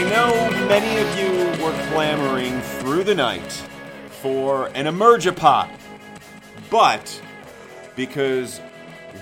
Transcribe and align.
I 0.00 0.08
know 0.08 0.50
many 0.66 0.98
of 0.98 1.18
you 1.18 1.62
were 1.62 1.72
clamoring 1.92 2.58
through 2.62 3.04
the 3.04 3.14
night 3.14 3.52
for 4.22 4.68
an 4.68 4.86
Emergipot, 4.86 5.68
but 6.70 7.22
because 7.96 8.62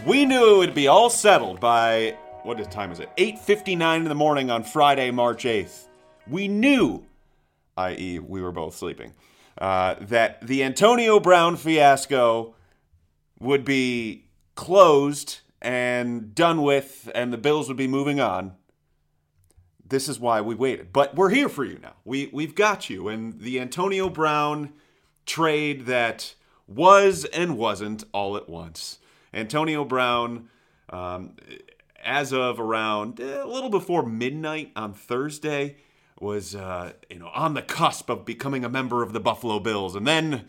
we 0.07 0.25
knew 0.25 0.55
it 0.55 0.59
would 0.59 0.75
be 0.75 0.87
all 0.87 1.11
settled 1.11 1.59
by 1.59 2.17
what 2.45 2.59
time 2.71 2.93
is 2.93 3.01
it? 3.01 3.11
8:59 3.17 4.03
in 4.03 4.05
the 4.05 4.15
morning 4.15 4.53
on 4.53 4.63
Friday, 4.63 5.11
March 5.11 5.45
8th. 5.45 5.89
We 6.29 6.47
knew, 6.47 7.05
i.e., 7.77 8.21
we 8.21 8.41
were 8.41 8.53
both 8.53 8.77
sleeping, 8.77 9.15
uh, 9.61 9.97
that 10.01 10.47
the 10.47 10.63
Antonio 10.63 11.19
Brown 11.19 11.57
fiasco 11.57 12.55
would 13.41 13.65
be 13.65 14.27
closed 14.55 15.41
and 15.61 16.37
done 16.37 16.63
with, 16.63 17.11
and 17.17 17.33
the 17.33 17.37
Bills 17.37 17.67
would 17.67 17.77
be 17.77 17.89
moving 17.89 18.21
on 18.21 18.53
this 19.89 20.09
is 20.09 20.21
why 20.21 20.41
we 20.41 20.55
waited. 20.55 20.93
But 20.93 21.15
we're 21.15 21.31
here 21.31 21.49
for 21.49 21.65
you 21.65 21.79
now. 21.83 21.95
We 22.05 22.31
we've 22.33 22.55
got 22.55 22.91
you. 22.91 23.09
And 23.09 23.41
the 23.41 23.61
Antonio 23.61 24.09
Brown 24.09 24.73
trade 25.27 25.87
that 25.87 26.35
was 26.67 27.25
and 27.27 27.57
wasn't 27.57 28.05
all 28.13 28.37
at 28.37 28.49
once. 28.49 28.99
Antonio 29.33 29.85
Brown, 29.85 30.49
um, 30.91 31.37
as 32.03 32.33
of 32.33 32.61
around 32.61 33.21
eh, 33.21 33.43
a 33.43 33.47
little 33.47 33.71
before 33.71 34.05
midnight 34.05 34.73
on 34.77 34.93
Thursday, 34.93 35.77
was 36.21 36.55
uh, 36.55 36.93
you 37.11 37.19
know 37.19 37.31
on 37.35 37.55
the 37.55 37.63
cusp 37.63 38.11
of 38.11 38.25
becoming 38.25 38.65
a 38.65 38.69
member 38.69 39.03
of 39.03 39.13
the 39.13 39.21
Buffalo 39.21 39.61
Bills, 39.61 39.95
and 39.95 40.07
then 40.07 40.47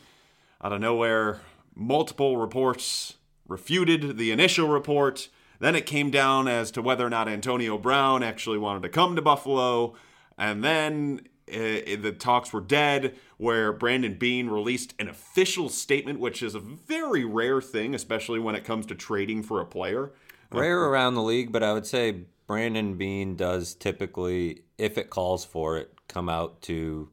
out 0.62 0.74
of 0.74 0.82
nowhere, 0.82 1.42
multiple 1.76 2.38
reports 2.38 3.16
refuted 3.48 4.18
the 4.18 4.32
initial 4.32 4.68
report 4.68 5.30
then 5.60 5.76
it 5.76 5.86
came 5.86 6.10
down 6.10 6.48
as 6.48 6.72
to 6.72 6.82
whether 6.82 7.06
or 7.06 7.10
not 7.10 7.28
Antonio 7.28 7.78
Brown 7.78 8.24
actually 8.24 8.58
wanted 8.58 8.84
to 8.84 8.90
come 8.90 9.16
to 9.16 9.22
Buffalo. 9.22 9.94
And 10.38 10.64
then 10.64 11.28
uh, 11.52 11.98
the 12.00 12.16
talks 12.18 12.54
were 12.54 12.62
dead, 12.62 13.16
where 13.38 13.74
Brandon 13.74 14.14
Beane 14.14 14.48
released 14.48 14.94
an 15.00 15.10
official 15.10 15.70
statement, 15.70 16.20
which 16.20 16.42
is 16.42 16.56
a 16.56 16.60
very 16.60 17.26
rare 17.26 17.62
thing, 17.62 17.94
especially 17.94 18.40
when 18.40 18.56
it 18.56 18.64
comes 18.64 18.86
to 18.88 18.96
trading 18.96 19.44
for 19.44 19.60
a 19.60 19.66
player. 19.66 20.12
Rare 20.52 20.84
around 20.86 21.16
the 21.16 21.22
league, 21.22 21.52
but 21.52 21.62
I 21.62 21.74
would 21.74 21.86
say 21.86 22.24
Brandon 22.48 22.96
Beane 22.96 23.36
does 23.36 23.76
typically, 23.76 24.64
if 24.78 24.98
it 24.98 25.10
calls 25.10 25.46
for 25.46 25.78
it, 25.78 25.94
come 26.08 26.30
out 26.30 26.62
to 26.64 27.10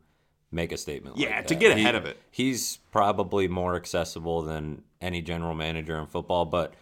make 0.50 0.72
a 0.72 0.76
statement. 0.76 1.18
Yeah, 1.18 1.36
like 1.36 1.46
to 1.48 1.54
get 1.54 1.72
ahead 1.72 1.94
He- 1.94 1.98
of 1.98 2.06
it. 2.06 2.18
He's 2.30 2.78
probably 2.90 3.48
more 3.48 3.76
accessible 3.76 4.42
than 4.42 4.82
any 5.00 5.20
general 5.20 5.54
manager 5.54 5.98
in 5.98 6.06
football, 6.06 6.46
but 6.46 6.74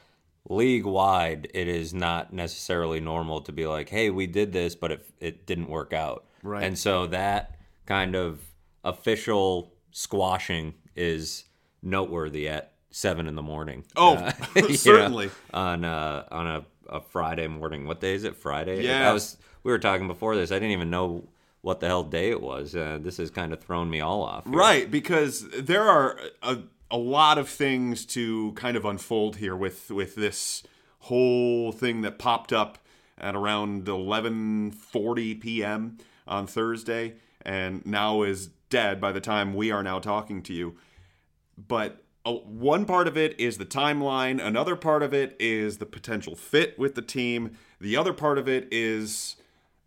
league 0.49 0.85
wide, 0.85 1.49
it 1.55 1.69
is 1.69 1.95
not 1.95 2.33
necessarily 2.33 3.01
normal 3.01 3.41
to 3.43 3.53
be 3.53 3.67
like, 3.67 3.89
"Hey, 3.89 4.11
we 4.11 4.27
did 4.27 4.53
this, 4.53 4.75
but 4.75 4.93
it 4.93 5.07
it 5.21 5.47
didn't 5.47 5.69
work 5.69 5.93
out." 5.93 6.25
Right. 6.43 6.63
And 6.65 6.79
so 6.79 7.07
that 7.09 7.59
kind 7.87 8.15
of 8.15 8.41
official 8.85 9.73
squashing 9.91 10.75
is 10.97 11.45
noteworthy 11.83 12.49
at 12.49 12.73
seven 12.91 13.27
in 13.27 13.35
the 13.35 13.43
morning. 13.43 13.85
Oh, 13.97 14.15
Uh, 14.17 14.33
you 14.57 14.63
know, 14.63 14.69
certainly. 14.75 15.31
on 15.53 15.85
uh, 15.85 16.25
on 16.31 16.47
a, 16.47 16.65
a 16.89 17.01
Friday 17.01 17.47
morning. 17.49 17.87
What 17.87 18.01
day 18.01 18.15
is 18.15 18.25
it? 18.25 18.37
Friday. 18.37 18.85
Yeah. 18.85 19.09
I 19.09 19.13
was. 19.13 19.37
We 19.63 19.73
were 19.73 19.79
talking 19.79 20.07
before 20.07 20.37
this. 20.37 20.53
I 20.53 20.57
didn't 20.57 20.73
even 20.73 20.91
know 20.91 21.25
what 21.63 21.81
the 21.81 21.87
hell 21.87 22.05
day 22.05 22.29
it 22.29 22.43
was. 22.43 22.77
Uh, 22.77 22.99
this 23.01 23.17
has 23.17 23.31
kind 23.31 23.55
of 23.55 23.61
thrown 23.65 23.89
me 23.89 24.01
all 24.03 24.23
off. 24.23 24.45
here. 24.45 24.53
Right, 24.53 24.91
because 24.91 25.49
there 25.49 25.85
are 25.85 26.21
a, 26.43 26.59
a 26.95 26.97
lot 26.97 27.39
of 27.39 27.49
things 27.49 28.07
to 28.07 28.53
kind 28.53 28.77
of 28.77 28.85
unfold 28.85 29.35
here 29.37 29.57
with 29.57 29.91
with 29.91 30.15
this 30.15 30.63
whole 31.01 31.73
thing 31.73 32.03
that 32.03 32.21
popped 32.21 32.53
up 32.53 32.79
at 33.19 33.35
around 33.35 33.87
11:40 33.87 35.41
p.m. 35.41 35.99
on 36.29 36.47
Thursday 36.47 37.15
and 37.43 37.85
now 37.85 38.23
is 38.23 38.47
dead 38.71 39.01
by 39.01 39.11
the 39.11 39.21
time 39.21 39.55
we 39.55 39.73
are 39.73 39.83
now 39.83 39.99
talking 39.99 40.41
to 40.43 40.53
you. 40.53 40.77
But 41.59 42.05
uh, 42.25 42.35
one 42.35 42.85
part 42.85 43.09
of 43.09 43.17
it 43.17 43.39
is 43.41 43.59
the 43.59 43.67
timeline, 43.67 44.41
another 44.41 44.77
part 44.77 45.03
of 45.03 45.13
it 45.13 45.37
is 45.41 45.79
the 45.79 45.87
potential 45.87 46.37
fit 46.37 46.79
with 46.79 46.95
the 46.95 47.03
team, 47.03 47.57
the 47.81 47.97
other 47.97 48.13
part 48.13 48.39
of 48.39 48.49
it 48.49 48.69
is 48.71 49.35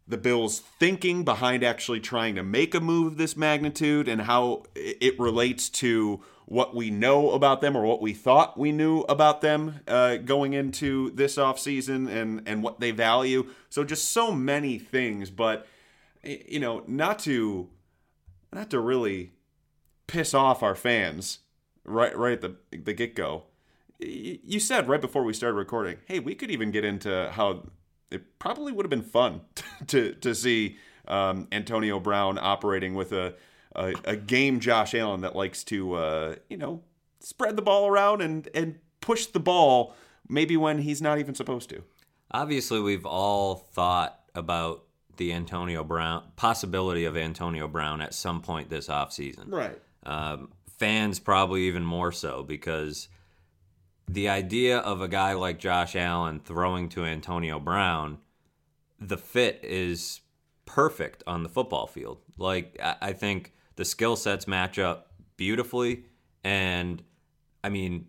the 0.06 0.18
Bills' 0.18 0.60
thinking 0.60 1.24
behind 1.24 1.64
actually 1.64 2.02
trying 2.02 2.36
to 2.36 2.44
make 2.44 2.76
a 2.76 2.82
move 2.82 3.14
of 3.14 3.18
this 3.18 3.38
magnitude 3.38 4.10
and 4.10 4.22
how 4.22 4.64
it 4.76 5.18
relates 5.18 5.70
to 5.70 6.22
what 6.48 6.74
we 6.74 6.90
know 6.90 7.32
about 7.32 7.60
them 7.60 7.76
or 7.76 7.84
what 7.84 8.02
we 8.02 8.14
thought 8.14 8.58
we 8.58 8.72
knew 8.72 9.02
about 9.02 9.42
them 9.42 9.82
uh, 9.86 10.16
going 10.16 10.54
into 10.54 11.12
this 11.12 11.36
offseason 11.36 12.10
and, 12.10 12.42
and 12.48 12.64
what 12.64 12.80
they 12.80 12.92
value. 12.92 13.50
So 13.70 13.84
just 13.84 14.14
so 14.14 14.32
many 14.32 14.80
things, 14.80 15.30
but 15.30 15.68
you 16.24 16.60
know, 16.60 16.84
not 16.88 17.20
to 17.20 17.68
not 18.54 18.70
to 18.70 18.80
really 18.80 19.34
piss 20.08 20.34
off 20.34 20.64
our 20.64 20.74
fans 20.74 21.40
right 21.84 22.18
right 22.18 22.34
at 22.34 22.42
the 22.42 22.56
the 22.78 22.94
get 22.94 23.14
go. 23.14 23.44
You 24.00 24.60
said 24.62 24.88
right 24.88 25.02
before 25.02 25.24
we 25.24 25.34
started 25.34 25.56
recording, 25.56 25.98
hey, 26.06 26.20
we 26.20 26.34
could 26.34 26.52
even 26.52 26.72
get 26.72 26.86
into 26.86 27.30
how 27.34 27.68
it 28.10 28.40
probably 28.40 28.72
would 28.72 28.86
have 28.86 28.90
been 28.90 29.02
fun 29.02 29.42
to 29.88 30.14
to 30.14 30.34
see 30.34 30.78
um, 31.10 31.50
Antonio 31.52 32.00
Brown 32.00 32.38
operating 32.38 32.96
with 32.96 33.12
a, 33.12 33.36
a 33.78 33.94
a 34.04 34.16
game 34.16 34.60
Josh 34.60 34.94
Allen 34.94 35.22
that 35.22 35.36
likes 35.36 35.64
to 35.66 35.94
uh, 35.94 36.36
you 36.50 36.58
know 36.58 36.82
spread 37.20 37.56
the 37.56 37.62
ball 37.62 37.88
around 37.88 38.22
and 38.22 38.50
and 38.54 38.80
push 39.02 39.28
the 39.28 39.40
ball 39.40 39.96
maybe 40.28 40.58
when 40.58 40.80
he's 40.80 41.02
not 41.02 41.20
even 41.20 41.36
supposed 41.36 41.70
to. 41.70 41.84
Obviously, 42.32 42.82
we've 42.82 43.06
all 43.06 43.56
thought 43.56 44.20
about 44.36 44.84
the 45.16 45.32
Antonio 45.32 45.84
Brown 45.84 46.24
possibility 46.36 47.06
of 47.06 47.16
Antonio 47.16 47.68
Brown 47.68 48.02
at 48.02 48.14
some 48.14 48.42
point 48.42 48.70
this 48.70 48.88
offseason. 48.88 49.52
Right. 49.52 49.80
um, 50.04 50.50
fans 50.78 51.20
probably 51.20 51.64
even 51.64 51.84
more 51.84 52.12
so 52.12 52.44
because 52.44 53.08
the 54.08 54.30
idea 54.30 54.78
of 54.78 55.02
a 55.02 55.08
guy 55.08 55.34
like 55.34 55.60
Josh 55.60 55.96
Allen 55.96 56.40
throwing 56.40 56.88
to 56.90 57.04
Antonio 57.04 57.60
Brown, 57.60 58.20
the 59.00 59.18
fit 59.18 59.60
is 59.64 60.22
perfect 60.68 61.24
on 61.26 61.42
the 61.42 61.50
football 61.50 61.88
field. 61.88 62.20
Like 62.38 62.78
I 63.02 63.14
think 63.14 63.54
the 63.76 63.86
skill 63.86 64.16
sets 64.16 64.48
match 64.48 64.78
up 64.78 65.12
beautifully, 65.36 66.04
and 66.44 67.02
I 67.64 67.70
mean, 67.70 68.08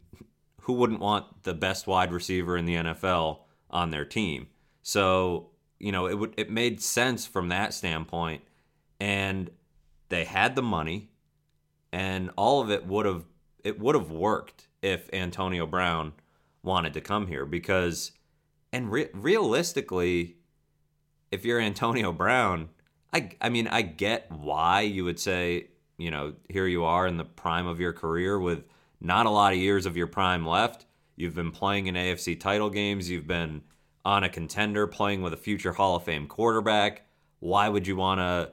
who 0.61 0.75
wouldn't 0.75 1.01
want 1.01 1.45
the 1.45 1.55
best 1.55 1.87
wide 1.87 2.13
receiver 2.13 2.59
in 2.59 2.67
the 2.67 2.75
NFL 2.75 3.39
on 3.71 3.91
their 3.91 4.05
team? 4.05 4.49
So 4.83 5.51
you 5.79 5.93
know, 5.93 6.07
it 6.07 6.19
would 6.19 6.35
it 6.37 6.51
made 6.51 6.83
sense 6.83 7.27
from 7.27 7.49
that 7.49 7.73
standpoint, 7.73 8.43
and 9.01 9.51
they 10.11 10.25
had 10.25 10.55
the 10.55 10.63
money 10.63 11.09
and 11.93 12.31
all 12.37 12.61
of 12.61 12.71
it 12.71 12.87
would 12.87 13.07
have 13.07 13.25
it 13.65 13.79
would 13.79 13.95
have 13.95 14.11
worked 14.11 14.69
if 14.83 15.09
Antonio 15.13 15.67
Brown 15.67 16.13
wanted 16.63 16.95
to 16.95 17.01
come 17.01 17.27
here 17.27 17.47
because 17.47 18.13
and 18.73 18.91
re- 18.91 19.09
realistically 19.13 20.37
if 21.31 21.45
you're 21.45 21.61
Antonio 21.61 22.13
Brown 22.13 22.69
I 23.13 23.31
I 23.41 23.49
mean 23.49 23.67
I 23.69 23.83
get 23.83 24.31
why 24.31 24.83
you 24.83 25.05
would 25.05 25.19
say 25.19 25.69
you 25.97 26.11
know 26.11 26.35
here 26.49 26.67
you 26.67 26.85
are 26.85 27.07
in 27.07 27.17
the 27.17 27.25
prime 27.25 27.67
of 27.67 27.81
your 27.81 27.93
career 27.93 28.39
with 28.39 28.65
not 29.01 29.27
a 29.27 29.31
lot 29.31 29.53
of 29.53 29.59
years 29.59 29.87
of 29.87 29.97
your 29.97 30.09
prime 30.09 30.45
left. 30.47 30.85
You've 31.17 31.35
been 31.35 31.51
playing 31.53 31.87
in 31.87 31.95
AFC 31.95 32.39
title 32.39 32.71
games. 32.71 33.09
You've 33.11 33.27
been 33.27 33.63
on 34.05 34.25
a 34.25 34.29
contender 34.29 34.87
playing 34.87 35.23
with 35.23 35.33
a 35.33 35.37
future 35.37 35.73
Hall 35.73 35.97
of 35.97 36.05
Fame 36.05 36.27
quarterback. 36.27 37.03
Why 37.41 37.69
would 37.69 37.87
you 37.87 37.97
want 37.97 38.19
to 38.21 38.53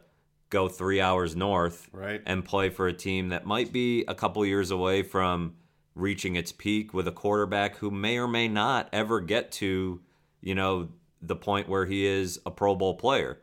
go 0.50 0.68
3 0.68 1.02
hours 1.02 1.36
north 1.36 1.90
Right. 1.92 2.22
and 2.26 2.46
play 2.46 2.70
for 2.70 2.88
a 2.88 2.94
team 2.94 3.30
that 3.30 3.46
might 3.46 3.72
be 3.74 4.04
a 4.08 4.14
couple 4.16 4.46
years 4.46 4.70
away 4.72 5.02
from 5.04 5.56
reaching 5.96 6.36
its 6.36 6.52
peak 6.52 6.94
with 6.94 7.08
a 7.08 7.12
quarterback 7.12 7.78
who 7.78 7.90
may 7.90 8.18
or 8.18 8.28
may 8.28 8.48
not 8.48 8.90
ever 8.94 9.20
get 9.20 9.52
to, 9.54 10.00
you 10.42 10.54
know, 10.56 10.90
the 11.28 11.36
point 11.36 11.70
where 11.70 11.86
he 11.86 12.06
is 12.06 12.40
a 12.46 12.52
Pro 12.52 12.76
Bowl 12.76 12.96
player. 12.96 13.42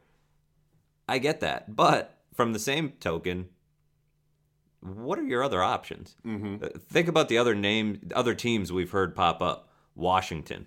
I 1.09 1.19
get 1.19 1.41
that. 1.41 1.75
But 1.75 2.19
from 2.35 2.53
the 2.53 2.59
same 2.59 2.93
token, 3.01 3.49
what 4.81 5.19
are 5.19 5.25
your 5.25 5.43
other 5.43 5.63
options? 5.63 6.17
Mm-hmm. 6.27 6.79
Think 6.79 7.09
about 7.09 7.29
the 7.29 7.39
other 7.39 7.55
name, 7.55 8.11
other 8.15 8.35
teams 8.35 8.73
we've 8.73 8.91
heard 8.91 9.15
pop 9.15 9.43
up. 9.43 9.69
Washington, 9.95 10.67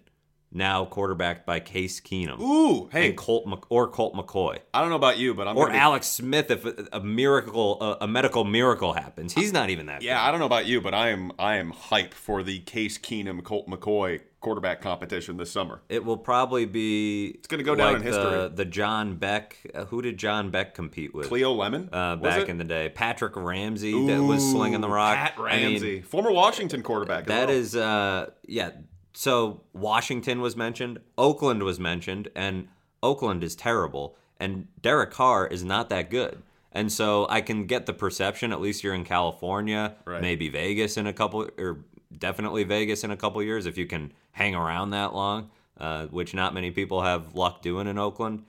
now 0.56 0.86
quarterbacked 0.86 1.46
by 1.46 1.60
Case 1.60 2.00
Keenum, 2.00 2.40
Ooh, 2.40 2.88
hey, 2.92 3.10
and 3.10 3.18
Colt 3.18 3.46
Mc- 3.48 3.70
or 3.70 3.88
Colt 3.88 4.16
McCoy, 4.16 4.60
I 4.74 4.82
don't 4.82 4.90
know 4.90 4.96
about 4.96 5.18
you, 5.18 5.34
but 5.34 5.48
I'm 5.48 5.58
or 5.58 5.70
be- 5.70 5.76
Alex 5.76 6.08
Smith 6.08 6.50
if 6.50 6.66
a, 6.66 6.88
a 6.94 7.00
miracle, 7.02 7.82
a, 7.82 8.06
a 8.06 8.08
medical 8.08 8.44
miracle 8.44 8.94
happens. 8.94 9.34
He's 9.34 9.54
not 9.54 9.70
even 9.70 9.86
that. 9.88 10.02
Yeah, 10.02 10.24
I 10.26 10.32
don't 10.32 10.40
know 10.40 10.46
about 10.46 10.66
you, 10.66 10.82
but 10.82 10.94
I 10.94 11.10
am 11.10 11.32
I 11.38 11.56
am 11.58 11.72
hype 11.72 12.14
for 12.14 12.42
the 12.42 12.60
Case 12.60 12.98
Keenum 12.98 13.44
Colt 13.44 13.68
McCoy 13.68 14.22
quarterback 14.42 14.80
competition 14.80 15.38
this 15.38 15.52
summer. 15.52 15.82
It 15.90 16.06
will 16.06 16.18
probably 16.18 16.66
be. 16.66 17.30
It's 17.30 17.48
gonna 17.48 17.64
go 17.64 17.74
down 17.76 17.96
in 17.96 18.02
history. 18.04 18.24
The, 18.24 18.52
the 18.56 18.66
John 18.66 19.16
Beck. 19.16 19.58
Uh, 19.74 19.86
who 19.86 20.02
did 20.04 20.18
John 20.18 20.52
Beck 20.52 20.76
compete 20.76 21.14
with? 21.16 21.28
Cleo 21.28 21.52
Lemon 21.52 21.90
Uh, 21.92 22.16
back 22.18 22.42
it? 22.44 22.50
in 22.50 22.58
the 22.60 22.64
day, 22.64 22.90
Patrick 22.90 23.36
Ramsey 23.36 24.06
that 24.08 24.22
was 24.22 24.44
slinging 24.50 24.82
the 24.82 24.90
rock. 24.90 25.16
Pat 25.16 25.34
I 25.40 25.58
mean, 25.58 25.72
Ramsey, 25.72 26.02
former 26.02 26.32
Washington 26.32 26.84
quarterback. 26.84 27.26
That 27.26 27.48
well. 27.48 27.58
is, 27.58 27.76
uh, 27.76 28.30
yeah. 28.46 28.72
So 29.18 29.62
Washington 29.74 30.42
was 30.42 30.56
mentioned, 30.58 31.00
Oakland 31.18 31.64
was 31.64 31.80
mentioned, 31.80 32.28
and 32.36 32.68
Oakland 33.02 33.44
is 33.44 33.56
terrible. 33.56 34.16
and 34.38 34.68
Derek 34.82 35.12
Carr 35.12 35.48
is 35.48 35.64
not 35.64 35.88
that 35.88 36.10
good. 36.10 36.44
And 36.74 36.92
so 36.92 37.26
I 37.30 37.40
can 37.40 37.68
get 37.68 37.86
the 37.86 37.94
perception, 37.94 38.52
at 38.52 38.60
least 38.60 38.84
you're 38.84 38.94
in 38.94 39.06
California, 39.06 39.96
Right. 40.04 40.22
maybe 40.22 40.50
Vegas 40.50 40.98
in 40.98 41.08
a 41.08 41.14
couple, 41.14 41.50
or 41.58 41.86
definitely 42.16 42.66
Vegas 42.66 43.06
in 43.06 43.12
a 43.12 43.16
couple 43.18 43.42
years 43.42 43.66
if 43.66 43.78
you 43.78 43.86
can 43.88 44.12
hang 44.34 44.54
around 44.54 44.90
that 44.90 45.14
long, 45.16 45.50
uh, 45.80 46.08
which 46.08 46.34
not 46.34 46.54
many 46.54 46.70
people 46.70 47.02
have 47.04 47.34
luck 47.34 47.62
doing 47.62 47.88
in 47.88 47.98
Oakland. 47.98 48.44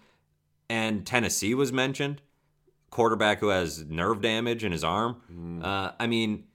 And 0.68 1.06
Tennessee 1.06 1.54
was 1.54 1.72
mentioned, 1.72 2.20
quarterback 2.90 3.38
who 3.38 3.48
has 3.50 3.84
nerve 3.84 4.20
damage 4.20 4.64
in 4.64 4.72
his 4.72 4.82
arm. 4.82 5.60
Uh, 5.64 5.92
I 6.00 6.08
mean, 6.08 6.46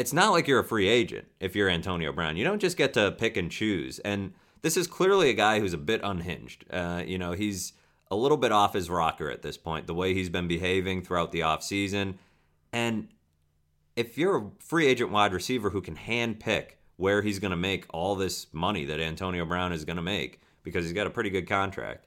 it's 0.00 0.14
not 0.14 0.30
like 0.30 0.48
you're 0.48 0.60
a 0.60 0.64
free 0.64 0.88
agent 0.88 1.26
if 1.40 1.54
you're 1.54 1.68
Antonio 1.68 2.10
Brown. 2.10 2.38
You 2.38 2.42
don't 2.42 2.58
just 2.58 2.78
get 2.78 2.94
to 2.94 3.12
pick 3.12 3.36
and 3.36 3.50
choose. 3.50 3.98
And 3.98 4.32
this 4.62 4.78
is 4.78 4.86
clearly 4.86 5.28
a 5.28 5.34
guy 5.34 5.60
who's 5.60 5.74
a 5.74 5.78
bit 5.78 6.00
unhinged. 6.02 6.64
Uh, 6.70 7.02
you 7.06 7.18
know, 7.18 7.32
he's 7.32 7.74
a 8.10 8.16
little 8.16 8.38
bit 8.38 8.50
off 8.50 8.72
his 8.72 8.88
rocker 8.88 9.30
at 9.30 9.42
this 9.42 9.58
point, 9.58 9.86
the 9.86 9.92
way 9.92 10.14
he's 10.14 10.30
been 10.30 10.48
behaving 10.48 11.02
throughout 11.02 11.32
the 11.32 11.40
offseason. 11.40 12.14
And 12.72 13.08
if 13.94 14.16
you're 14.16 14.38
a 14.38 14.50
free 14.58 14.86
agent 14.86 15.10
wide 15.10 15.34
receiver 15.34 15.68
who 15.68 15.82
can 15.82 15.96
hand 15.96 16.40
pick 16.40 16.78
where 16.96 17.20
he's 17.20 17.38
going 17.38 17.50
to 17.50 17.56
make 17.58 17.84
all 17.90 18.16
this 18.16 18.46
money 18.52 18.86
that 18.86 19.00
Antonio 19.00 19.44
Brown 19.44 19.70
is 19.70 19.84
going 19.84 19.96
to 19.96 20.02
make 20.02 20.40
because 20.62 20.82
he's 20.82 20.94
got 20.94 21.08
a 21.08 21.10
pretty 21.10 21.28
good 21.28 21.46
contract, 21.46 22.06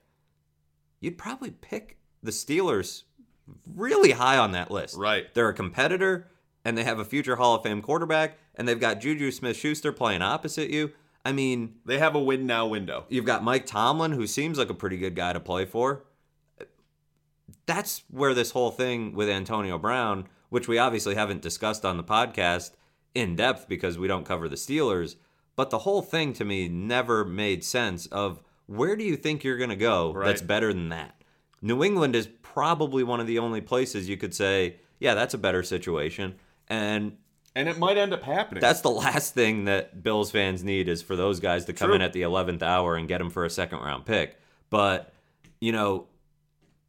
you'd 1.00 1.19
probably 1.19 1.51
pick 1.51 2.00
the 2.24 2.31
Steelers 2.31 3.04
really 3.75 4.12
high 4.12 4.39
on 4.39 4.54
that 4.54 4.72
list. 4.72 4.98
Right. 4.98 5.31
They're 5.36 5.50
a 5.50 5.54
competitor 5.54 6.28
and 6.65 6.77
they 6.77 6.83
have 6.83 7.00
a 7.00 7.06
future 7.06 7.36
Hall 7.36 7.56
of 7.56 7.63
Fame 7.63 7.81
quarterback 7.81 8.38
and 8.56 8.68
they've 8.68 8.80
got 8.80 9.01
Juju 9.01 9.31
Smith 9.31 9.57
Schuster 9.57 9.92
playing 9.92 10.21
opposite 10.21 10.69
you. 10.69 10.92
I 11.25 11.31
mean, 11.31 11.75
They 11.86 12.00
have 12.00 12.15
a 12.15 12.19
win 12.19 12.45
now 12.45 12.68
window. 12.68 13.06
You've 13.10 13.25
got 13.25 13.44
Mike 13.44 13.65
Tomlin, 13.65 14.12
who 14.12 14.27
seems 14.27 14.57
like 14.57 14.69
a 14.69 14.74
pretty 14.74 14.98
good 14.98 15.15
guy 15.15 15.31
to 15.33 15.39
play 15.39 15.65
for. 15.65 16.04
That's 17.65 18.04
where 18.10 18.33
this 18.33 18.51
whole 18.51 18.71
thing 18.71 19.13
with 19.13 19.30
Antonio 19.30 19.77
Brown, 19.77 20.27
which 20.50 20.68
we 20.68 20.77
obviously 20.77 21.15
haven't 21.15 21.42
discussed 21.42 21.86
on 21.86 21.98
the 21.98 22.04
podcast 22.04 22.71
in 23.15 23.36
depth 23.36 23.68
because 23.69 23.98
we 23.98 24.07
don't 24.07 24.25
cover 24.25 24.50
the 24.50 24.56
Steelers, 24.56 25.15
but 25.56 25.69
the 25.69 25.80
whole 25.80 26.01
thing 26.01 26.33
to 26.33 26.45
me 26.45 26.68
never 26.68 27.24
made 27.24 27.63
sense 27.63 28.06
of 28.07 28.42
where 28.65 28.95
do 28.95 29.04
you 29.04 29.15
think 29.15 29.44
you're 29.44 29.57
going 29.57 29.69
to 29.69 29.75
go 29.75 30.13
Right. 30.13 30.25
that's 30.25 30.42
better 30.42 30.74
than 30.74 30.89
that? 30.89 31.21
New 31.62 31.83
England 31.83 32.15
is 32.15 32.27
probably 32.42 33.04
one 33.04 33.19
of 33.21 33.27
the 33.27 33.39
only 33.39 33.62
places 33.62 34.10
you 34.10 34.18
could 34.18 34.33
say, 34.33 34.77
yeah, 35.00 35.13
that's 35.13 35.33
a 35.33 35.38
better 35.38 35.63
situation. 35.63 36.36
And 36.68 37.18
And 37.56 37.68
it 37.68 37.77
might 37.77 37.98
end 37.98 38.13
up 38.13 38.24
happening. 38.24 38.62
that's 38.62 38.81
the 38.81 38.89
last 38.89 39.33
thing 39.33 39.65
that 39.65 40.04
Bills 40.04 40.31
fans 40.31 40.63
need 40.63 40.88
is 40.88 41.01
for 41.01 41.15
those 41.15 41.39
guys 41.39 41.65
to 41.65 41.74
come 41.74 41.88
True. 41.89 41.95
in 41.95 42.01
at 42.01 42.13
the 42.13 42.21
11th 42.21 42.62
hour 42.62 42.95
and 42.95 43.07
get 43.07 43.19
them 43.19 43.30
for 43.30 43.45
a 43.45 43.50
second 43.50 43.80
round 43.80 44.06
pick. 44.06 44.38
But, 44.69 45.13
you 45.62 45.71
know, 45.71 46.07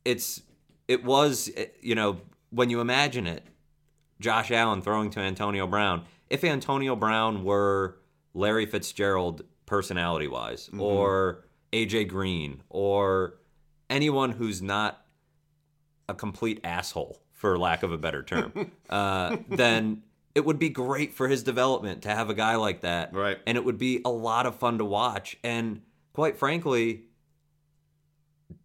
it's 0.05 0.43
it 0.89 1.05
was 1.05 1.51
you 1.81 1.95
know, 1.95 2.21
when 2.51 2.71
you 2.71 2.81
imagine 2.81 3.27
it, 3.27 3.45
Josh 4.21 4.51
Allen 4.51 4.83
throwing 4.83 5.11
to 5.11 5.21
Antonio 5.21 5.67
Brown, 5.67 6.05
if 6.31 6.45
Antonio 6.45 6.97
Brown 6.97 7.45
were 7.45 7.99
Larry 8.33 8.67
Fitzgerald 8.67 9.43
personality 9.67 10.29
wise 10.29 10.67
mm-hmm. 10.69 10.81
or 10.81 11.45
AJ 11.73 12.09
Green 12.09 12.63
or 12.69 13.35
anyone 13.91 14.31
who's 14.31 14.63
not 14.63 15.05
a 16.09 16.15
complete 16.15 16.61
asshole, 16.65 17.21
for 17.45 17.59
lack 17.59 17.83
of 17.83 17.93
a 17.93 17.99
better 17.99 18.23
term, 18.23 18.73
uh, 18.89 19.37
then 19.51 20.03
it 20.35 20.47
would 20.47 20.59
be 20.59 20.71
great 20.71 21.13
for 21.13 21.29
his 21.29 21.43
development 21.43 22.01
to 22.01 22.09
have 22.09 22.31
a 22.31 22.35
guy 22.35 22.57
like 22.57 22.81
that. 22.81 23.13
Right. 23.13 23.39
And 23.47 23.59
it 23.59 23.65
would 23.67 23.77
be 23.77 24.01
a 24.03 24.09
lot 24.09 24.47
of 24.47 24.57
fun 24.57 24.79
to 24.79 24.85
watch. 24.87 25.37
And 25.45 25.83
quite 26.15 26.39
frankly, 26.39 27.03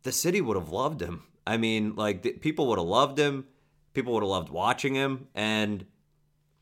the 0.03 0.13
city 0.13 0.39
would 0.39 0.55
have 0.55 0.69
loved 0.69 1.01
him. 1.01 1.23
I 1.45 1.57
mean, 1.57 1.95
like, 1.95 2.21
the, 2.21 2.31
people 2.31 2.67
would 2.67 2.79
have 2.79 2.87
loved 2.87 3.19
him. 3.19 3.47
People 3.93 4.13
would 4.13 4.23
have 4.23 4.29
loved 4.29 4.49
watching 4.49 4.95
him. 4.95 5.27
And 5.35 5.85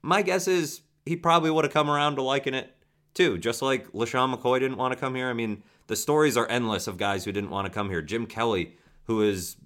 my 0.01 0.23
guess 0.23 0.47
is 0.47 0.81
he 1.05 1.15
probably 1.15 1.51
would 1.51 1.65
have 1.65 1.73
come 1.73 1.87
around 1.87 2.15
to 2.15 2.23
liking 2.23 2.55
it 2.55 2.75
too. 3.13 3.37
Just 3.37 3.61
like 3.61 3.91
LeSean 3.91 4.33
McCoy 4.33 4.59
didn't 4.59 4.77
want 4.77 4.91
to 4.91 4.99
come 4.99 5.13
here. 5.13 5.29
I 5.29 5.33
mean, 5.33 5.61
the 5.85 5.95
stories 5.95 6.35
are 6.35 6.49
endless 6.49 6.87
of 6.87 6.97
guys 6.97 7.25
who 7.25 7.31
didn't 7.31 7.51
want 7.51 7.67
to 7.67 7.71
come 7.71 7.91
here. 7.91 8.01
Jim 8.01 8.25
Kelly, 8.25 8.75
who 9.03 9.21
is 9.21 9.57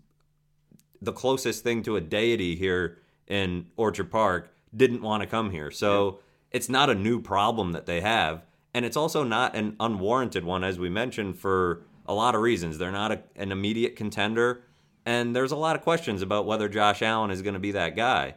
the 1.02 1.12
closest 1.12 1.64
thing 1.64 1.82
to 1.84 1.96
a 1.96 2.02
deity 2.02 2.56
here 2.56 2.98
in 3.28 3.68
Orchard 3.76 4.12
Park, 4.12 4.54
didn't 4.76 5.02
want 5.02 5.22
to 5.22 5.28
come 5.28 5.52
here. 5.52 5.72
So 5.72 6.20
it's 6.52 6.70
not 6.70 6.90
a 6.90 6.96
new 6.96 7.22
problem 7.22 7.72
that 7.72 7.86
they 7.86 8.02
have. 8.02 8.44
And 8.74 8.86
it's 8.86 8.98
also 8.98 9.24
not 9.24 9.56
an 9.56 9.76
unwarranted 9.80 10.46
one, 10.46 10.64
as 10.64 10.80
we 10.80 10.90
mentioned, 10.90 11.38
for 11.38 11.84
a 12.06 12.14
lot 12.14 12.36
of 12.36 12.42
reasons. 12.42 12.78
They're 12.78 12.92
not 12.92 13.12
a, 13.12 13.22
an 13.36 13.52
immediate 13.52 13.96
contender. 13.96 14.64
And 15.06 15.36
there's 15.36 15.52
a 15.52 15.58
lot 15.58 15.76
of 15.76 15.82
questions 15.82 16.22
about 16.22 16.46
whether 16.46 16.70
Josh 16.70 17.02
Allen 17.02 17.32
is 17.32 17.42
going 17.42 17.56
to 17.56 17.60
be 17.60 17.72
that 17.72 17.96
guy. 17.96 18.36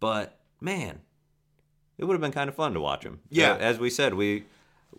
But 0.00 0.38
man, 0.60 1.00
it 1.98 2.04
would 2.04 2.14
have 2.14 2.20
been 2.20 2.32
kind 2.32 2.48
of 2.48 2.54
fun 2.54 2.74
to 2.74 2.80
watch 2.80 3.04
him. 3.04 3.20
Yeah. 3.28 3.52
Uh, 3.52 3.58
As 3.58 3.78
we 3.78 3.90
said, 3.90 4.14
we 4.14 4.44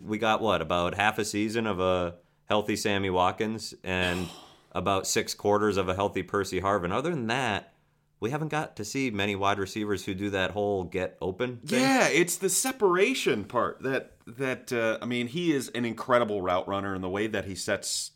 we 0.00 0.18
got 0.18 0.42
what 0.42 0.60
about 0.60 0.94
half 0.94 1.18
a 1.18 1.24
season 1.24 1.66
of 1.66 1.80
a 1.80 2.16
healthy 2.44 2.76
Sammy 2.76 3.10
Watkins 3.10 3.74
and 3.82 4.28
about 4.76 5.06
six 5.06 5.32
quarters 5.32 5.78
of 5.78 5.88
a 5.88 5.94
healthy 5.94 6.22
Percy 6.22 6.60
Harvin. 6.60 6.92
Other 6.92 7.10
than 7.10 7.28
that, 7.28 7.72
we 8.20 8.30
haven't 8.30 8.48
got 8.48 8.76
to 8.76 8.84
see 8.84 9.10
many 9.10 9.34
wide 9.34 9.58
receivers 9.58 10.04
who 10.04 10.14
do 10.14 10.28
that 10.30 10.50
whole 10.50 10.84
get 10.84 11.16
open. 11.20 11.60
Thing. 11.64 11.80
Yeah, 11.80 12.08
it's 12.08 12.36
the 12.36 12.50
separation 12.50 13.44
part 13.44 13.82
that 13.82 14.12
that 14.26 14.72
uh, 14.72 14.98
I 15.00 15.06
mean, 15.06 15.28
he 15.28 15.52
is 15.52 15.70
an 15.70 15.86
incredible 15.86 16.42
route 16.42 16.68
runner, 16.68 16.94
and 16.94 17.02
the 17.02 17.08
way 17.08 17.26
that 17.26 17.46
he 17.46 17.54
sets 17.54 18.12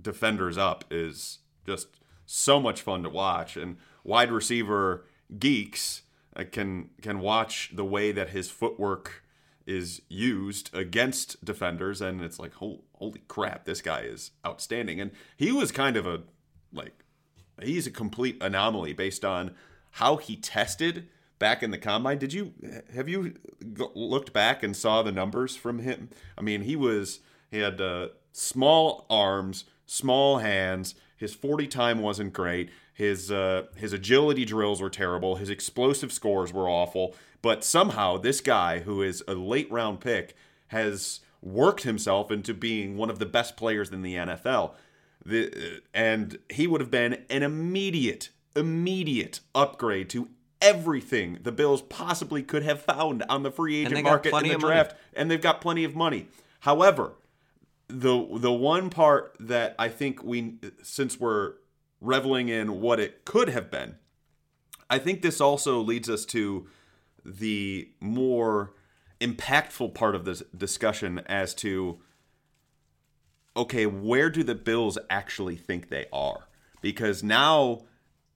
defenders 0.00 0.56
up 0.56 0.84
is 0.90 1.38
just 1.66 1.88
so 2.26 2.60
much 2.60 2.80
fun 2.80 3.02
to 3.02 3.10
watch. 3.10 3.56
And 3.56 3.76
wide 4.04 4.30
receiver 4.30 5.04
geeks 5.36 6.02
uh, 6.36 6.44
can 6.50 6.90
can 7.02 7.18
watch 7.18 7.72
the 7.74 7.84
way 7.84 8.12
that 8.12 8.30
his 8.30 8.50
footwork 8.50 9.24
is 9.66 10.00
used 10.08 10.74
against 10.74 11.44
defenders, 11.44 12.00
and 12.00 12.22
it's 12.22 12.38
like, 12.38 12.54
holy, 12.54 12.80
holy 12.94 13.22
crap, 13.28 13.64
this 13.64 13.82
guy 13.82 14.00
is 14.00 14.30
outstanding. 14.46 15.00
And 15.00 15.10
he 15.36 15.52
was 15.52 15.72
kind 15.72 15.96
of 15.96 16.06
a 16.06 16.22
like 16.72 17.04
he's 17.62 17.86
a 17.86 17.90
complete 17.90 18.36
anomaly 18.40 18.92
based 18.92 19.24
on 19.24 19.52
how 19.92 20.16
he 20.16 20.36
tested 20.36 21.08
back 21.38 21.62
in 21.62 21.70
the 21.70 21.78
combine. 21.78 22.18
Did 22.18 22.32
you 22.32 22.52
have 22.94 23.08
you 23.08 23.34
looked 23.94 24.32
back 24.32 24.62
and 24.62 24.76
saw 24.76 25.02
the 25.02 25.12
numbers 25.12 25.56
from 25.56 25.80
him? 25.80 26.10
I 26.36 26.42
mean, 26.42 26.62
he 26.62 26.76
was 26.76 27.20
he 27.50 27.58
had 27.58 27.80
uh, 27.80 28.08
small 28.32 29.06
arms, 29.10 29.64
small 29.86 30.38
hands. 30.38 30.94
His 31.16 31.34
40 31.34 31.66
time 31.66 32.00
wasn't 32.00 32.32
great. 32.32 32.70
His 32.92 33.30
uh, 33.30 33.64
his 33.76 33.92
agility 33.92 34.44
drills 34.44 34.80
were 34.80 34.90
terrible. 34.90 35.36
His 35.36 35.50
explosive 35.50 36.12
scores 36.12 36.52
were 36.52 36.68
awful. 36.68 37.14
But 37.46 37.62
somehow 37.62 38.16
this 38.16 38.40
guy, 38.40 38.80
who 38.80 39.02
is 39.02 39.22
a 39.28 39.34
late 39.34 39.70
round 39.70 40.00
pick, 40.00 40.34
has 40.66 41.20
worked 41.40 41.84
himself 41.84 42.32
into 42.32 42.52
being 42.52 42.96
one 42.96 43.08
of 43.08 43.20
the 43.20 43.24
best 43.24 43.56
players 43.56 43.90
in 43.90 44.02
the 44.02 44.16
NFL. 44.16 44.72
The, 45.24 45.52
uh, 45.52 45.80
and 45.94 46.40
he 46.50 46.66
would 46.66 46.80
have 46.80 46.90
been 46.90 47.22
an 47.30 47.44
immediate, 47.44 48.30
immediate 48.56 49.38
upgrade 49.54 50.10
to 50.10 50.28
everything 50.60 51.38
the 51.40 51.52
Bills 51.52 51.82
possibly 51.82 52.42
could 52.42 52.64
have 52.64 52.80
found 52.82 53.22
on 53.28 53.44
the 53.44 53.52
free 53.52 53.76
agent 53.76 54.02
market 54.02 54.34
in 54.34 54.42
the 54.42 54.54
of 54.56 54.62
money. 54.62 54.74
draft, 54.74 54.96
and 55.14 55.30
they've 55.30 55.40
got 55.40 55.60
plenty 55.60 55.84
of 55.84 55.94
money. 55.94 56.26
However, 56.58 57.12
the 57.86 58.26
the 58.38 58.52
one 58.52 58.90
part 58.90 59.36
that 59.38 59.76
I 59.78 59.88
think 59.88 60.20
we, 60.24 60.58
since 60.82 61.20
we're 61.20 61.52
reveling 62.00 62.48
in 62.48 62.80
what 62.80 62.98
it 62.98 63.24
could 63.24 63.50
have 63.50 63.70
been, 63.70 63.94
I 64.90 64.98
think 64.98 65.22
this 65.22 65.40
also 65.40 65.80
leads 65.80 66.10
us 66.10 66.24
to 66.26 66.66
the 67.26 67.90
more 68.00 68.72
impactful 69.20 69.94
part 69.94 70.14
of 70.14 70.24
this 70.24 70.42
discussion 70.56 71.20
as 71.26 71.54
to 71.54 71.98
okay, 73.56 73.86
where 73.86 74.28
do 74.28 74.42
the 74.42 74.54
Bills 74.54 74.98
actually 75.08 75.56
think 75.56 75.88
they 75.88 76.06
are? 76.12 76.46
Because 76.82 77.22
now 77.22 77.82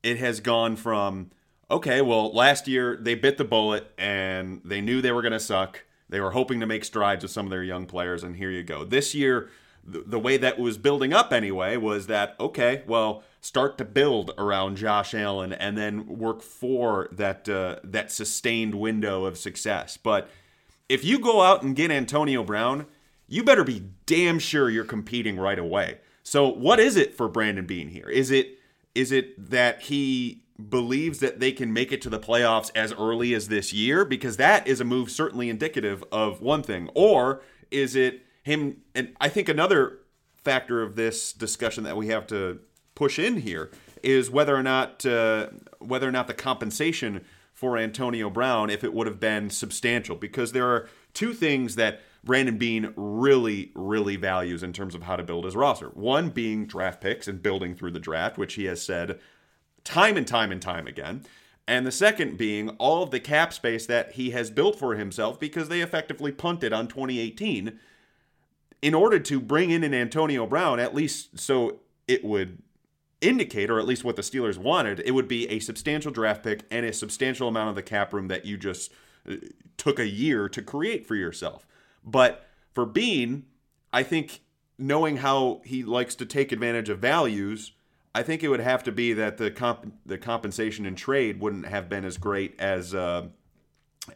it 0.02 0.18
has 0.18 0.40
gone 0.40 0.76
from 0.76 1.30
okay, 1.70 2.02
well, 2.02 2.32
last 2.32 2.66
year 2.66 2.96
they 3.00 3.14
bit 3.14 3.38
the 3.38 3.44
bullet 3.44 3.92
and 3.96 4.60
they 4.64 4.80
knew 4.80 5.00
they 5.00 5.12
were 5.12 5.22
going 5.22 5.32
to 5.32 5.40
suck. 5.40 5.84
They 6.08 6.20
were 6.20 6.32
hoping 6.32 6.58
to 6.60 6.66
make 6.66 6.84
strides 6.84 7.22
with 7.22 7.30
some 7.30 7.46
of 7.46 7.50
their 7.50 7.62
young 7.62 7.86
players, 7.86 8.24
and 8.24 8.34
here 8.34 8.50
you 8.50 8.64
go. 8.64 8.84
This 8.84 9.14
year, 9.14 9.48
the, 9.84 10.18
way 10.18 10.36
that 10.36 10.58
was 10.58 10.76
building 10.76 11.12
up 11.12 11.32
anyway 11.32 11.76
was 11.76 12.08
that 12.08 12.34
okay, 12.40 12.82
well, 12.86 13.22
start 13.40 13.78
to 13.78 13.84
build 13.84 14.32
around 14.36 14.76
Josh 14.76 15.14
Allen 15.14 15.52
and 15.52 15.76
then 15.76 16.06
work 16.06 16.42
for 16.42 17.08
that 17.12 17.48
uh, 17.48 17.76
that 17.84 18.12
sustained 18.12 18.74
window 18.74 19.24
of 19.24 19.38
success. 19.38 19.96
But 19.96 20.28
if 20.88 21.04
you 21.04 21.18
go 21.18 21.42
out 21.42 21.62
and 21.62 21.74
get 21.74 21.90
Antonio 21.90 22.42
Brown, 22.42 22.86
you 23.26 23.44
better 23.44 23.64
be 23.64 23.84
damn 24.06 24.38
sure 24.38 24.68
you're 24.68 24.84
competing 24.84 25.38
right 25.38 25.58
away. 25.58 25.98
So 26.22 26.48
what 26.48 26.78
is 26.78 26.96
it 26.96 27.14
for 27.14 27.28
Brandon 27.28 27.66
Beane 27.66 27.88
here? 27.88 28.08
Is 28.08 28.30
it 28.30 28.58
is 28.94 29.12
it 29.12 29.50
that 29.50 29.82
he 29.82 30.42
believes 30.68 31.20
that 31.20 31.40
they 31.40 31.52
can 31.52 31.72
make 31.72 31.90
it 31.90 32.02
to 32.02 32.10
the 32.10 32.18
playoffs 32.18 32.70
as 32.74 32.92
early 32.92 33.32
as 33.32 33.48
this 33.48 33.72
year 33.72 34.04
because 34.04 34.36
that 34.36 34.66
is 34.66 34.80
a 34.80 34.84
move 34.84 35.10
certainly 35.10 35.48
indicative 35.48 36.04
of 36.12 36.42
one 36.42 36.62
thing 36.62 36.90
or 36.94 37.40
is 37.70 37.96
it 37.96 38.26
him 38.42 38.76
and 38.94 39.16
I 39.20 39.30
think 39.30 39.48
another 39.48 40.00
factor 40.36 40.82
of 40.82 40.96
this 40.96 41.32
discussion 41.32 41.84
that 41.84 41.96
we 41.96 42.08
have 42.08 42.26
to 42.26 42.60
push 43.00 43.18
in 43.18 43.38
here 43.38 43.70
is 44.02 44.30
whether 44.30 44.54
or 44.54 44.62
not 44.62 45.06
uh, 45.06 45.48
whether 45.78 46.06
or 46.06 46.12
not 46.12 46.26
the 46.26 46.34
compensation 46.34 47.24
for 47.54 47.78
Antonio 47.78 48.28
Brown, 48.28 48.68
if 48.68 48.84
it 48.84 48.92
would 48.92 49.06
have 49.06 49.18
been 49.18 49.48
substantial, 49.48 50.16
because 50.16 50.52
there 50.52 50.66
are 50.66 50.86
two 51.14 51.32
things 51.32 51.76
that 51.76 52.02
Brandon 52.22 52.58
Beane 52.58 52.92
really, 52.96 53.72
really 53.74 54.16
values 54.16 54.62
in 54.62 54.74
terms 54.74 54.94
of 54.94 55.04
how 55.04 55.16
to 55.16 55.22
build 55.22 55.46
his 55.46 55.56
roster. 55.56 55.88
One 55.88 56.28
being 56.28 56.66
draft 56.66 57.00
picks 57.00 57.26
and 57.26 57.42
building 57.42 57.74
through 57.74 57.92
the 57.92 58.00
draft, 58.00 58.36
which 58.36 58.54
he 58.54 58.66
has 58.66 58.82
said 58.82 59.18
time 59.82 60.18
and 60.18 60.26
time 60.26 60.52
and 60.52 60.60
time 60.60 60.86
again. 60.86 61.22
And 61.66 61.86
the 61.86 61.92
second 61.92 62.36
being 62.36 62.68
all 62.76 63.02
of 63.02 63.12
the 63.12 63.20
cap 63.20 63.54
space 63.54 63.86
that 63.86 64.12
he 64.12 64.32
has 64.32 64.50
built 64.50 64.78
for 64.78 64.94
himself 64.94 65.40
because 65.40 65.70
they 65.70 65.80
effectively 65.80 66.32
punted 66.32 66.74
on 66.74 66.86
2018 66.86 67.78
in 68.82 68.94
order 68.94 69.18
to 69.18 69.40
bring 69.40 69.70
in 69.70 69.84
an 69.84 69.94
Antonio 69.94 70.46
Brown, 70.46 70.78
at 70.78 70.94
least 70.94 71.38
so 71.38 71.80
it 72.06 72.22
would 72.22 72.60
indicate, 73.20 73.70
or 73.70 73.78
at 73.78 73.86
least 73.86 74.04
what 74.04 74.16
the 74.16 74.22
Steelers 74.22 74.56
wanted, 74.56 75.00
it 75.00 75.12
would 75.12 75.28
be 75.28 75.48
a 75.48 75.58
substantial 75.58 76.10
draft 76.10 76.42
pick 76.42 76.62
and 76.70 76.86
a 76.86 76.92
substantial 76.92 77.48
amount 77.48 77.70
of 77.70 77.74
the 77.74 77.82
cap 77.82 78.12
room 78.12 78.28
that 78.28 78.46
you 78.46 78.56
just 78.56 78.92
uh, 79.28 79.34
took 79.76 79.98
a 79.98 80.08
year 80.08 80.48
to 80.48 80.62
create 80.62 81.06
for 81.06 81.14
yourself. 81.14 81.66
But 82.04 82.46
for 82.72 82.86
Beane, 82.86 83.44
I 83.92 84.02
think 84.02 84.40
knowing 84.78 85.18
how 85.18 85.60
he 85.64 85.82
likes 85.82 86.14
to 86.16 86.26
take 86.26 86.52
advantage 86.52 86.88
of 86.88 86.98
values, 86.98 87.72
I 88.14 88.22
think 88.22 88.42
it 88.42 88.48
would 88.48 88.60
have 88.60 88.82
to 88.84 88.92
be 88.92 89.12
that 89.12 89.36
the 89.36 89.50
comp- 89.50 89.92
the 90.04 90.18
compensation 90.18 90.86
in 90.86 90.96
trade 90.96 91.40
wouldn't 91.40 91.66
have 91.66 91.88
been 91.88 92.04
as 92.04 92.16
great 92.16 92.58
as 92.58 92.94
uh, 92.94 93.26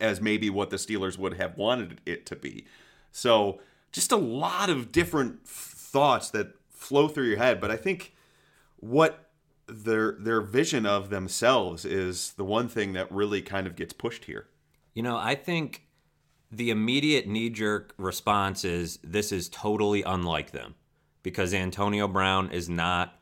as 0.01 0.21
maybe 0.21 0.51
what 0.51 0.71
the 0.71 0.77
Steelers 0.77 1.19
would 1.19 1.35
have 1.35 1.57
wanted 1.57 2.01
it 2.07 2.27
to 2.27 2.37
be. 2.37 2.67
So 3.13 3.61
just 3.93 4.11
a 4.11 4.17
lot 4.17 4.71
of 4.71 4.91
different 4.91 5.47
thoughts 5.47 6.31
that 6.31 6.55
flow 6.71 7.07
through 7.07 7.29
your 7.29 7.37
head. 7.37 7.61
But 7.61 7.71
I 7.71 7.77
think 7.77 8.15
what 8.85 9.31
their 9.67 10.13
their 10.21 10.43
vision 10.43 10.85
of 10.85 11.09
themselves 11.09 11.87
is 11.87 12.35
the 12.35 12.45
one 12.45 12.69
thing 12.69 12.93
that 12.93 13.11
really 13.11 13.41
kind 13.41 13.67
of 13.67 13.77
gets 13.77 13.95
pushed 13.95 14.27
here. 14.27 14.47
You 14.93 15.03
know, 15.03 15.17
I 15.17 15.35
think 15.35 15.87
the 16.53 16.71
immediate 16.71 17.27
knee 17.27 17.49
jerk 17.49 17.95
response 17.97 18.63
is 18.65 18.99
this 19.03 19.33
is 19.33 19.49
totally 19.49 20.03
unlike 20.03 20.51
them 20.51 20.75
because 21.23 21.55
Antonio 21.55 22.07
Brown 22.07 22.51
is 22.51 22.69
not 22.69 23.19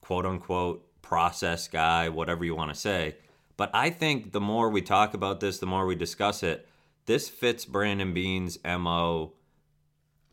quote 0.00 0.26
unquote 0.26 0.84
process 1.00 1.68
guy, 1.68 2.08
whatever 2.08 2.44
you 2.44 2.56
want 2.56 2.74
to 2.74 2.78
say. 2.78 3.16
But 3.56 3.70
I 3.72 3.90
think 3.90 4.32
the 4.32 4.40
more 4.40 4.68
we 4.68 4.82
talk 4.82 5.14
about 5.14 5.38
this, 5.38 5.58
the 5.58 5.66
more 5.66 5.86
we 5.86 5.94
discuss 5.94 6.42
it, 6.42 6.68
this 7.06 7.28
fits 7.28 7.64
Brandon 7.64 8.12
Beane's 8.12 8.58
MO 8.64 9.34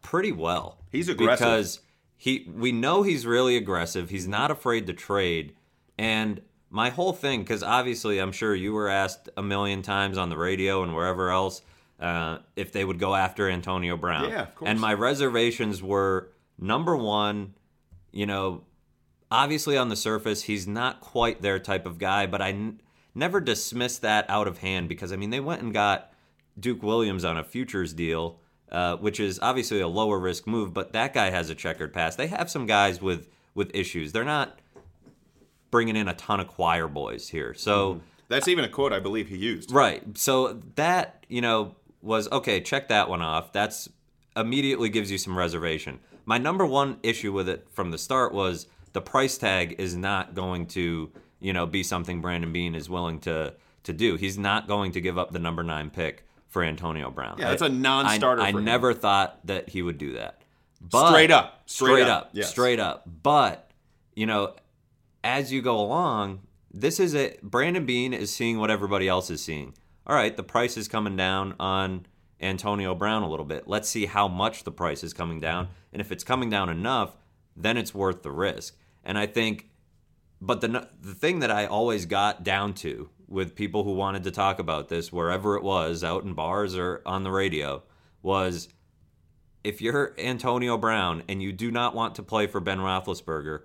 pretty 0.01 0.31
well. 0.31 0.79
He's 0.91 1.07
aggressive. 1.07 1.45
Because 1.45 1.79
he 2.21 2.47
we 2.55 2.71
know 2.71 3.01
he's 3.01 3.25
really 3.25 3.57
aggressive. 3.57 4.11
He's 4.11 4.27
not 4.27 4.51
afraid 4.51 4.85
to 4.85 4.93
trade. 4.93 5.55
And 5.97 6.39
my 6.69 6.91
whole 6.91 7.13
thing, 7.13 7.39
because 7.39 7.63
obviously 7.63 8.19
I'm 8.19 8.31
sure 8.31 8.53
you 8.53 8.73
were 8.73 8.89
asked 8.89 9.27
a 9.35 9.41
million 9.41 9.81
times 9.81 10.19
on 10.19 10.29
the 10.29 10.37
radio 10.37 10.83
and 10.83 10.95
wherever 10.95 11.31
else 11.31 11.63
uh, 11.99 12.37
if 12.55 12.71
they 12.71 12.85
would 12.85 12.99
go 12.99 13.15
after 13.15 13.49
Antonio 13.49 13.97
Brown. 13.97 14.29
Yeah, 14.29 14.43
of 14.43 14.53
course. 14.53 14.69
And 14.69 14.79
my 14.79 14.93
reservations 14.93 15.81
were 15.81 16.29
number 16.59 16.95
one, 16.95 17.55
you 18.11 18.27
know, 18.27 18.65
obviously 19.31 19.75
on 19.75 19.89
the 19.89 19.95
surface 19.95 20.43
he's 20.43 20.67
not 20.67 21.01
quite 21.01 21.41
their 21.41 21.57
type 21.57 21.87
of 21.87 21.97
guy, 21.97 22.27
but 22.27 22.39
I 22.39 22.49
n- 22.49 22.81
never 23.15 23.41
dismissed 23.41 24.03
that 24.03 24.29
out 24.29 24.47
of 24.47 24.59
hand 24.59 24.89
because 24.89 25.11
I 25.11 25.15
mean 25.15 25.31
they 25.31 25.39
went 25.39 25.63
and 25.63 25.73
got 25.73 26.13
Duke 26.59 26.83
Williams 26.83 27.25
on 27.25 27.35
a 27.35 27.43
futures 27.43 27.93
deal, 27.93 28.39
uh, 28.71 28.97
which 28.97 29.19
is 29.19 29.39
obviously 29.41 29.81
a 29.81 29.87
lower 29.87 30.19
risk 30.19 30.47
move, 30.47 30.73
but 30.73 30.93
that 30.93 31.13
guy 31.13 31.29
has 31.29 31.49
a 31.49 31.55
checkered 31.55 31.93
past. 31.93 32.17
They 32.17 32.27
have 32.27 32.49
some 32.49 32.65
guys 32.65 33.01
with 33.01 33.27
with 33.53 33.69
issues. 33.73 34.11
They're 34.11 34.23
not 34.23 34.59
bringing 35.71 35.95
in 35.95 36.07
a 36.07 36.13
ton 36.13 36.39
of 36.39 36.47
choir 36.47 36.87
boys 36.87 37.29
here, 37.29 37.53
so. 37.53 38.01
That's 38.27 38.47
even 38.47 38.63
a 38.63 38.69
quote 38.69 38.93
I 38.93 39.01
believe 39.01 39.27
he 39.27 39.35
used. 39.35 39.73
Right. 39.73 40.17
So 40.17 40.61
that, 40.75 41.25
you 41.27 41.41
know, 41.41 41.75
was 42.01 42.31
okay, 42.31 42.61
check 42.61 42.87
that 42.87 43.09
one 43.09 43.21
off. 43.21 43.51
That's 43.51 43.89
immediately 44.37 44.87
gives 44.87 45.11
you 45.11 45.17
some 45.17 45.37
reservation. 45.37 45.99
My 46.25 46.37
number 46.37 46.65
one 46.65 46.97
issue 47.03 47.33
with 47.33 47.49
it 47.49 47.67
from 47.71 47.91
the 47.91 47.97
start 47.97 48.33
was 48.33 48.67
the 48.93 49.01
price 49.01 49.37
tag 49.37 49.75
is 49.79 49.95
not 49.95 50.33
going 50.33 50.67
to, 50.67 51.11
you 51.39 51.53
know, 51.53 51.65
be 51.65 51.83
something 51.83 52.21
Brandon 52.21 52.51
Beane 52.51 52.75
is 52.75 52.89
willing 52.89 53.19
to 53.21 53.53
to 53.83 53.93
do. 53.93 54.15
He's 54.15 54.37
not 54.37 54.67
going 54.67 54.91
to 54.91 55.01
give 55.01 55.17
up 55.17 55.31
the 55.31 55.39
number 55.39 55.63
9 55.63 55.89
pick 55.89 56.23
for 56.51 56.63
Antonio 56.63 57.09
Brown. 57.09 57.37
Yeah, 57.39 57.49
that's 57.49 57.61
a 57.61 57.69
non-starter 57.69 58.41
I, 58.41 58.51
him. 58.51 58.63
never 58.63 58.93
thought 58.93 59.39
that 59.47 59.69
he 59.69 59.81
would 59.81 59.97
do 59.97 60.13
that. 60.13 60.41
But, 60.79 61.09
Straight 61.09 61.31
up. 61.31 61.63
Straight, 61.65 61.87
Straight 61.89 62.07
up. 62.07 62.23
up. 62.23 62.29
Yes. 62.33 62.49
Straight 62.49 62.79
up. 62.79 63.09
But, 63.23 63.71
you 64.15 64.25
know, 64.25 64.55
as 65.23 65.51
you 65.51 65.61
go 65.61 65.79
along, 65.79 66.41
this 66.71 66.99
is 66.99 67.15
a 67.15 67.37
Brandon 67.41 67.85
Beane 67.85 68.13
is 68.13 68.31
seeing 68.31 68.59
what 68.59 68.69
everybody 68.69 69.07
else 69.07 69.29
is 69.29 69.43
seeing. 69.43 69.73
All 70.05 70.15
right, 70.15 70.35
the 70.35 70.43
price 70.43 70.77
is 70.77 70.87
coming 70.87 71.15
down 71.15 71.55
on 71.59 72.05
Antonio 72.41 72.93
Brown 72.95 73.23
a 73.23 73.29
little 73.29 73.45
bit. 73.45 73.67
Let's 73.67 73.87
see 73.87 74.05
how 74.05 74.27
much 74.27 74.63
the 74.63 74.71
price 74.71 75.03
is 75.03 75.13
coming 75.13 75.39
down. 75.39 75.69
And 75.93 76.01
if 76.01 76.11
it's 76.11 76.23
coming 76.23 76.49
down 76.49 76.69
enough, 76.69 77.15
then 77.55 77.77
it's 77.77 77.93
worth 77.93 78.23
the 78.23 78.31
risk. 78.31 78.75
And 79.03 79.17
I 79.17 79.25
think 79.25 79.69
but 80.41 80.59
the 80.61 80.89
the 80.99 81.13
thing 81.13 81.39
that 81.39 81.51
I 81.51 81.65
always 81.67 82.05
got 82.05 82.43
down 82.43 82.73
to 82.75 83.09
with 83.31 83.55
people 83.55 83.85
who 83.85 83.93
wanted 83.93 84.25
to 84.25 84.31
talk 84.31 84.59
about 84.59 84.89
this 84.89 85.11
wherever 85.11 85.55
it 85.55 85.63
was, 85.63 86.03
out 86.03 86.23
in 86.23 86.33
bars 86.33 86.75
or 86.75 87.01
on 87.05 87.23
the 87.23 87.31
radio, 87.31 87.81
was 88.21 88.67
if 89.63 89.81
you're 89.81 90.13
Antonio 90.19 90.77
Brown 90.77 91.23
and 91.29 91.41
you 91.41 91.53
do 91.53 91.71
not 91.71 91.95
want 91.95 92.15
to 92.15 92.23
play 92.23 92.45
for 92.45 92.59
Ben 92.59 92.79
Roethlisberger 92.79 93.61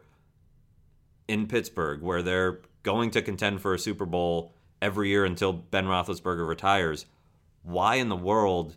in 1.26 1.48
Pittsburgh, 1.48 2.00
where 2.00 2.22
they're 2.22 2.60
going 2.84 3.10
to 3.10 3.20
contend 3.20 3.60
for 3.60 3.74
a 3.74 3.78
Super 3.78 4.06
Bowl 4.06 4.54
every 4.80 5.08
year 5.08 5.24
until 5.24 5.52
Ben 5.52 5.86
Roethlisberger 5.86 6.46
retires, 6.46 7.06
why 7.64 7.96
in 7.96 8.08
the 8.08 8.16
world 8.16 8.76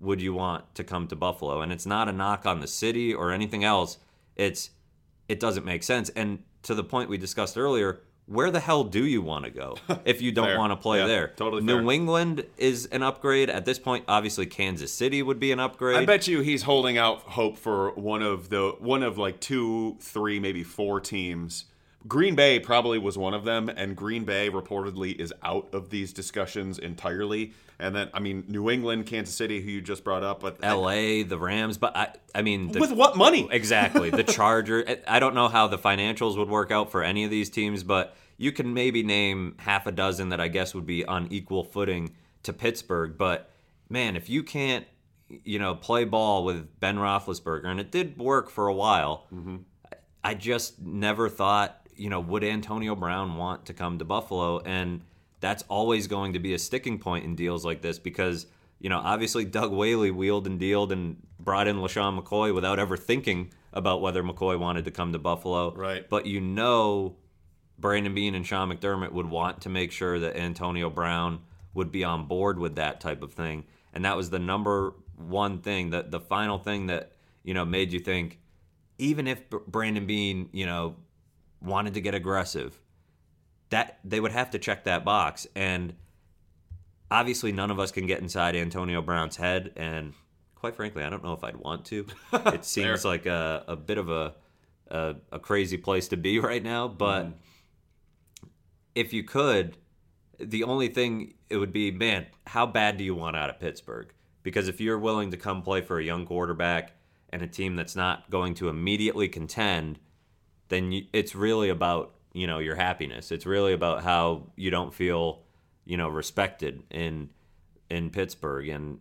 would 0.00 0.20
you 0.20 0.34
want 0.34 0.74
to 0.74 0.84
come 0.84 1.06
to 1.06 1.16
Buffalo? 1.16 1.62
And 1.62 1.72
it's 1.72 1.86
not 1.86 2.10
a 2.10 2.12
knock 2.12 2.44
on 2.44 2.60
the 2.60 2.66
city 2.66 3.14
or 3.14 3.32
anything 3.32 3.64
else. 3.64 3.96
It's 4.36 4.70
it 5.28 5.40
doesn't 5.40 5.64
make 5.64 5.82
sense. 5.82 6.10
And 6.10 6.42
to 6.64 6.74
the 6.74 6.84
point 6.84 7.08
we 7.08 7.16
discussed 7.16 7.56
earlier, 7.56 8.00
where 8.30 8.50
the 8.50 8.60
hell 8.60 8.84
do 8.84 9.04
you 9.04 9.20
want 9.20 9.44
to 9.44 9.50
go 9.50 9.76
if 10.04 10.22
you 10.22 10.30
don't 10.32 10.56
want 10.56 10.70
to 10.70 10.76
play 10.76 10.98
Yeah, 11.00 11.06
there? 11.06 11.28
totally 11.36 11.62
New 11.62 11.82
fair. 11.82 11.90
England 11.92 12.44
is 12.56 12.86
an 12.86 13.02
upgrade 13.02 13.50
at 13.50 13.64
this 13.64 13.78
point. 13.78 14.04
Obviously, 14.08 14.46
Kansas 14.46 14.92
City 14.92 15.22
would 15.22 15.40
be 15.40 15.50
an 15.52 15.58
upgrade. 15.60 15.96
I 15.96 16.04
bet 16.06 16.28
you 16.28 16.40
he's 16.40 16.62
holding 16.62 16.96
out 16.96 17.20
hope 17.22 17.58
for 17.58 17.90
one 17.94 18.22
of 18.22 18.48
the 18.48 18.76
one 18.78 19.02
of 19.02 19.18
like 19.18 19.40
two, 19.40 19.96
three, 20.00 20.38
maybe 20.38 20.62
four 20.62 21.00
teams. 21.00 21.64
Green 22.08 22.34
Bay 22.34 22.58
probably 22.58 22.98
was 22.98 23.18
one 23.18 23.34
of 23.34 23.44
them, 23.44 23.68
and 23.68 23.94
Green 23.94 24.24
Bay 24.24 24.48
reportedly 24.48 25.18
is 25.18 25.34
out 25.42 25.68
of 25.74 25.90
these 25.90 26.12
discussions 26.12 26.78
entirely. 26.78 27.52
And 27.78 27.94
then, 27.94 28.10
I 28.14 28.20
mean, 28.20 28.44
New 28.48 28.70
England, 28.70 29.06
Kansas 29.06 29.34
City, 29.34 29.60
who 29.60 29.70
you 29.70 29.80
just 29.80 30.04
brought 30.04 30.22
up, 30.22 30.40
but 30.40 30.58
L.A., 30.62 31.22
the 31.22 31.38
Rams, 31.38 31.78
but 31.78 31.96
I, 31.96 32.14
I 32.34 32.42
mean, 32.42 32.72
the, 32.72 32.80
with 32.80 32.92
what 32.92 33.16
money? 33.16 33.48
Exactly. 33.50 34.10
The 34.10 34.24
Charger. 34.24 34.84
I 35.06 35.18
don't 35.18 35.34
know 35.34 35.48
how 35.48 35.66
the 35.66 35.78
financials 35.78 36.36
would 36.38 36.48
work 36.48 36.70
out 36.70 36.90
for 36.90 37.02
any 37.02 37.24
of 37.24 37.30
these 37.30 37.50
teams, 37.50 37.82
but 37.82 38.16
you 38.36 38.52
can 38.52 38.72
maybe 38.72 39.02
name 39.02 39.54
half 39.58 39.86
a 39.86 39.92
dozen 39.92 40.30
that 40.30 40.40
I 40.40 40.48
guess 40.48 40.74
would 40.74 40.86
be 40.86 41.04
on 41.04 41.28
equal 41.30 41.64
footing 41.64 42.12
to 42.44 42.52
Pittsburgh. 42.52 43.18
But 43.18 43.50
man, 43.90 44.16
if 44.16 44.30
you 44.30 44.42
can't, 44.42 44.86
you 45.28 45.58
know, 45.58 45.74
play 45.74 46.04
ball 46.04 46.44
with 46.44 46.80
Ben 46.80 46.96
Roethlisberger, 46.96 47.66
and 47.66 47.78
it 47.78 47.90
did 47.90 48.18
work 48.18 48.48
for 48.48 48.66
a 48.66 48.74
while, 48.74 49.26
mm-hmm. 49.34 49.56
I 50.24 50.34
just 50.34 50.80
never 50.80 51.28
thought, 51.28 51.86
you 52.00 52.08
know, 52.08 52.20
would 52.20 52.42
Antonio 52.42 52.96
Brown 52.96 53.36
want 53.36 53.66
to 53.66 53.74
come 53.74 53.98
to 53.98 54.04
Buffalo? 54.04 54.60
And 54.60 55.02
that's 55.40 55.62
always 55.68 56.06
going 56.06 56.32
to 56.32 56.38
be 56.38 56.54
a 56.54 56.58
sticking 56.58 56.98
point 56.98 57.24
in 57.24 57.36
deals 57.36 57.64
like 57.64 57.82
this 57.82 57.98
because, 57.98 58.46
you 58.78 58.88
know, 58.88 58.98
obviously 58.98 59.44
Doug 59.44 59.72
Whaley 59.72 60.10
wheeled 60.10 60.46
and 60.46 60.58
dealed 60.58 60.92
and 60.92 61.18
brought 61.38 61.68
in 61.68 61.76
LeSean 61.76 62.18
McCoy 62.18 62.54
without 62.54 62.78
ever 62.78 62.96
thinking 62.96 63.52
about 63.72 64.00
whether 64.00 64.22
McCoy 64.22 64.58
wanted 64.58 64.86
to 64.86 64.90
come 64.90 65.12
to 65.12 65.18
Buffalo. 65.18 65.74
Right. 65.74 66.08
But 66.08 66.26
you 66.26 66.40
know, 66.40 67.16
Brandon 67.78 68.14
Beane 68.14 68.34
and 68.34 68.46
Sean 68.46 68.70
McDermott 68.72 69.12
would 69.12 69.28
want 69.28 69.62
to 69.62 69.68
make 69.68 69.92
sure 69.92 70.18
that 70.18 70.36
Antonio 70.36 70.90
Brown 70.90 71.40
would 71.74 71.92
be 71.92 72.02
on 72.02 72.26
board 72.26 72.58
with 72.58 72.76
that 72.76 73.00
type 73.00 73.22
of 73.22 73.32
thing. 73.32 73.64
And 73.92 74.04
that 74.04 74.16
was 74.16 74.30
the 74.30 74.38
number 74.38 74.94
one 75.16 75.60
thing, 75.60 75.90
that 75.90 76.10
the 76.10 76.20
final 76.20 76.58
thing 76.58 76.86
that, 76.86 77.12
you 77.42 77.54
know, 77.54 77.64
made 77.64 77.92
you 77.92 78.00
think, 78.00 78.38
even 78.98 79.26
if 79.26 79.48
Brandon 79.48 80.06
Beane, 80.06 80.48
you 80.52 80.66
know, 80.66 80.96
wanted 81.62 81.94
to 81.94 82.00
get 82.00 82.14
aggressive, 82.14 82.80
that 83.70 83.98
they 84.04 84.20
would 84.20 84.32
have 84.32 84.50
to 84.50 84.58
check 84.58 84.84
that 84.84 85.04
box. 85.04 85.46
And 85.54 85.94
obviously, 87.10 87.52
none 87.52 87.70
of 87.70 87.78
us 87.78 87.90
can 87.90 88.06
get 88.06 88.20
inside 88.20 88.56
Antonio 88.56 89.02
Brown's 89.02 89.36
head. 89.36 89.72
And 89.76 90.14
quite 90.54 90.76
frankly, 90.76 91.02
I 91.02 91.10
don't 91.10 91.24
know 91.24 91.32
if 91.32 91.44
I'd 91.44 91.56
want 91.56 91.84
to. 91.86 92.06
It 92.32 92.64
seems 92.64 93.04
like 93.04 93.26
a, 93.26 93.64
a 93.66 93.76
bit 93.76 93.98
of 93.98 94.10
a, 94.10 94.34
a 94.88 95.16
a 95.32 95.38
crazy 95.38 95.76
place 95.76 96.08
to 96.08 96.16
be 96.16 96.38
right 96.40 96.62
now. 96.62 96.88
But 96.88 97.24
mm-hmm. 97.24 98.48
if 98.94 99.12
you 99.12 99.24
could, 99.24 99.76
the 100.38 100.64
only 100.64 100.88
thing 100.88 101.34
it 101.48 101.56
would 101.56 101.72
be, 101.72 101.90
man, 101.90 102.26
how 102.46 102.66
bad 102.66 102.96
do 102.96 103.04
you 103.04 103.14
want 103.14 103.36
out 103.36 103.50
of 103.50 103.60
Pittsburgh? 103.60 104.12
Because 104.42 104.68
if 104.68 104.80
you're 104.80 104.98
willing 104.98 105.30
to 105.32 105.36
come 105.36 105.62
play 105.62 105.82
for 105.82 105.98
a 105.98 106.04
young 106.04 106.24
quarterback 106.24 106.92
and 107.28 107.42
a 107.42 107.46
team 107.46 107.76
that's 107.76 107.94
not 107.94 108.30
going 108.30 108.54
to 108.54 108.68
immediately 108.68 109.28
contend, 109.28 109.98
then 110.70 110.90
you, 110.92 111.04
it's 111.12 111.34
really 111.34 111.68
about 111.68 112.14
you 112.32 112.46
know 112.46 112.58
your 112.58 112.76
happiness. 112.76 113.30
It's 113.30 113.44
really 113.46 113.72
about 113.74 114.02
how 114.02 114.46
you 114.56 114.70
don't 114.70 114.94
feel 114.94 115.42
you 115.84 115.96
know 115.96 116.08
respected 116.08 116.82
in 116.90 117.30
in 117.90 118.10
Pittsburgh. 118.10 118.68
And 118.68 119.00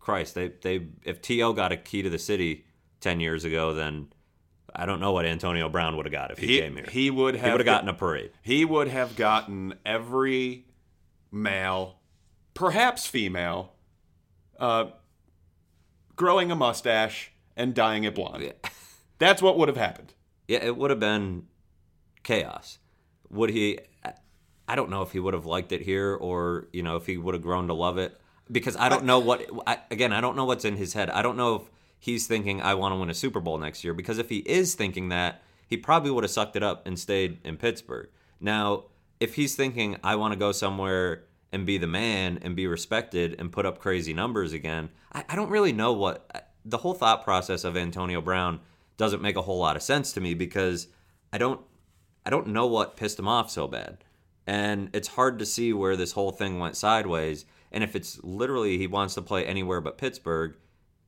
Christ, 0.00 0.34
they 0.34 0.48
they 0.62 0.86
if 1.04 1.20
T.O. 1.20 1.52
got 1.52 1.70
a 1.72 1.76
key 1.76 2.00
to 2.02 2.08
the 2.10 2.18
city 2.18 2.64
ten 3.00 3.20
years 3.20 3.44
ago, 3.44 3.74
then 3.74 4.08
I 4.74 4.86
don't 4.86 5.00
know 5.00 5.12
what 5.12 5.24
Antonio 5.26 5.68
Brown 5.68 5.96
would 5.96 6.06
have 6.06 6.12
got 6.12 6.30
if 6.32 6.38
he, 6.38 6.46
He, 6.46 6.60
came 6.60 6.74
here. 6.76 6.86
he 6.90 7.10
would 7.10 7.36
have, 7.36 7.44
He 7.44 7.50
would 7.52 7.60
have 7.60 7.66
gotten 7.66 7.88
a 7.88 7.94
parade. 7.94 8.30
he 8.42 8.64
would 8.64 8.88
have 8.88 9.14
gotten 9.14 9.74
every 9.86 10.64
male, 11.30 12.00
perhaps 12.54 13.06
female, 13.06 13.72
uh, 14.58 14.86
growing 16.16 16.50
a 16.50 16.56
mustache 16.56 17.32
and 17.56 17.74
dyeing 17.74 18.04
it 18.04 18.14
blonde. 18.14 18.52
That's 19.18 19.40
what 19.40 19.56
would 19.58 19.68
have 19.68 19.76
happened. 19.76 20.12
Yeah, 20.48 20.62
it 20.62 20.76
would 20.76 20.90
have 20.90 21.00
been 21.00 21.46
chaos. 22.22 22.78
Would 23.30 23.50
he? 23.50 23.78
I 24.66 24.76
don't 24.76 24.90
know 24.90 25.02
if 25.02 25.12
he 25.12 25.20
would 25.20 25.34
have 25.34 25.46
liked 25.46 25.72
it 25.72 25.82
here, 25.82 26.14
or 26.14 26.68
you 26.72 26.82
know, 26.82 26.96
if 26.96 27.06
he 27.06 27.16
would 27.16 27.34
have 27.34 27.42
grown 27.42 27.68
to 27.68 27.74
love 27.74 27.98
it. 27.98 28.18
Because 28.50 28.76
I 28.76 28.88
don't 28.88 29.04
know 29.04 29.18
what. 29.18 29.46
I, 29.66 29.78
again, 29.90 30.12
I 30.12 30.20
don't 30.20 30.36
know 30.36 30.44
what's 30.44 30.64
in 30.64 30.76
his 30.76 30.92
head. 30.92 31.10
I 31.10 31.22
don't 31.22 31.36
know 31.36 31.56
if 31.56 31.62
he's 31.98 32.26
thinking 32.26 32.60
I 32.60 32.74
want 32.74 32.92
to 32.92 32.98
win 32.98 33.10
a 33.10 33.14
Super 33.14 33.40
Bowl 33.40 33.58
next 33.58 33.84
year. 33.84 33.94
Because 33.94 34.18
if 34.18 34.28
he 34.28 34.38
is 34.38 34.74
thinking 34.74 35.08
that, 35.08 35.42
he 35.66 35.76
probably 35.76 36.10
would 36.10 36.24
have 36.24 36.30
sucked 36.30 36.56
it 36.56 36.62
up 36.62 36.86
and 36.86 36.98
stayed 36.98 37.38
in 37.44 37.56
Pittsburgh. 37.56 38.08
Now, 38.40 38.84
if 39.20 39.34
he's 39.34 39.56
thinking 39.56 39.96
I 40.04 40.16
want 40.16 40.32
to 40.32 40.38
go 40.38 40.52
somewhere 40.52 41.24
and 41.52 41.64
be 41.64 41.78
the 41.78 41.86
man 41.86 42.38
and 42.42 42.54
be 42.54 42.66
respected 42.66 43.36
and 43.38 43.50
put 43.50 43.64
up 43.64 43.78
crazy 43.78 44.12
numbers 44.12 44.52
again, 44.52 44.90
I, 45.12 45.24
I 45.30 45.36
don't 45.36 45.50
really 45.50 45.72
know 45.72 45.92
what 45.92 46.52
the 46.64 46.78
whole 46.78 46.94
thought 46.94 47.24
process 47.24 47.64
of 47.64 47.76
Antonio 47.76 48.20
Brown 48.20 48.60
doesn't 48.96 49.22
make 49.22 49.36
a 49.36 49.42
whole 49.42 49.58
lot 49.58 49.76
of 49.76 49.82
sense 49.82 50.12
to 50.12 50.20
me 50.20 50.34
because 50.34 50.88
I 51.32 51.38
don't 51.38 51.60
I 52.24 52.30
don't 52.30 52.48
know 52.48 52.66
what 52.66 52.96
pissed 52.96 53.18
him 53.18 53.28
off 53.28 53.50
so 53.50 53.66
bad. 53.66 53.98
And 54.46 54.90
it's 54.92 55.08
hard 55.08 55.38
to 55.38 55.46
see 55.46 55.72
where 55.72 55.96
this 55.96 56.12
whole 56.12 56.30
thing 56.30 56.58
went 56.58 56.76
sideways. 56.76 57.44
And 57.72 57.82
if 57.82 57.96
it's 57.96 58.22
literally 58.22 58.78
he 58.78 58.86
wants 58.86 59.14
to 59.14 59.22
play 59.22 59.44
anywhere 59.44 59.80
but 59.80 59.98
Pittsburgh, 59.98 60.54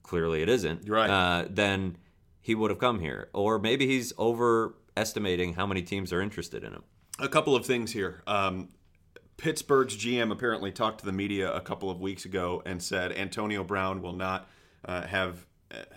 clearly 0.02 0.42
it 0.42 0.48
isn't. 0.48 0.88
Right. 0.88 1.10
Uh, 1.10 1.46
then 1.48 1.96
he 2.40 2.54
would 2.54 2.70
have 2.70 2.78
come 2.78 3.00
here. 3.00 3.28
Or 3.32 3.58
maybe 3.58 3.86
he's 3.86 4.16
overestimating 4.18 5.54
how 5.54 5.66
many 5.66 5.82
teams 5.82 6.12
are 6.12 6.20
interested 6.20 6.64
in 6.64 6.72
him. 6.72 6.84
A 7.18 7.28
couple 7.28 7.56
of 7.56 7.64
things 7.64 7.92
here. 7.92 8.22
Um, 8.26 8.68
Pittsburgh's 9.36 9.96
GM 9.96 10.30
apparently 10.30 10.72
talked 10.72 11.00
to 11.00 11.06
the 11.06 11.12
media 11.12 11.52
a 11.52 11.60
couple 11.60 11.90
of 11.90 12.00
weeks 12.00 12.24
ago 12.24 12.62
and 12.64 12.82
said 12.82 13.12
Antonio 13.12 13.62
Brown 13.64 14.00
will 14.00 14.14
not 14.14 14.48
uh, 14.84 15.02
have 15.02 15.46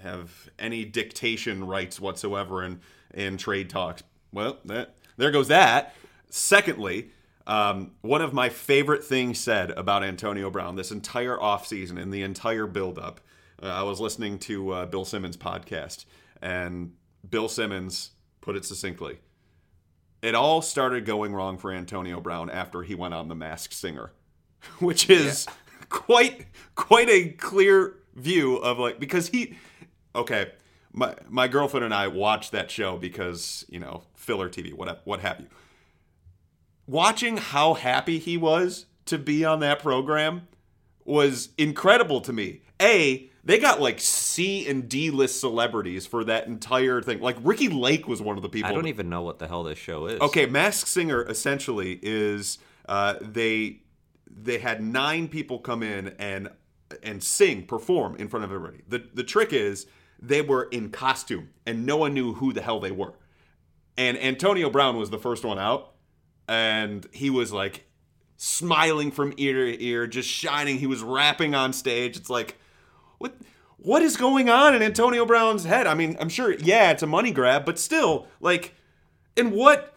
have 0.02 0.50
any 0.58 0.86
dictation 0.86 1.66
rights 1.66 2.00
whatsoever 2.00 2.64
in 2.64 2.80
in 3.14 3.38
trade 3.38 3.70
talks. 3.70 4.04
Well, 4.32 4.58
that 4.66 4.96
there 5.18 5.32
goes 5.32 5.48
that. 5.48 5.96
Secondly, 6.30 7.12
um, 7.48 7.92
one 8.02 8.22
of 8.22 8.34
my 8.34 8.50
favorite 8.50 9.04
things 9.04 9.40
said 9.40 9.72
about 9.72 10.04
Antonio 10.04 10.50
Brown 10.50 10.76
this 10.76 10.92
entire 10.92 11.38
offseason 11.38 12.00
and 12.00 12.14
the 12.14 12.22
entire 12.22 12.68
buildup. 12.68 13.20
Uh, 13.62 13.68
I 13.68 13.84
was 13.84 14.00
listening 14.00 14.40
to 14.40 14.72
uh, 14.72 14.86
Bill 14.86 15.06
Simmons' 15.06 15.38
podcast, 15.38 16.06
and 16.42 16.94
Bill 17.28 17.50
Simmons 17.50 18.12
put 18.42 18.56
it 18.56 18.64
succinctly 18.64 19.20
it 20.22 20.36
all 20.36 20.62
started 20.62 21.06
going 21.06 21.34
wrong 21.34 21.58
for 21.58 21.72
Antonio 21.72 22.20
Brown 22.20 22.50
after 22.50 22.84
he 22.84 22.96
went 22.96 23.14
on 23.14 23.28
The 23.28 23.36
Masked 23.36 23.74
Singer, 23.74 24.12
which 24.80 25.10
is 25.10 25.48
quite 25.90 26.48
quite 26.76 27.10
a 27.10 27.30
clear 27.30 27.96
view 28.16 28.58
of 28.58 28.80
like 28.80 29.00
because 29.00 29.30
he 29.30 29.58
okay 30.16 30.52
my 30.94 31.16
my 31.28 31.48
girlfriend 31.48 31.86
and 31.86 31.94
I 31.94 32.08
watched 32.08 32.52
that 32.52 32.72
show 32.72 32.98
because 32.98 33.66
you 33.70 33.80
know 33.80 34.04
filler 34.16 34.50
TV 34.50 34.74
what 34.74 35.02
what 35.06 35.20
have 35.22 35.40
you. 35.40 35.48
Watching 36.88 37.38
how 37.38 37.76
happy 37.76 38.18
he 38.18 38.38
was 38.38 38.88
to 39.06 39.18
be 39.18 39.46
on 39.46 39.60
that 39.60 39.80
program 39.80 40.48
was 41.06 41.50
incredible 41.58 42.22
to 42.22 42.34
me. 42.34 42.62
A 42.82 43.30
they 43.44 43.58
got 43.58 43.82
like 43.82 44.00
C 44.00 44.68
and 44.68 44.90
D 44.90 45.12
list 45.12 45.40
celebrities 45.40 46.06
for 46.06 46.24
that 46.26 46.48
entire 46.48 47.02
thing. 47.02 47.20
Like 47.20 47.38
Ricki 47.42 47.70
Lake 47.70 48.08
was 48.08 48.22
one 48.22 48.38
of 48.38 48.44
the 48.44 48.50
people 48.50 48.70
I 48.70 48.74
don't 48.74 48.88
even 48.88 49.10
know 49.10 49.22
what 49.22 49.40
the 49.40 49.48
hell 49.48 49.64
this 49.64 49.78
show 49.78 50.08
is. 50.08 50.20
Okay, 50.22 50.46
Masked 50.46 50.88
Singer 50.88 51.24
essentially 51.24 52.00
is 52.02 52.58
uh, 52.88 53.16
they 53.22 53.82
they 54.28 54.60
had 54.60 54.82
nine 54.82 55.28
people 55.28 55.60
come 55.60 55.84
in 55.84 56.10
and 56.20 56.50
and 57.04 57.24
sing, 57.24 57.66
perform 57.66 58.16
in 58.16 58.28
front 58.28 58.46
of 58.46 58.52
everybody. 58.52 58.84
The 58.88 59.04
the 59.14 59.24
trick 59.24 59.54
is 59.54 59.88
they 60.22 60.42
were 60.42 60.64
in 60.64 60.90
costume 60.90 61.50
and 61.66 61.86
no 61.86 61.98
one 61.98 62.14
knew 62.14 62.34
who 62.34 62.54
the 62.54 62.62
hell 62.62 62.80
they 62.80 62.92
were. 62.92 63.14
And 63.98 64.18
Antonio 64.18 64.70
Brown 64.70 64.98
was 64.98 65.10
the 65.10 65.18
first 65.18 65.44
one 65.44 65.60
out, 65.60 65.92
and 66.48 67.06
he 67.12 67.30
was 67.30 67.52
like 67.52 67.86
smiling 68.38 69.12
from 69.12 69.34
ear 69.36 69.66
to 69.66 69.84
ear, 69.84 70.08
just 70.08 70.30
shining. 70.30 70.80
He 70.80 70.88
was 70.88 71.04
rapping 71.04 71.54
on 71.54 71.74
stage. 71.74 72.16
It's 72.16 72.30
like, 72.30 72.58
what 73.18 73.36
what 73.78 74.02
is 74.02 74.18
going 74.18 74.50
on 74.50 74.76
in 74.76 74.82
Antonio 74.82 75.26
Brown's 75.26 75.66
head? 75.66 75.88
I 75.88 75.94
mean, 75.94 76.18
I'm 76.20 76.30
sure, 76.30 76.54
yeah, 76.54 76.92
it's 76.92 77.04
a 77.04 77.08
money 77.08 77.32
grab, 77.32 77.66
but 77.66 77.78
still, 77.78 78.28
like, 78.40 78.74
and 79.36 79.52
what 79.52 79.94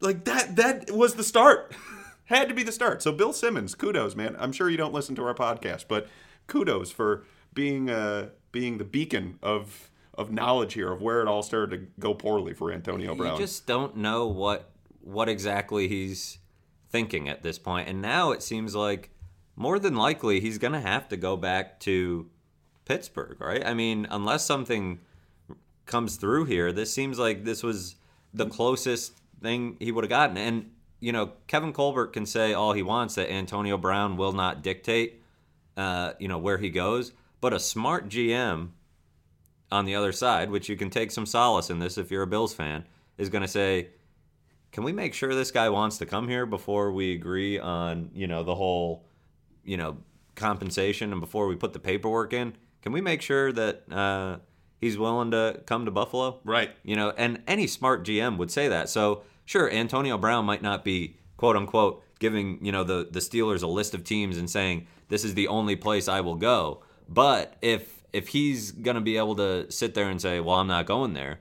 like 0.00 0.24
that 0.24 0.56
that 0.56 0.90
was 0.90 1.14
the 1.14 1.24
start 1.24 1.74
had 2.26 2.48
to 2.48 2.54
be 2.54 2.62
the 2.62 2.72
start 2.72 3.02
so 3.02 3.12
bill 3.12 3.32
simmons 3.32 3.74
kudos 3.74 4.14
man 4.14 4.36
i'm 4.38 4.52
sure 4.52 4.70
you 4.70 4.76
don't 4.76 4.94
listen 4.94 5.14
to 5.14 5.24
our 5.24 5.34
podcast 5.34 5.84
but 5.88 6.08
kudos 6.46 6.90
for 6.90 7.24
being 7.52 7.90
uh 7.90 8.28
being 8.52 8.78
the 8.78 8.84
beacon 8.84 9.38
of 9.42 9.90
of 10.14 10.30
knowledge 10.30 10.74
here 10.74 10.92
of 10.92 11.02
where 11.02 11.20
it 11.20 11.28
all 11.28 11.42
started 11.42 11.70
to 11.70 11.86
go 12.00 12.14
poorly 12.14 12.54
for 12.54 12.72
antonio 12.72 13.14
brown 13.14 13.34
You 13.34 13.38
just 13.38 13.66
don't 13.66 13.96
know 13.96 14.26
what 14.26 14.70
what 15.00 15.28
exactly 15.28 15.86
he's 15.88 16.38
thinking 16.94 17.28
at 17.28 17.42
this 17.42 17.58
point. 17.58 17.88
And 17.88 18.00
now 18.00 18.30
it 18.30 18.40
seems 18.40 18.72
like 18.76 19.10
more 19.56 19.80
than 19.80 19.96
likely 19.96 20.38
he's 20.38 20.58
going 20.58 20.74
to 20.74 20.80
have 20.80 21.08
to 21.08 21.16
go 21.16 21.36
back 21.36 21.80
to 21.80 22.30
Pittsburgh, 22.84 23.36
right? 23.40 23.66
I 23.66 23.74
mean, 23.74 24.06
unless 24.10 24.46
something 24.46 25.00
comes 25.86 26.14
through 26.14 26.44
here, 26.44 26.70
this 26.70 26.94
seems 26.94 27.18
like 27.18 27.42
this 27.42 27.64
was 27.64 27.96
the 28.32 28.46
closest 28.46 29.14
thing 29.42 29.76
he 29.80 29.90
would 29.90 30.04
have 30.04 30.08
gotten. 30.08 30.36
And 30.36 30.70
you 31.04 31.12
know, 31.12 31.32
Kevin 31.48 31.74
Colbert 31.74 32.08
can 32.08 32.24
say 32.24 32.54
all 32.54 32.72
he 32.72 32.82
wants 32.82 33.14
that 33.16 33.30
Antonio 33.30 33.76
Brown 33.76 34.16
will 34.16 34.32
not 34.32 34.62
dictate 34.62 35.20
uh, 35.76 36.12
you 36.18 36.28
know, 36.28 36.38
where 36.38 36.58
he 36.58 36.70
goes, 36.70 37.12
but 37.40 37.52
a 37.52 37.58
smart 37.58 38.08
GM 38.08 38.70
on 39.70 39.84
the 39.84 39.94
other 39.94 40.12
side, 40.12 40.50
which 40.50 40.68
you 40.68 40.76
can 40.76 40.88
take 40.88 41.10
some 41.10 41.26
solace 41.26 41.68
in 41.68 41.78
this 41.78 41.98
if 41.98 42.10
you're 42.10 42.22
a 42.22 42.26
Bills 42.26 42.54
fan, 42.54 42.84
is 43.18 43.28
going 43.28 43.42
to 43.42 43.48
say, 43.48 43.88
"Can 44.72 44.84
we 44.84 44.92
make 44.92 45.14
sure 45.14 45.34
this 45.34 45.50
guy 45.50 45.68
wants 45.68 45.98
to 45.98 46.06
come 46.06 46.28
here 46.28 46.46
before 46.46 46.92
we 46.92 47.12
agree 47.12 47.58
on, 47.58 48.10
you 48.14 48.26
know, 48.26 48.42
the 48.42 48.54
whole, 48.54 49.04
you 49.64 49.76
know, 49.76 49.96
compensation 50.36 51.12
and 51.12 51.20
before 51.20 51.46
we 51.48 51.56
put 51.56 51.72
the 51.72 51.78
paperwork 51.78 52.32
in? 52.32 52.54
Can 52.82 52.92
we 52.92 53.00
make 53.00 53.20
sure 53.20 53.52
that 53.52 53.82
uh, 53.90 54.36
he's 54.80 54.96
willing 54.96 55.32
to 55.32 55.60
come 55.66 55.84
to 55.84 55.90
Buffalo?" 55.90 56.40
right 56.44 56.70
You 56.84 56.96
know, 56.96 57.12
and 57.16 57.42
any 57.46 57.66
smart 57.66 58.04
GM 58.04 58.36
would 58.38 58.50
say 58.50 58.68
that. 58.68 58.88
So 58.88 59.22
sure, 59.44 59.70
Antonio 59.70 60.18
Brown 60.18 60.44
might 60.44 60.62
not 60.62 60.84
be 60.84 61.16
quote 61.36 61.56
unquote 61.56 62.02
giving 62.18 62.64
you 62.64 62.72
know 62.72 62.84
the 62.84 63.08
the 63.10 63.20
Steelers 63.20 63.62
a 63.62 63.66
list 63.66 63.94
of 63.94 64.04
teams 64.04 64.38
and 64.38 64.48
saying 64.48 64.86
this 65.08 65.24
is 65.24 65.34
the 65.34 65.48
only 65.48 65.76
place 65.76 66.08
I 66.08 66.20
will 66.20 66.36
go. 66.36 66.82
But 67.08 67.56
if 67.62 68.02
if 68.12 68.28
he's 68.28 68.70
gonna 68.70 69.00
be 69.00 69.16
able 69.16 69.36
to 69.36 69.70
sit 69.70 69.94
there 69.94 70.08
and 70.08 70.20
say, 70.20 70.40
well, 70.40 70.56
I'm 70.56 70.68
not 70.68 70.86
going 70.86 71.14
there. 71.14 71.40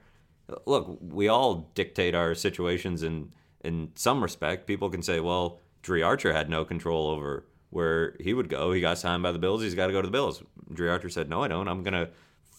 Look, 0.66 0.98
we 1.02 1.28
all 1.28 1.72
dictate 1.76 2.16
our 2.16 2.36
situations 2.36 3.04
in 3.04 3.32
in 3.64 3.92
some 3.96 4.22
respect. 4.22 4.68
People 4.68 4.90
can 4.90 5.02
say, 5.02 5.20
well, 5.20 5.60
Dri 5.82 6.02
Archer 6.02 6.34
had 6.34 6.50
no 6.50 6.66
control 6.66 7.08
over 7.08 7.46
where 7.70 8.16
he 8.20 8.34
would 8.34 8.50
go. 8.50 8.72
He 8.72 8.82
got 8.82 8.98
signed 8.98 9.24
by 9.24 9.32
the 9.32 9.40
Bills. 9.40 9.62
He's 9.62 9.76
got 9.76 9.88
to 9.88 9.94
go 9.94 10.02
to 10.02 10.08
the 10.08 10.12
Bills. 10.12 10.44
Dri 10.72 10.90
Archer 10.90 11.10
said, 11.10 11.30
no, 11.30 11.44
I 11.44 11.48
don't. 11.48 11.68
I'm 11.68 11.84
gonna 11.84 12.10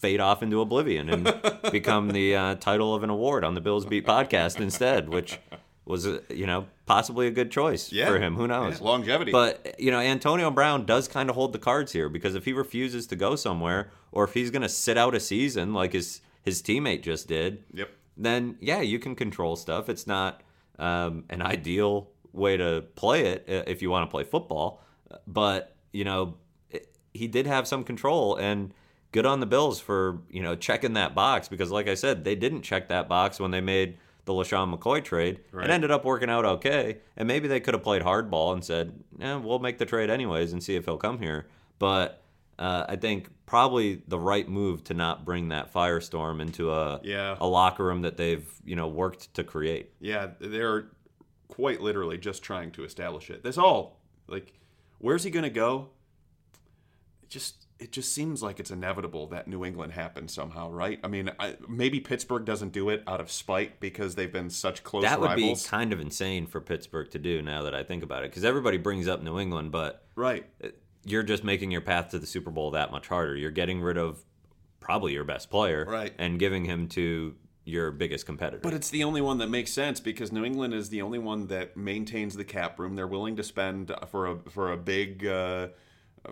fade 0.05 0.19
off 0.19 0.43
into 0.43 0.61
oblivion 0.61 1.09
and 1.09 1.23
become 1.71 2.09
the 2.11 2.35
uh, 2.35 2.55
title 2.55 2.93
of 2.93 3.01
an 3.01 3.09
award 3.09 3.43
on 3.43 3.55
the 3.55 3.61
Bills 3.61 3.87
Beat 3.87 4.05
podcast 4.05 4.59
instead, 4.59 5.09
which 5.09 5.39
was, 5.83 6.05
uh, 6.05 6.19
you 6.29 6.45
know, 6.45 6.67
possibly 6.85 7.25
a 7.25 7.31
good 7.31 7.49
choice 7.49 7.91
Yeah. 7.91 8.07
for 8.09 8.19
him. 8.19 8.35
Who 8.35 8.45
knows? 8.47 8.79
Yeah, 8.79 8.85
longevity. 8.85 9.31
But, 9.31 9.75
you 9.79 9.89
know, 9.89 9.99
Antonio 9.99 10.51
Brown 10.51 10.85
does 10.85 11.07
kind 11.07 11.27
of 11.27 11.35
hold 11.35 11.53
the 11.53 11.59
cards 11.59 11.91
here 11.91 12.07
because 12.07 12.35
if 12.35 12.45
he 12.45 12.53
refuses 12.53 13.07
to 13.07 13.15
go 13.15 13.35
somewhere 13.35 13.89
or 14.11 14.23
if 14.25 14.35
he's 14.35 14.51
going 14.51 14.61
to 14.61 14.69
sit 14.69 14.95
out 14.95 15.15
a 15.15 15.19
season 15.19 15.73
like 15.73 15.93
his, 15.93 16.21
his 16.43 16.61
teammate 16.61 17.01
just 17.01 17.27
did, 17.27 17.63
yep 17.73 17.89
then 18.17 18.55
yeah, 18.61 18.79
you 18.81 18.99
can 18.99 19.15
control 19.15 19.55
stuff. 19.55 19.89
It's 19.89 20.05
not 20.05 20.41
um, 20.77 21.23
an 21.31 21.41
ideal 21.41 22.11
way 22.31 22.57
to 22.57 22.85
play 22.95 23.25
it 23.25 23.43
uh, 23.49 23.63
if 23.69 23.81
you 23.81 23.89
want 23.89 24.07
to 24.07 24.11
play 24.11 24.23
football, 24.23 24.81
but 25.27 25.75
you 25.91 26.03
know 26.05 26.35
it, 26.69 26.95
he 27.13 27.27
did 27.27 27.45
have 27.47 27.67
some 27.67 27.83
control 27.83 28.35
and 28.37 28.71
good 29.11 29.25
on 29.25 29.39
the 29.39 29.45
Bills 29.45 29.79
for 29.79 30.19
you 30.29 30.41
know 30.41 30.55
checking 30.55 30.93
that 30.93 31.15
box 31.15 31.47
because 31.47 31.71
like 31.71 31.87
I 31.87 31.95
said, 31.95 32.23
they 32.23 32.35
didn't 32.35 32.61
check 32.63 32.89
that 32.89 33.07
box 33.07 33.39
when 33.39 33.51
they 33.51 33.61
made 33.61 33.97
the 34.25 34.33
LeSean 34.33 34.75
McCoy 34.75 35.03
trade. 35.03 35.39
Right. 35.51 35.69
It 35.69 35.71
ended 35.71 35.91
up 35.91 36.03
working 36.03 36.29
out 36.29 36.45
okay, 36.45 36.97
and 37.15 37.27
maybe 37.27 37.47
they 37.47 37.59
could 37.59 37.73
have 37.75 37.83
played 37.83 38.01
hardball 38.01 38.53
and 38.53 38.63
said, 38.63 38.93
"Yeah, 39.19 39.37
we'll 39.37 39.59
make 39.59 39.77
the 39.77 39.85
trade 39.85 40.09
anyways 40.09 40.51
and 40.51 40.63
see 40.63 40.75
if 40.75 40.85
he'll 40.85 40.97
come 40.97 41.19
here." 41.19 41.47
But 41.77 42.21
uh, 42.57 42.85
I 42.89 42.95
think 42.95 43.29
probably 43.45 44.01
the 44.07 44.17
right 44.17 44.47
move 44.49 44.83
to 44.85 44.93
not 44.93 45.25
bring 45.25 45.49
that 45.49 45.71
firestorm 45.73 46.41
into 46.41 46.71
a 46.71 46.99
Yeah. 47.03 47.37
a 47.39 47.45
locker 47.47 47.83
room 47.85 48.01
that 48.01 48.17
they've 48.17 48.47
you 48.65 48.75
know 48.75 48.87
worked 48.87 49.33
to 49.35 49.43
create. 49.43 49.91
Yeah, 49.99 50.29
they're 50.39 50.87
quite 51.47 51.79
literally 51.81 52.17
just 52.17 52.41
trying 52.43 52.71
to 52.71 52.83
establish 52.83 53.29
it. 53.29 53.43
That's 53.43 53.57
all. 53.59 53.99
Like, 54.27 54.53
where's 54.97 55.23
he 55.23 55.29
going 55.29 55.43
to 55.43 55.49
go? 55.51 55.89
Just 57.29 57.64
it 57.77 57.91
just 57.91 58.13
seems 58.13 58.41
like 58.41 58.59
it's 58.59 58.71
inevitable 58.71 59.27
that 59.27 59.47
New 59.47 59.65
England 59.65 59.93
happens 59.93 60.33
somehow, 60.33 60.71
right? 60.71 60.99
I 61.03 61.07
mean, 61.07 61.29
I, 61.39 61.55
maybe 61.67 61.99
Pittsburgh 61.99 62.45
doesn't 62.45 62.71
do 62.71 62.89
it 62.89 63.03
out 63.05 63.19
of 63.19 63.29
spite 63.29 63.79
because 63.81 64.15
they've 64.15 64.31
been 64.31 64.49
such 64.49 64.83
close 64.83 65.03
That 65.03 65.19
would 65.19 65.31
rivals. 65.31 65.63
be 65.63 65.69
kind 65.69 65.91
of 65.91 65.99
insane 65.99 66.47
for 66.47 66.61
Pittsburgh 66.61 67.11
to 67.11 67.19
do 67.19 67.41
now 67.41 67.63
that 67.63 67.75
I 67.75 67.83
think 67.83 68.01
about 68.01 68.23
it, 68.23 68.31
because 68.31 68.45
everybody 68.45 68.77
brings 68.77 69.07
up 69.09 69.21
New 69.21 69.39
England, 69.39 69.71
but 69.71 70.05
right. 70.15 70.45
you're 71.03 71.23
just 71.23 71.43
making 71.43 71.71
your 71.71 71.81
path 71.81 72.09
to 72.11 72.19
the 72.19 72.25
Super 72.25 72.49
Bowl 72.49 72.71
that 72.71 72.91
much 72.91 73.07
harder. 73.09 73.35
You're 73.35 73.51
getting 73.51 73.81
rid 73.81 73.97
of 73.97 74.23
probably 74.79 75.11
your 75.13 75.25
best 75.25 75.49
player, 75.49 75.85
Right. 75.85 76.13
and 76.17 76.39
giving 76.39 76.63
him 76.63 76.87
to 76.89 77.35
your 77.65 77.91
biggest 77.91 78.25
competitor. 78.25 78.59
But 78.61 78.73
it's 78.73 78.89
the 78.91 79.03
only 79.03 79.21
one 79.21 79.39
that 79.39 79.49
makes 79.49 79.73
sense 79.73 79.99
because 79.99 80.31
New 80.31 80.45
England 80.45 80.73
is 80.73 80.89
the 80.89 81.01
only 81.01 81.19
one 81.19 81.47
that 81.47 81.75
maintains 81.75 82.37
the 82.37 82.45
cap 82.45 82.79
room. 82.79 82.95
They're 82.95 83.07
willing 83.07 83.35
to 83.37 83.43
spend 83.43 83.91
for 84.07 84.27
a 84.27 84.37
for 84.51 84.71
a 84.71 84.77
big 84.77 85.25
uh, 85.25 85.69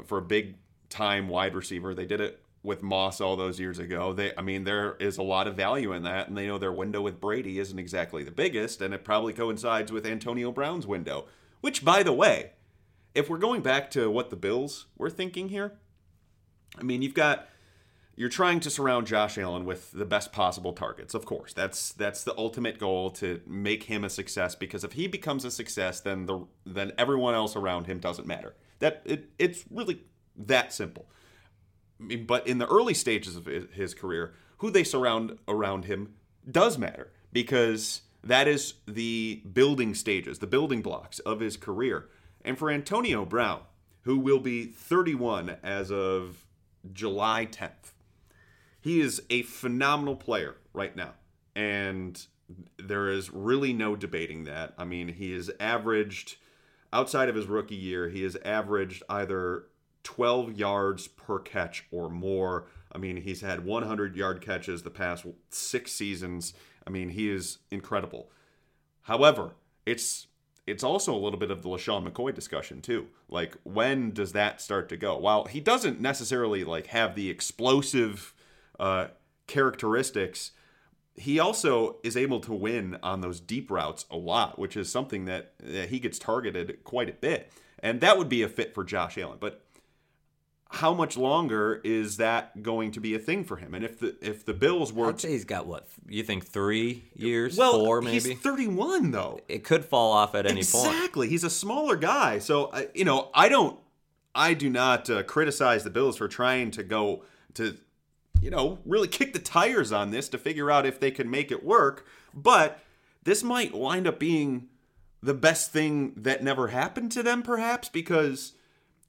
for 0.05 0.19
a 0.19 0.21
big 0.21 0.55
time 0.93 1.27
wide 1.27 1.55
receiver. 1.55 1.93
They 1.93 2.05
did 2.05 2.21
it 2.21 2.41
with 2.61 2.81
Moss 2.81 3.19
all 3.19 3.35
those 3.35 3.59
years 3.59 3.79
ago. 3.79 4.13
They, 4.13 4.31
I 4.37 4.41
mean, 4.41 4.63
there 4.63 4.95
is 4.99 5.17
a 5.17 5.23
lot 5.23 5.47
of 5.47 5.55
value 5.55 5.91
in 5.91 6.03
that, 6.03 6.29
and 6.29 6.37
they 6.37 6.47
know 6.47 6.57
their 6.57 6.71
window 6.71 7.01
with 7.01 7.19
Brady 7.19 7.59
isn't 7.59 7.77
exactly 7.77 8.23
the 8.23 8.31
biggest, 8.31 8.81
and 8.81 8.93
it 8.93 9.03
probably 9.03 9.33
coincides 9.33 9.91
with 9.91 10.05
Antonio 10.05 10.51
Brown's 10.51 10.87
window. 10.87 11.25
Which, 11.59 11.83
by 11.83 12.03
the 12.03 12.13
way, 12.13 12.51
if 13.13 13.29
we're 13.29 13.37
going 13.37 13.61
back 13.61 13.91
to 13.91 14.09
what 14.09 14.29
the 14.29 14.35
Bills 14.35 14.85
were 14.97 15.09
thinking 15.09 15.49
here, 15.49 15.73
I 16.79 16.83
mean, 16.83 17.01
you've 17.01 17.13
got 17.13 17.47
you're 18.15 18.29
trying 18.29 18.59
to 18.59 18.69
surround 18.69 19.07
Josh 19.07 19.37
Allen 19.37 19.65
with 19.65 19.91
the 19.91 20.05
best 20.05 20.31
possible 20.31 20.73
targets. 20.73 21.13
Of 21.13 21.25
course, 21.25 21.53
that's 21.53 21.91
that's 21.93 22.23
the 22.23 22.37
ultimate 22.37 22.79
goal 22.79 23.09
to 23.11 23.41
make 23.47 23.83
him 23.83 24.03
a 24.03 24.09
success. 24.09 24.55
Because 24.55 24.83
if 24.83 24.93
he 24.93 25.07
becomes 25.07 25.45
a 25.45 25.51
success, 25.51 25.99
then 25.99 26.27
the 26.27 26.45
then 26.65 26.91
everyone 26.97 27.33
else 27.33 27.55
around 27.55 27.87
him 27.87 27.99
doesn't 27.99 28.27
matter. 28.27 28.55
That 28.79 29.01
it, 29.05 29.31
it's 29.39 29.65
really 29.69 30.03
that 30.35 30.73
simple. 30.73 31.07
But 31.99 32.47
in 32.47 32.57
the 32.57 32.67
early 32.67 32.93
stages 32.93 33.35
of 33.35 33.45
his- 33.45 33.71
his 33.71 33.93
career, 33.93 34.33
who 34.57 34.71
they 34.71 34.83
surround 34.83 35.37
around 35.47 35.85
him 35.85 36.13
does 36.49 36.77
matter 36.77 37.11
because 37.31 38.01
that 38.23 38.47
is 38.47 38.75
the 38.87 39.41
building 39.51 39.93
stages, 39.93 40.39
the 40.39 40.47
building 40.47 40.81
blocks 40.81 41.19
of 41.19 41.39
his 41.39 41.57
career. 41.57 42.09
And 42.43 42.57
for 42.57 42.69
Antonio 42.69 43.25
Brown, 43.25 43.61
who 44.01 44.17
will 44.17 44.39
be 44.39 44.65
31 44.65 45.57
as 45.63 45.91
of 45.91 46.45
July 46.91 47.45
10th, 47.45 47.93
he 48.79 48.99
is 48.99 49.23
a 49.29 49.43
phenomenal 49.43 50.15
player 50.15 50.55
right 50.73 50.95
now. 50.95 51.13
And 51.55 52.25
there 52.77 53.09
is 53.09 53.31
really 53.31 53.73
no 53.73 53.95
debating 53.95 54.43
that. 54.43 54.73
I 54.77 54.83
mean, 54.83 55.07
he 55.09 55.33
has 55.33 55.49
averaged, 55.59 56.37
outside 56.91 57.29
of 57.29 57.35
his 57.35 57.47
rookie 57.47 57.75
year, 57.75 58.09
he 58.09 58.23
has 58.23 58.35
averaged 58.43 59.03
either 59.09 59.65
12 60.03 60.53
yards 60.57 61.07
per 61.07 61.39
catch 61.39 61.85
or 61.91 62.09
more. 62.09 62.67
I 62.91 62.97
mean, 62.97 63.17
he's 63.17 63.41
had 63.41 63.65
100 63.65 64.15
yard 64.15 64.41
catches 64.41 64.83
the 64.83 64.89
past 64.89 65.25
six 65.49 65.91
seasons. 65.91 66.53
I 66.85 66.89
mean, 66.89 67.09
he 67.09 67.29
is 67.29 67.59
incredible. 67.71 68.29
However, 69.03 69.55
it's 69.85 70.27
it's 70.65 70.83
also 70.83 71.13
a 71.13 71.19
little 71.19 71.39
bit 71.39 71.51
of 71.51 71.61
the 71.61 71.67
LeSean 71.67 72.07
McCoy 72.07 72.33
discussion 72.33 72.81
too. 72.81 73.07
Like 73.27 73.57
when 73.63 74.11
does 74.11 74.31
that 74.31 74.61
start 74.61 74.87
to 74.89 74.97
go? 74.97 75.17
While 75.17 75.45
he 75.45 75.59
doesn't 75.59 75.99
necessarily 75.99 76.63
like 76.63 76.87
have 76.87 77.15
the 77.15 77.29
explosive 77.29 78.33
uh, 78.79 79.07
characteristics, 79.47 80.51
he 81.15 81.39
also 81.39 81.97
is 82.03 82.17
able 82.17 82.39
to 82.41 82.53
win 82.53 82.97
on 83.03 83.21
those 83.21 83.39
deep 83.39 83.69
routes 83.69 84.05
a 84.09 84.17
lot, 84.17 84.57
which 84.57 84.77
is 84.77 84.91
something 84.91 85.25
that, 85.25 85.53
that 85.59 85.89
he 85.89 85.99
gets 85.99 86.17
targeted 86.17 86.83
quite 86.83 87.09
a 87.09 87.13
bit. 87.13 87.51
And 87.79 87.99
that 88.01 88.17
would 88.17 88.29
be 88.29 88.41
a 88.41 88.47
fit 88.47 88.73
for 88.73 88.83
Josh 88.83 89.17
Allen. 89.17 89.37
But 89.39 89.61
how 90.73 90.91
much 90.91 91.15
longer 91.15 91.79
is 91.83 92.17
that 92.17 92.63
going 92.63 92.91
to 92.91 92.99
be 92.99 93.13
a 93.13 93.19
thing 93.19 93.43
for 93.43 93.57
him? 93.57 93.75
And 93.75 93.85
if 93.85 93.99
the 93.99 94.15
if 94.21 94.43
the 94.43 94.55
Bills 94.55 94.91
were 94.91 95.09
I'd 95.09 95.21
say 95.21 95.29
he's 95.31 95.45
got 95.45 95.67
what 95.67 95.87
you 96.07 96.23
think 96.23 96.47
three 96.47 97.03
years, 97.13 97.55
well, 97.55 97.73
four 97.73 98.01
maybe. 98.01 98.31
he's 98.31 98.39
31 98.39 99.11
though. 99.11 99.39
it 99.47 99.63
could 99.63 99.85
fall 99.85 100.11
off 100.11 100.33
at 100.33 100.47
any 100.47 100.63
point. 100.63 100.87
Exactly. 100.87 101.29
He's 101.29 101.43
a 101.43 101.49
smaller 101.49 101.95
guy. 101.95 102.39
So, 102.39 102.73
you 102.95 103.05
know, 103.05 103.29
I 103.35 103.49
don't, 103.49 103.79
I 104.33 104.55
do 104.55 104.67
not 104.67 105.09
uh, 105.11 105.21
criticize 105.21 105.83
the 105.83 105.91
Bills 105.91 106.17
for 106.17 106.27
trying 106.27 106.71
to 106.71 106.83
go 106.83 107.23
to, 107.53 107.77
you 108.41 108.49
know, 108.49 108.79
really 108.83 109.07
kick 109.07 109.33
the 109.33 109.39
tires 109.39 109.91
on 109.91 110.09
this 110.09 110.27
to 110.29 110.39
figure 110.39 110.71
out 110.71 110.87
if 110.87 110.99
they 110.99 111.11
can 111.11 111.29
make 111.29 111.51
it 111.51 111.63
work. 111.63 112.07
But 112.33 112.79
this 113.23 113.43
might 113.43 113.75
wind 113.75 114.07
up 114.07 114.19
being 114.19 114.69
the 115.21 115.35
best 115.35 115.71
thing 115.71 116.13
that 116.17 116.43
never 116.43 116.69
happened 116.69 117.11
to 117.11 117.21
them, 117.21 117.43
perhaps, 117.43 117.89
because 117.89 118.53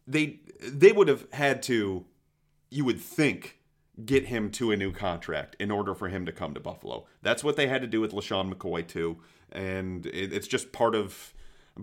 they 0.07 0.41
they 0.61 0.93
would 0.93 1.09
have 1.09 1.27
had 1.33 1.63
to, 1.65 2.05
you 2.71 2.85
would 2.85 3.01
think, 3.01 3.59
get 4.05 4.27
him 4.27 4.51
to 4.51 4.71
a 4.71 4.77
new 4.77 4.93
contract 4.93 5.57
in 5.59 5.71
order 5.71 5.95
for 5.95 6.09
him 6.09 6.27
to 6.27 6.33
come 6.33 6.55
to 6.55 6.61
Buffalo. 6.61 7.07
That's 7.23 7.45
what 7.45 7.57
they 7.57 7.67
had 7.67 7.83
to 7.83 7.87
do 7.87 8.01
with 8.01 8.13
LeSean 8.13 8.53
McCoy 8.53 8.87
too, 8.87 9.19
and 9.53 10.07
it, 10.07 10.33
it's 10.33 10.49
just 10.49 10.73
part 10.73 10.95
of 10.95 11.35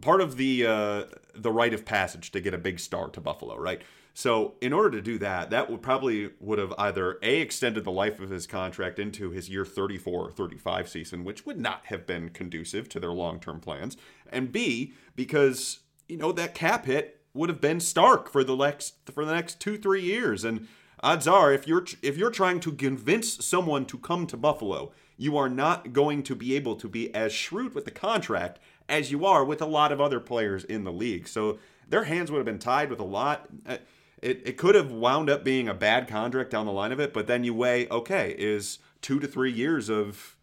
part 0.02 0.22
of 0.22 0.38
the 0.38 0.66
uh, 0.66 1.04
the 1.36 1.52
rite 1.52 1.74
of 1.74 1.86
passage 1.86 2.32
to 2.32 2.40
get 2.40 2.54
a 2.54 2.58
big 2.58 2.80
star 2.80 3.10
to 3.10 3.22
Buffalo, 3.22 3.58
right? 3.58 3.82
So 4.14 4.56
in 4.60 4.74
order 4.74 4.92
to 4.92 5.02
do 5.02 5.18
that, 5.20 5.52
that 5.52 5.70
would 5.70 5.82
probably 5.82 6.32
would 6.40 6.60
have 6.60 6.74
either 6.78 7.18
a 7.22 7.40
extended 7.40 7.86
the 7.86 7.92
life 7.92 8.20
of 8.20 8.30
his 8.30 8.46
contract 8.46 9.00
into 9.00 9.32
his 9.32 9.50
year 9.50 9.66
34 9.66 10.28
or 10.28 10.32
35 10.32 10.90
season, 10.90 11.24
which 11.24 11.46
would 11.46 11.60
not 11.60 11.86
have 11.86 12.06
been 12.06 12.30
conducive 12.30 12.90
to 12.90 13.00
their 13.00 13.12
long 13.12 13.40
term 13.40 13.60
plans, 13.60 13.96
and 14.30 14.52
b 14.52 14.94
because 15.16 15.80
you 16.10 16.18
know 16.18 16.32
that 16.32 16.54
cap 16.54 16.86
hit 16.86 17.21
would 17.34 17.50
have 17.50 17.62
been 17.62 17.80
stark 17.80 18.32
for 18.32 18.44
the 18.44 18.56
next 18.56 18.96
for 19.14 19.26
the 19.26 19.34
next 19.34 19.60
two 19.60 19.78
three 19.78 20.02
years, 20.02 20.44
and 20.44 20.68
odds 21.02 21.28
are 21.28 21.54
if 21.54 21.68
you're 21.68 21.86
if 22.02 22.18
you're 22.18 22.32
trying 22.32 22.60
to 22.62 22.72
convince 22.72 23.46
someone 23.46 23.86
to 23.86 23.98
come 23.98 24.28
to 24.28 24.38
Buffalo, 24.38 24.92
you 25.18 25.38
are 25.38 25.50
not 25.50 25.94
going 25.94 26.24
to 26.24 26.36
be 26.36 26.56
able 26.56 26.76
to 26.76 26.88
be 26.88 27.14
as 27.16 27.32
shrewd 27.32 27.74
with 27.76 27.86
the 27.86 27.92
contract 27.92 28.60
as 28.90 29.12
you 29.12 29.26
are 29.26 29.46
with 29.46 29.62
a 29.62 29.66
lot 29.66 29.92
of 29.92 30.02
other 30.02 30.20
players 30.20 30.64
in 30.64 30.84
the 30.84 30.92
league. 30.92 31.28
So 31.28 31.60
their 31.88 32.06
hands 32.06 32.32
would 32.32 32.38
have 32.38 32.46
been 32.46 32.60
tied 32.60 32.90
with 32.90 33.00
a 33.00 33.06
lot. 33.06 33.48
Uh, 33.66 33.78
It, 34.22 34.42
it 34.46 34.58
could 34.58 34.76
have 34.76 34.92
wound 34.92 35.32
up 35.32 35.44
being 35.44 35.68
a 35.68 35.74
bad 35.74 36.08
contract 36.08 36.52
down 36.52 36.68
the 36.68 36.72
line 36.72 36.92
of 36.92 37.00
it, 37.00 37.12
but 37.12 37.26
then 37.26 37.44
you 37.44 37.56
weigh, 37.56 37.88
okay, 37.90 38.36
is 38.38 38.78
two 39.02 39.20
to 39.20 39.28
three 39.28 39.52
years 39.52 39.90
of, 39.90 40.38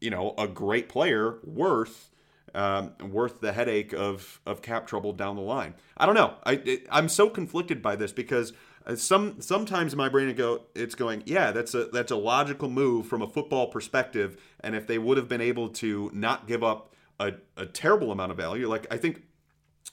you 0.00 0.08
know, 0.08 0.34
a 0.38 0.46
great 0.46 0.88
player 0.88 1.38
worth 1.42 2.07
um, 2.54 2.92
worth 3.10 3.40
the 3.40 3.52
headache 3.52 3.92
of 3.92 4.40
of 4.46 4.62
cap 4.62 4.86
trouble 4.86 5.12
down 5.12 5.36
the 5.36 5.42
line? 5.42 5.74
I 5.96 6.06
don't 6.06 6.14
know. 6.14 6.34
I 6.44 6.52
it, 6.64 6.86
I'm 6.90 7.08
so 7.08 7.28
conflicted 7.28 7.82
by 7.82 7.96
this 7.96 8.12
because 8.12 8.52
uh, 8.86 8.96
some 8.96 9.40
sometimes 9.40 9.94
my 9.94 10.08
brain 10.08 10.34
go 10.34 10.62
it's 10.74 10.94
going 10.94 11.22
yeah 11.26 11.50
that's 11.50 11.74
a 11.74 11.86
that's 11.86 12.10
a 12.10 12.16
logical 12.16 12.68
move 12.68 13.06
from 13.06 13.22
a 13.22 13.28
football 13.28 13.66
perspective, 13.68 14.40
and 14.60 14.74
if 14.74 14.86
they 14.86 14.98
would 14.98 15.16
have 15.16 15.28
been 15.28 15.40
able 15.40 15.68
to 15.68 16.10
not 16.14 16.46
give 16.46 16.62
up 16.64 16.94
a, 17.20 17.34
a 17.56 17.66
terrible 17.66 18.12
amount 18.12 18.30
of 18.30 18.36
value, 18.36 18.68
like 18.68 18.86
I 18.90 18.96
think 18.96 19.22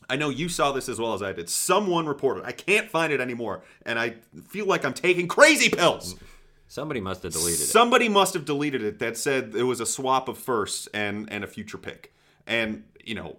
I 0.09 0.15
know 0.15 0.29
you 0.29 0.49
saw 0.49 0.71
this 0.71 0.87
as 0.87 0.99
well 0.99 1.13
as 1.13 1.21
I 1.21 1.33
did. 1.33 1.49
Someone 1.49 2.05
reported. 2.05 2.45
I 2.45 2.51
can't 2.51 2.89
find 2.89 3.11
it 3.11 3.19
anymore, 3.19 3.63
and 3.85 3.99
I 3.99 4.15
feel 4.47 4.65
like 4.65 4.85
I'm 4.85 4.93
taking 4.93 5.27
crazy 5.27 5.69
pills. 5.69 6.15
Somebody 6.67 6.99
must 6.99 7.23
have 7.23 7.33
deleted 7.33 7.61
it. 7.61 7.65
Somebody 7.65 8.09
must 8.09 8.33
have 8.33 8.45
deleted 8.45 8.83
it 8.83 8.99
that 8.99 9.17
said 9.17 9.53
it 9.55 9.63
was 9.63 9.79
a 9.79 9.85
swap 9.85 10.27
of 10.27 10.37
firsts 10.37 10.87
and 10.93 11.31
and 11.31 11.43
a 11.43 11.47
future 11.47 11.77
pick. 11.77 12.13
And 12.47 12.83
you 13.03 13.15
know, 13.15 13.37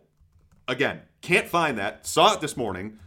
again, 0.68 1.02
can't 1.20 1.48
find 1.48 1.78
that. 1.78 2.06
Saw 2.06 2.34
it 2.34 2.40
this 2.40 2.56
morning. 2.56 2.98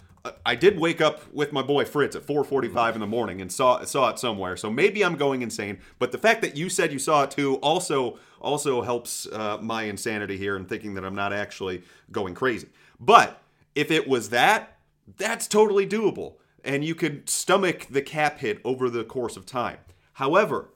I 0.45 0.55
did 0.55 0.77
wake 0.77 0.99
up 0.99 1.21
with 1.33 1.53
my 1.53 1.61
boy 1.61 1.85
Fritz 1.85 2.15
at 2.15 2.23
4:45 2.23 2.95
in 2.95 2.99
the 2.99 3.07
morning 3.07 3.41
and 3.41 3.51
saw 3.51 3.83
saw 3.85 4.09
it 4.09 4.19
somewhere. 4.19 4.57
So 4.57 4.69
maybe 4.69 5.03
I'm 5.03 5.15
going 5.15 5.41
insane. 5.41 5.79
But 5.97 6.11
the 6.11 6.17
fact 6.17 6.41
that 6.41 6.57
you 6.57 6.69
said 6.69 6.91
you 6.91 6.99
saw 6.99 7.23
it 7.23 7.31
too 7.31 7.55
also 7.57 8.19
also 8.41 8.81
helps 8.81 9.27
uh, 9.27 9.57
my 9.61 9.83
insanity 9.83 10.37
here 10.37 10.55
and 10.55 10.67
thinking 10.67 10.93
that 10.95 11.05
I'm 11.05 11.15
not 11.15 11.33
actually 11.33 11.83
going 12.11 12.33
crazy. 12.33 12.67
But 12.99 13.41
if 13.75 13.91
it 13.91 14.07
was 14.07 14.29
that, 14.29 14.77
that's 15.17 15.47
totally 15.47 15.87
doable, 15.87 16.35
and 16.63 16.83
you 16.83 16.95
could 16.95 17.29
stomach 17.29 17.87
the 17.89 18.01
cap 18.01 18.39
hit 18.39 18.59
over 18.65 18.89
the 18.89 19.03
course 19.03 19.37
of 19.37 19.45
time. 19.45 19.77
However, 20.13 20.69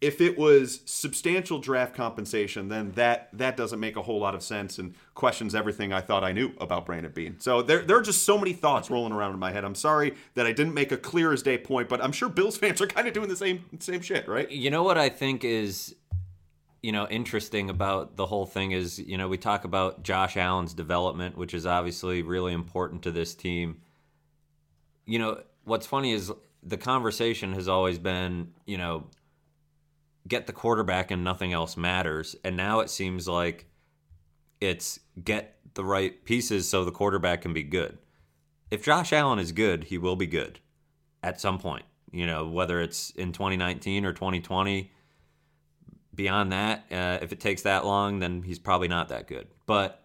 if 0.00 0.20
it 0.20 0.38
was 0.38 0.80
substantial 0.84 1.58
draft 1.58 1.94
compensation, 1.94 2.68
then 2.68 2.92
that 2.92 3.30
that 3.32 3.56
doesn't 3.56 3.80
make 3.80 3.96
a 3.96 4.02
whole 4.02 4.20
lot 4.20 4.34
of 4.34 4.42
sense 4.42 4.78
and 4.78 4.94
questions 5.14 5.54
everything 5.54 5.92
I 5.92 6.00
thought 6.00 6.22
I 6.22 6.32
knew 6.32 6.52
about 6.60 6.86
Brandon 6.86 7.10
Beane. 7.10 7.36
So 7.40 7.62
there, 7.62 7.82
there 7.82 7.96
are 7.96 8.02
just 8.02 8.22
so 8.22 8.38
many 8.38 8.52
thoughts 8.52 8.90
rolling 8.90 9.12
around 9.12 9.32
in 9.32 9.40
my 9.40 9.50
head. 9.50 9.64
I'm 9.64 9.74
sorry 9.74 10.14
that 10.34 10.46
I 10.46 10.52
didn't 10.52 10.74
make 10.74 10.92
a 10.92 10.96
clear 10.96 11.32
as 11.32 11.42
day 11.42 11.58
point, 11.58 11.88
but 11.88 12.02
I'm 12.02 12.12
sure 12.12 12.28
Bills 12.28 12.56
fans 12.56 12.80
are 12.80 12.86
kind 12.86 13.08
of 13.08 13.14
doing 13.14 13.28
the 13.28 13.36
same 13.36 13.64
same 13.80 14.00
shit, 14.00 14.28
right? 14.28 14.48
You 14.50 14.70
know 14.70 14.84
what 14.84 14.98
I 14.98 15.08
think 15.08 15.42
is, 15.44 15.96
you 16.80 16.92
know, 16.92 17.08
interesting 17.08 17.68
about 17.68 18.16
the 18.16 18.26
whole 18.26 18.46
thing 18.46 18.70
is, 18.70 19.00
you 19.00 19.18
know, 19.18 19.26
we 19.26 19.36
talk 19.36 19.64
about 19.64 20.04
Josh 20.04 20.36
Allen's 20.36 20.74
development, 20.74 21.36
which 21.36 21.54
is 21.54 21.66
obviously 21.66 22.22
really 22.22 22.52
important 22.52 23.02
to 23.02 23.10
this 23.10 23.34
team. 23.34 23.80
You 25.06 25.18
know, 25.18 25.42
what's 25.64 25.86
funny 25.86 26.12
is 26.12 26.30
the 26.62 26.76
conversation 26.76 27.52
has 27.54 27.66
always 27.66 27.98
been, 27.98 28.52
you 28.66 28.78
know, 28.78 29.06
get 30.28 30.46
the 30.46 30.52
quarterback 30.52 31.10
and 31.10 31.24
nothing 31.24 31.52
else 31.52 31.76
matters. 31.76 32.36
And 32.44 32.56
now 32.56 32.80
it 32.80 32.90
seems 32.90 33.26
like 33.26 33.66
it's 34.60 35.00
get 35.22 35.56
the 35.74 35.84
right 35.84 36.24
pieces 36.24 36.68
so 36.68 36.84
the 36.84 36.90
quarterback 36.90 37.42
can 37.42 37.52
be 37.52 37.62
good. 37.62 37.98
If 38.70 38.84
Josh 38.84 39.12
Allen 39.12 39.38
is 39.38 39.52
good, 39.52 39.84
he 39.84 39.98
will 39.98 40.16
be 40.16 40.26
good 40.26 40.60
at 41.22 41.40
some 41.40 41.58
point. 41.58 41.84
You 42.12 42.26
know, 42.26 42.48
whether 42.48 42.80
it's 42.80 43.10
in 43.10 43.32
2019 43.32 44.04
or 44.04 44.12
2020. 44.12 44.92
Beyond 46.14 46.50
that, 46.50 46.84
uh, 46.90 47.18
if 47.22 47.32
it 47.32 47.38
takes 47.38 47.62
that 47.62 47.86
long, 47.86 48.18
then 48.18 48.42
he's 48.42 48.58
probably 48.58 48.88
not 48.88 49.08
that 49.10 49.28
good. 49.28 49.46
But 49.66 50.02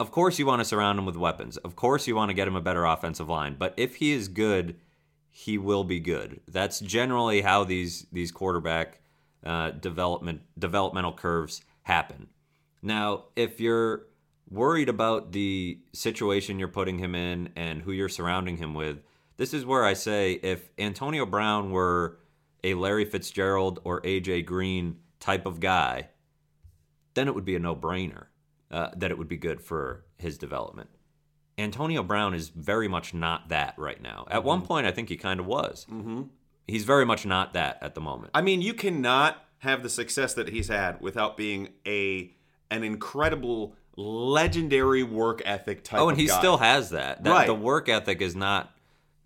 of 0.00 0.10
course, 0.10 0.38
you 0.38 0.46
want 0.46 0.60
to 0.60 0.64
surround 0.64 0.98
him 0.98 1.04
with 1.04 1.18
weapons. 1.18 1.58
Of 1.58 1.76
course, 1.76 2.06
you 2.06 2.16
want 2.16 2.30
to 2.30 2.34
get 2.34 2.48
him 2.48 2.56
a 2.56 2.62
better 2.62 2.86
offensive 2.86 3.28
line. 3.28 3.56
But 3.58 3.74
if 3.76 3.96
he 3.96 4.12
is 4.12 4.28
good, 4.28 4.76
he 5.28 5.58
will 5.58 5.84
be 5.84 6.00
good. 6.00 6.40
That's 6.48 6.80
generally 6.80 7.42
how 7.42 7.64
these 7.64 8.06
these 8.10 8.32
quarterback 8.32 9.01
uh, 9.44 9.70
development 9.70 10.42
developmental 10.58 11.12
curves 11.12 11.62
happen. 11.82 12.28
Now, 12.82 13.24
if 13.36 13.60
you're 13.60 14.06
worried 14.50 14.88
about 14.88 15.32
the 15.32 15.78
situation 15.92 16.58
you're 16.58 16.68
putting 16.68 16.98
him 16.98 17.14
in 17.14 17.50
and 17.56 17.82
who 17.82 17.92
you're 17.92 18.08
surrounding 18.08 18.56
him 18.56 18.74
with, 18.74 18.98
this 19.36 19.54
is 19.54 19.64
where 19.64 19.84
I 19.84 19.94
say 19.94 20.32
if 20.32 20.70
Antonio 20.78 21.24
Brown 21.26 21.70
were 21.70 22.18
a 22.62 22.74
Larry 22.74 23.04
Fitzgerald 23.04 23.80
or 23.84 24.00
AJ 24.02 24.46
Green 24.46 24.98
type 25.20 25.46
of 25.46 25.60
guy, 25.60 26.08
then 27.14 27.28
it 27.28 27.34
would 27.34 27.44
be 27.44 27.56
a 27.56 27.58
no 27.58 27.74
brainer 27.74 28.26
uh, 28.70 28.90
that 28.96 29.10
it 29.10 29.18
would 29.18 29.28
be 29.28 29.36
good 29.36 29.60
for 29.60 30.04
his 30.18 30.38
development. 30.38 30.90
Antonio 31.58 32.02
Brown 32.02 32.34
is 32.34 32.48
very 32.48 32.88
much 32.88 33.12
not 33.12 33.48
that 33.50 33.74
right 33.76 34.00
now. 34.00 34.26
At 34.30 34.38
mm-hmm. 34.38 34.48
one 34.48 34.62
point, 34.62 34.86
I 34.86 34.90
think 34.90 35.08
he 35.08 35.16
kind 35.16 35.40
of 35.40 35.46
was. 35.46 35.86
Mm-hmm. 35.90 36.22
He's 36.66 36.84
very 36.84 37.04
much 37.04 37.26
not 37.26 37.52
that 37.54 37.78
at 37.80 37.94
the 37.94 38.00
moment. 38.00 38.30
I 38.34 38.42
mean, 38.42 38.62
you 38.62 38.74
cannot 38.74 39.44
have 39.58 39.82
the 39.82 39.88
success 39.88 40.34
that 40.34 40.48
he's 40.48 40.68
had 40.68 41.00
without 41.00 41.36
being 41.36 41.68
a 41.86 42.34
an 42.70 42.82
incredible 42.82 43.76
legendary 43.96 45.02
work 45.02 45.42
ethic 45.44 45.84
type. 45.84 46.00
Oh, 46.00 46.08
and 46.08 46.18
he 46.18 46.26
guy. 46.26 46.38
still 46.38 46.58
has 46.58 46.90
that. 46.90 47.22
that. 47.24 47.30
Right. 47.30 47.46
The 47.46 47.54
work 47.54 47.88
ethic 47.88 48.22
is 48.22 48.34
not 48.34 48.72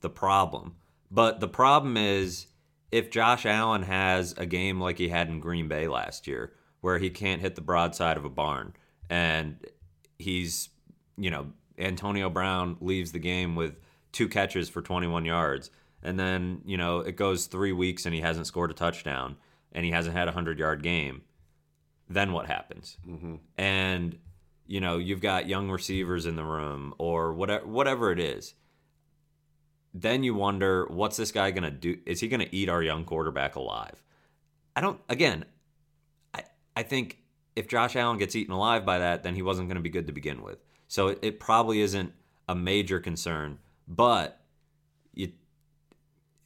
the 0.01 0.11
problem, 0.11 0.77
but 1.11 1.41
the 1.41 1.49
problem 1.49 1.97
is 1.97 2.49
if 2.91 3.11
Josh 3.11 3.47
Allen 3.47 3.83
has 3.83 4.35
a 4.37 4.47
game 4.47 4.81
like 4.81 4.99
he 4.99 5.09
had 5.09 5.29
in 5.29 5.41
Green 5.41 5.69
Bay 5.69 5.89
last 5.89 6.27
year, 6.27 6.53
where 6.81 6.99
he 6.99 7.11
can't 7.11 7.41
hit 7.41 7.55
the 7.55 7.61
broadside 7.61 8.17
of 8.17 8.25
a 8.25 8.31
barn, 8.31 8.75
and 9.09 9.57
he's, 10.19 10.69
you 11.17 11.31
know, 11.31 11.47
Antonio 11.79 12.31
Brown 12.31 12.77
leaves 12.81 13.13
the 13.13 13.19
game 13.19 13.55
with 13.55 13.77
two 14.13 14.29
catches 14.29 14.69
for 14.69 14.83
21 14.83 15.25
yards, 15.25 15.71
and 16.03 16.19
then 16.19 16.63
you 16.65 16.77
know 16.77 17.01
it 17.01 17.17
goes 17.17 17.47
three 17.47 17.73
weeks 17.73 18.07
and 18.07 18.15
he 18.15 18.21
hasn't 18.21 18.47
scored 18.47 18.71
a 18.71 18.75
touchdown, 18.75 19.37
and 19.73 19.85
he 19.85 19.91
hasn't 19.91 20.17
had 20.17 20.29
a 20.29 20.33
hundred 20.33 20.59
yard 20.59 20.83
game 20.83 21.23
then 22.09 22.33
what 22.33 22.47
happens? 22.47 22.97
Mm-hmm. 23.07 23.37
And 23.59 24.19
you 24.67 24.81
know, 24.81 24.99
you've 24.99 25.21
got 25.21 25.49
young 25.49 25.71
receivers 25.71 26.27
in 26.27 26.37
the 26.37 26.45
room 26.45 26.95
or 26.99 27.33
whatever 27.33 27.67
whatever 27.67 28.13
it 28.13 28.19
is. 28.19 28.55
Then 29.95 30.23
you 30.23 30.35
wonder, 30.35 30.87
what's 30.89 31.17
this 31.17 31.33
guy 31.33 31.51
going 31.53 31.63
to 31.63 31.71
do? 31.71 31.99
Is 32.05 32.21
he 32.21 32.29
going 32.29 32.41
to 32.41 32.55
eat 32.55 32.69
our 32.69 32.83
young 32.83 33.05
quarterback 33.05 33.57
alive? 33.57 34.03
I 34.75 34.81
don't 34.81 35.01
again, 35.09 35.45
I 36.35 36.45
I 36.77 36.83
think 36.83 37.19
if 37.55 37.69
Josh 37.69 37.97
Allen 37.97 38.19
gets 38.19 38.37
eaten 38.37 38.53
alive 38.53 38.85
by 38.85 38.99
that, 38.99 39.23
then 39.23 39.35
he 39.35 39.43
wasn't 39.43 39.69
going 39.69 39.77
to 39.77 39.83
be 39.83 39.89
good 39.89 40.07
to 40.07 40.13
begin 40.13 40.43
with. 40.43 40.59
So 40.89 41.09
it, 41.09 41.19
it 41.23 41.41
probably 41.41 41.81
isn't 41.81 42.13
a 42.49 42.55
major 42.55 43.01
concern, 43.01 43.59
but 43.89 44.41
you 45.15 45.33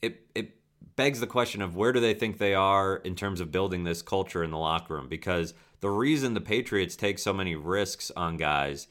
it 0.03 0.27
it 0.35 0.57
begs 0.97 1.21
the 1.21 1.27
question 1.27 1.63
of 1.63 1.77
where 1.77 1.93
do 1.93 2.01
they 2.01 2.15
think 2.15 2.39
they 2.39 2.55
are 2.55 2.97
in 2.97 3.15
terms 3.15 3.41
of 3.41 3.51
building 3.53 3.85
this 3.85 4.03
culture 4.03 4.43
in 4.43 4.51
the 4.51 4.59
locker 4.59 4.95
room? 4.95 5.09
Because 5.09 5.55
the 5.81 5.91
reason 5.91 6.35
the 6.35 6.41
Patriots 6.41 6.97
take 6.97 7.19
so 7.19 7.33
many 7.33 7.55
risks 7.55 8.11
on 8.17 8.37
guys 8.37 8.87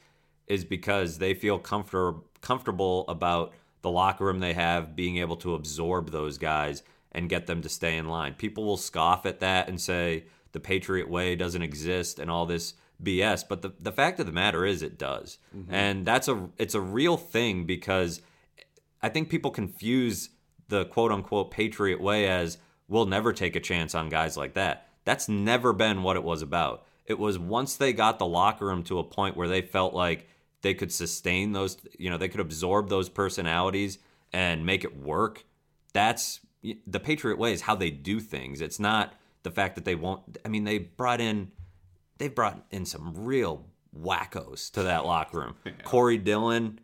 is 0.46 0.64
because 0.64 1.18
they 1.18 1.34
feel 1.34 1.58
comfort- 1.58 2.22
comfortable 2.40 3.04
about 3.08 3.52
the 3.82 3.90
locker 3.90 4.24
room 4.24 4.40
they 4.40 4.54
have 4.54 4.96
being 4.96 5.18
able 5.18 5.36
to 5.36 5.54
absorb 5.54 6.10
those 6.10 6.36
guys 6.36 6.82
and 7.12 7.28
get 7.28 7.46
them 7.46 7.62
to 7.62 7.68
stay 7.68 7.96
in 7.96 8.08
line. 8.08 8.34
People 8.34 8.64
will 8.64 8.76
scoff 8.76 9.24
at 9.24 9.40
that 9.40 9.68
and 9.68 9.80
say 9.80 10.24
the 10.52 10.60
Patriot 10.60 11.08
way 11.08 11.36
doesn't 11.36 11.62
exist 11.62 12.18
and 12.18 12.30
all 12.30 12.46
this 12.46 12.74
BS, 13.02 13.44
but 13.48 13.62
the 13.62 13.72
the 13.80 13.92
fact 13.92 14.20
of 14.20 14.26
the 14.26 14.32
matter 14.32 14.64
is 14.64 14.82
it 14.82 14.98
does. 14.98 15.38
Mm-hmm. 15.56 15.72
And 15.72 16.06
that's 16.06 16.28
a 16.28 16.50
it's 16.58 16.74
a 16.74 16.80
real 16.80 17.16
thing 17.16 17.64
because 17.64 18.20
I 19.02 19.08
think 19.08 19.30
people 19.30 19.50
confuse 19.50 20.30
the 20.70 20.86
quote 20.86 21.12
unquote 21.12 21.50
patriot 21.50 22.00
way 22.00 22.26
as 22.26 22.58
we'll 22.88 23.06
never 23.06 23.32
take 23.32 23.56
a 23.56 23.60
chance 23.60 23.94
on 23.94 24.08
guys 24.08 24.36
like 24.36 24.54
that. 24.54 24.88
That's 25.04 25.28
never 25.28 25.72
been 25.72 26.02
what 26.02 26.16
it 26.16 26.24
was 26.24 26.42
about. 26.42 26.86
It 27.06 27.18
was 27.18 27.38
once 27.38 27.76
they 27.76 27.92
got 27.92 28.18
the 28.18 28.26
locker 28.26 28.66
room 28.66 28.82
to 28.84 28.98
a 28.98 29.04
point 29.04 29.36
where 29.36 29.48
they 29.48 29.62
felt 29.62 29.94
like 29.94 30.28
they 30.62 30.74
could 30.74 30.92
sustain 30.92 31.52
those, 31.52 31.76
you 31.98 32.10
know, 32.10 32.18
they 32.18 32.28
could 32.28 32.40
absorb 32.40 32.88
those 32.88 33.08
personalities 33.08 33.98
and 34.32 34.66
make 34.66 34.84
it 34.84 34.96
work. 34.96 35.44
That's 35.92 36.40
the 36.86 37.00
Patriot 37.00 37.38
way 37.38 37.52
is 37.52 37.62
how 37.62 37.74
they 37.74 37.90
do 37.90 38.20
things. 38.20 38.60
It's 38.60 38.78
not 38.78 39.14
the 39.42 39.50
fact 39.50 39.74
that 39.76 39.84
they 39.84 39.94
won't. 39.94 40.38
I 40.44 40.48
mean, 40.48 40.64
they 40.64 40.78
brought 40.78 41.20
in, 41.20 41.50
they've 42.18 42.34
brought 42.34 42.64
in 42.70 42.84
some 42.84 43.14
real 43.16 43.66
wackos 43.98 44.70
to 44.72 44.82
that 44.82 45.04
locker 45.06 45.38
room. 45.38 45.54
Corey 45.84 46.18
Dillon, 46.18 46.80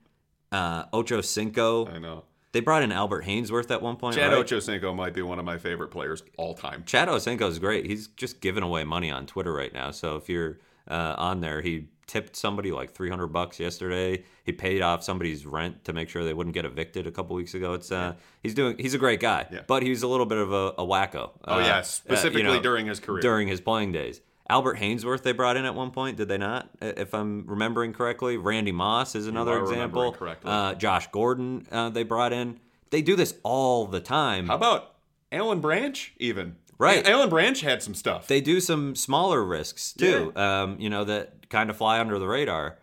uh, 0.50 0.84
Ocho 0.92 1.20
Cinco. 1.20 1.86
I 1.86 1.98
know. 1.98 2.24
They 2.52 2.60
brought 2.60 2.82
in 2.82 2.92
Albert 2.92 3.24
Haynesworth 3.24 3.70
at 3.70 3.82
one 3.82 3.96
point. 3.96 4.14
Chad 4.16 4.32
right? 4.32 4.44
Ochocinco 4.44 4.94
might 4.94 5.12
be 5.12 5.22
one 5.22 5.38
of 5.38 5.44
my 5.44 5.58
favorite 5.58 5.88
players 5.88 6.22
all 6.38 6.54
time. 6.54 6.84
Chad 6.86 7.08
Ochocinco 7.08 7.48
is 7.48 7.58
great. 7.58 7.86
He's 7.86 8.08
just 8.08 8.40
giving 8.40 8.62
away 8.62 8.84
money 8.84 9.10
on 9.10 9.26
Twitter 9.26 9.52
right 9.52 9.72
now. 9.72 9.90
So 9.90 10.16
if 10.16 10.28
you're 10.28 10.58
uh, 10.88 11.14
on 11.18 11.40
there, 11.40 11.60
he 11.60 11.88
tipped 12.06 12.36
somebody 12.36 12.70
like 12.70 12.92
300 12.92 13.26
bucks 13.28 13.58
yesterday. 13.58 14.24
He 14.44 14.52
paid 14.52 14.80
off 14.80 15.02
somebody's 15.02 15.44
rent 15.44 15.84
to 15.84 15.92
make 15.92 16.08
sure 16.08 16.24
they 16.24 16.34
wouldn't 16.34 16.54
get 16.54 16.64
evicted 16.64 17.06
a 17.06 17.10
couple 17.10 17.36
weeks 17.36 17.54
ago. 17.54 17.74
It's 17.74 17.90
uh, 17.90 18.14
he's 18.42 18.54
doing 18.54 18.78
he's 18.78 18.94
a 18.94 18.98
great 18.98 19.20
guy, 19.20 19.46
yeah. 19.50 19.62
but 19.66 19.82
he's 19.82 20.02
a 20.02 20.08
little 20.08 20.26
bit 20.26 20.38
of 20.38 20.52
a, 20.52 20.74
a 20.78 20.86
wacko. 20.86 21.30
Oh 21.44 21.56
uh, 21.56 21.58
yeah, 21.58 21.82
specifically 21.82 22.42
uh, 22.42 22.50
you 22.50 22.56
know, 22.56 22.62
during 22.62 22.86
his 22.86 23.00
career, 23.00 23.20
during 23.20 23.48
his 23.48 23.60
playing 23.60 23.92
days. 23.92 24.20
Albert 24.48 24.78
Haynesworth 24.78 25.22
they 25.22 25.32
brought 25.32 25.56
in 25.56 25.64
at 25.64 25.74
one 25.74 25.90
point, 25.90 26.16
did 26.16 26.28
they 26.28 26.38
not? 26.38 26.70
If 26.80 27.14
I'm 27.14 27.46
remembering 27.46 27.92
correctly, 27.92 28.36
Randy 28.36 28.72
Moss 28.72 29.14
is 29.14 29.26
another 29.26 29.60
example. 29.60 30.16
Uh, 30.44 30.74
Josh 30.74 31.08
Gordon 31.08 31.66
uh, 31.70 31.90
they 31.90 32.04
brought 32.04 32.32
in. 32.32 32.60
They 32.90 33.02
do 33.02 33.16
this 33.16 33.34
all 33.42 33.86
the 33.86 34.00
time. 34.00 34.46
How 34.46 34.54
about 34.54 34.94
Alan 35.32 35.60
Branch 35.60 36.12
even? 36.18 36.56
Right. 36.78 37.06
Alan 37.06 37.28
Branch 37.28 37.60
had 37.60 37.82
some 37.82 37.94
stuff. 37.94 38.28
They 38.28 38.40
do 38.40 38.60
some 38.60 38.94
smaller 38.94 39.42
risks 39.42 39.92
too, 39.92 40.32
yeah. 40.36 40.62
um, 40.62 40.76
you 40.78 40.90
know, 40.90 41.04
that 41.04 41.48
kind 41.48 41.70
of 41.70 41.76
fly 41.76 41.98
under 41.98 42.18
the 42.18 42.28
radar. 42.28 42.78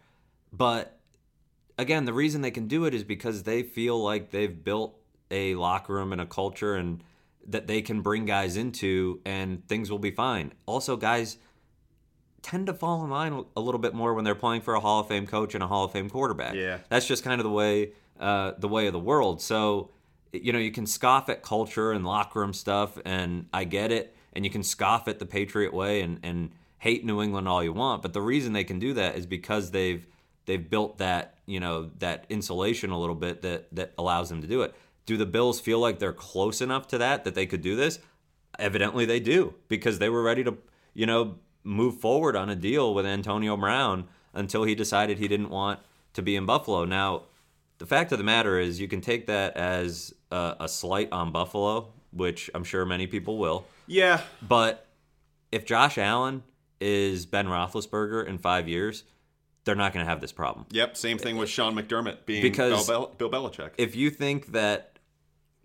But 0.52 1.00
again, 1.78 2.06
the 2.06 2.14
reason 2.14 2.42
they 2.42 2.52
can 2.52 2.68
do 2.68 2.86
it 2.86 2.94
is 2.94 3.04
because 3.04 3.44
they 3.44 3.64
feel 3.64 4.02
like 4.02 4.32
they've 4.32 4.64
built 4.64 5.00
a 5.32 5.56
locker 5.56 5.94
room 5.94 6.12
and 6.12 6.22
a 6.22 6.26
culture 6.26 6.76
and 6.76 7.04
that 7.48 7.68
they 7.68 7.82
can 7.82 8.02
bring 8.02 8.26
guys 8.26 8.58
into 8.58 9.22
and 9.26 9.68
things 9.68 9.92
will 9.92 10.00
be 10.00 10.12
fine. 10.12 10.54
Also, 10.66 10.96
guys 10.96 11.38
tend 12.44 12.68
to 12.68 12.74
fall 12.74 13.04
in 13.04 13.10
line 13.10 13.46
a 13.56 13.62
little 13.62 13.80
bit 13.80 13.96
more 13.96 14.14
when 14.14 14.24
they're 14.26 14.36
playing 14.36 14.62
for 14.62 14.76
a 14.76 14.80
Hall 14.80 15.00
of 15.00 15.08
Fame 15.08 15.26
coach 15.26 15.56
and 15.56 15.64
a 15.64 15.68
Hall 15.68 15.86
of 15.86 15.92
Fame 15.92 16.10
quarterback. 16.10 16.54
Yeah. 16.54 16.80
That's 16.90 17.08
just 17.08 17.24
kind 17.24 17.40
of 17.40 17.44
the 17.44 17.52
way 17.52 17.94
uh, 18.20 18.52
the 18.60 18.68
way 18.68 18.86
of 18.86 18.94
the 18.94 19.00
world. 19.00 19.42
So, 19.42 19.90
you 20.32 20.54
know, 20.54 20.60
you 20.60 20.72
can 20.72 20.86
scoff 20.86 21.30
at 21.30 21.42
culture 21.42 21.92
and 21.92 22.06
locker 22.06 22.40
room 22.40 22.54
stuff, 22.54 22.98
and 23.06 23.48
I 23.52 23.64
get 23.64 23.92
it. 23.92 24.16
And 24.34 24.46
you 24.46 24.52
can 24.52 24.64
scoff 24.64 25.08
at 25.08 25.20
the 25.20 25.26
Patriot 25.26 25.74
way 25.74 26.02
and, 26.02 26.20
and 26.24 26.52
hate 26.80 27.06
New 27.06 27.22
England 27.22 27.48
all 27.48 27.64
you 27.64 27.72
want. 27.72 28.02
But 28.02 28.14
the 28.14 28.22
reason 28.22 28.54
they 28.54 28.64
can 28.64 28.80
do 28.80 28.94
that 28.94 29.16
is 29.16 29.26
because 29.26 29.72
they've 29.72 30.06
they've 30.46 30.70
built 30.70 30.98
that 30.98 31.38
you 31.46 31.60
know 31.60 31.90
that 32.00 32.26
insulation 32.30 32.90
a 32.90 33.00
little 33.00 33.16
bit 33.16 33.42
that 33.42 33.74
that 33.76 33.94
allows 33.98 34.30
them 34.30 34.42
to 34.42 34.48
do 34.48 34.62
it. 34.62 34.76
Do 35.06 35.18
the 35.18 35.26
Bills 35.26 35.60
feel 35.60 35.80
like 35.80 36.00
they're 36.00 36.14
close 36.14 36.62
enough 36.62 36.88
to 36.90 36.98
that 36.98 37.24
that 37.26 37.36
they 37.36 37.46
could 37.46 37.62
do 37.62 37.76
this? 37.76 38.00
Evidently, 38.60 39.06
they 39.06 39.20
do 39.20 39.54
because 39.68 40.00
they 40.00 40.10
were 40.10 40.22
ready 40.22 40.44
to 40.44 40.58
you 40.94 41.06
know 41.06 41.36
move 41.64 42.00
forward 42.00 42.36
on 42.36 42.50
a 42.50 42.56
deal 42.56 42.94
with 42.94 43.06
Antonio 43.06 43.56
Brown 43.58 44.08
until 44.34 44.64
he 44.64 44.76
decided 44.76 45.18
he 45.18 45.28
didn't 45.28 45.50
want 45.50 45.80
to 46.14 46.22
be 46.22 46.36
in 46.36 46.46
Buffalo. 46.46 46.86
Now, 46.86 47.24
the 47.78 47.86
fact 47.86 48.12
of 48.12 48.18
the 48.18 48.24
matter 48.24 48.60
is, 48.60 48.80
you 48.80 48.88
can 48.88 49.02
take 49.02 49.28
that 49.28 49.58
as 49.58 50.14
a, 50.32 50.56
a 50.62 50.70
slight 50.70 51.10
on 51.12 51.32
Buffalo, 51.32 51.92
which 52.12 52.50
I'm 52.54 52.64
sure 52.64 52.86
many 52.86 53.08
people 53.08 53.38
will. 53.38 53.66
Yeah. 53.88 54.22
But 54.42 54.88
if 55.52 55.66
Josh 55.66 55.98
Allen 55.98 56.44
is 56.80 57.26
Ben 57.26 57.48
Roethlisberger 57.48 58.26
in 58.28 58.38
five 58.38 58.68
years, 58.68 59.04
they're 59.66 59.76
not 59.76 59.94
going 59.94 60.06
to 60.06 60.10
have 60.10 60.22
this 60.22 60.32
problem. 60.32 60.66
Yep. 60.72 60.98
Same 60.98 61.18
thing 61.18 61.38
with 61.38 61.50
Sean 61.50 61.76
McDermott 61.76 62.26
being 62.26 62.42
because 62.42 62.88
Bill, 62.88 63.14
Bill 63.18 63.30
Belichick. 63.30 63.72
If 63.78 63.96
you 63.96 64.10
think 64.10 64.48
that 64.52 65.00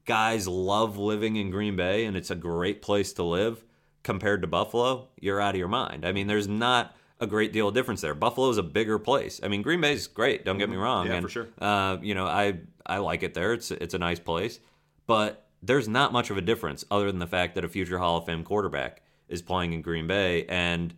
guys 0.05 0.49
love 0.49 0.97
living 0.97 1.37
in 1.37 1.51
Green 1.51 1.77
Bay 1.77 2.05
and 2.05 2.17
it's 2.17 2.31
a 2.31 2.35
great 2.37 2.81
place 2.81 3.13
to 3.15 3.23
live 3.23 3.65
compared 4.03 4.43
to 4.43 4.49
Buffalo, 4.49 5.09
you're 5.21 5.41
out 5.41 5.55
of 5.55 5.59
your 5.59 5.69
mind. 5.69 6.05
I 6.05 6.13
mean, 6.13 6.27
there's 6.27 6.49
not 6.49 6.97
a 7.21 7.27
great 7.27 7.53
deal 7.53 7.69
of 7.69 7.75
difference 7.75 8.01
there. 8.01 8.15
Buffalo's 8.15 8.59
a 8.59 8.63
bigger 8.63 8.99
place. 8.99 9.41
I 9.43 9.49
mean, 9.49 9.63
Green 9.63 9.81
Bay's 9.81 10.07
great. 10.07 10.45
Don't 10.45 10.59
get 10.59 10.71
me 10.71 10.77
wrong. 10.77 11.05
Mm-hmm. 11.05 11.11
Yeah, 11.11 11.17
and, 11.19 11.27
for 11.27 11.31
sure. 11.31 11.49
Uh, 11.61 11.97
you 12.01 12.15
know, 12.15 12.27
I 12.27 12.61
I 12.87 12.99
like 12.99 13.23
it 13.23 13.35
there. 13.35 13.53
It's 13.53 13.71
it's 13.71 13.95
a 13.95 13.99
nice 13.99 14.21
place, 14.21 14.61
but 15.07 15.47
there's 15.63 15.89
not 15.89 16.13
much 16.13 16.31
of 16.31 16.37
a 16.37 16.41
difference 16.41 16.85
other 16.91 17.07
than 17.11 17.19
the 17.19 17.27
fact 17.27 17.55
that 17.57 17.65
a 17.65 17.69
future 17.69 17.99
Hall 17.99 18.19
of 18.19 18.27
Fame 18.27 18.45
quarterback 18.45 19.03
is 19.29 19.43
playing 19.43 19.73
in 19.73 19.83
Green 19.83 20.07
Bay, 20.07 20.45
and 20.47 20.95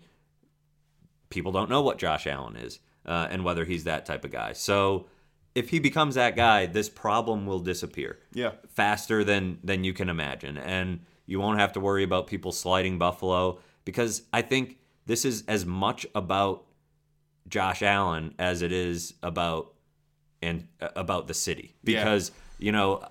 people 1.30 1.52
don't 1.52 1.70
know 1.70 1.82
what 1.82 1.98
Josh 1.98 2.26
Allen 2.26 2.56
is 2.56 2.80
uh, 3.06 3.28
and 3.30 3.44
whether 3.44 3.64
he's 3.64 3.84
that 3.84 4.04
type 4.06 4.24
of 4.24 4.30
guy. 4.30 4.52
So 4.52 5.06
if 5.54 5.70
he 5.70 5.78
becomes 5.78 6.14
that 6.16 6.36
guy, 6.36 6.66
this 6.66 6.88
problem 6.88 7.46
will 7.46 7.60
disappear 7.60 8.18
Yeah. 8.32 8.52
faster 8.68 9.24
than 9.24 9.58
than 9.64 9.84
you 9.84 9.92
can 9.92 10.08
imagine, 10.08 10.58
and 10.58 11.00
you 11.30 11.38
won't 11.40 11.58
have 11.60 11.72
to 11.74 11.80
worry 11.80 12.02
about 12.02 12.26
people 12.26 12.50
sliding 12.52 12.98
Buffalo 12.98 13.60
because 13.84 14.22
I 14.32 14.42
think 14.42 14.78
this 15.06 15.24
is 15.24 15.44
as 15.48 15.64
much 15.64 16.04
about 16.14 16.64
Josh 17.48 17.82
Allen 17.82 18.34
as 18.38 18.62
it 18.62 18.72
is 18.72 19.14
about 19.22 19.72
and 20.42 20.66
uh, 20.80 20.88
about 20.96 21.26
the 21.28 21.34
city 21.34 21.74
Yeah. 21.84 22.00
because 22.00 22.32
you 22.58 22.72
know 22.72 23.04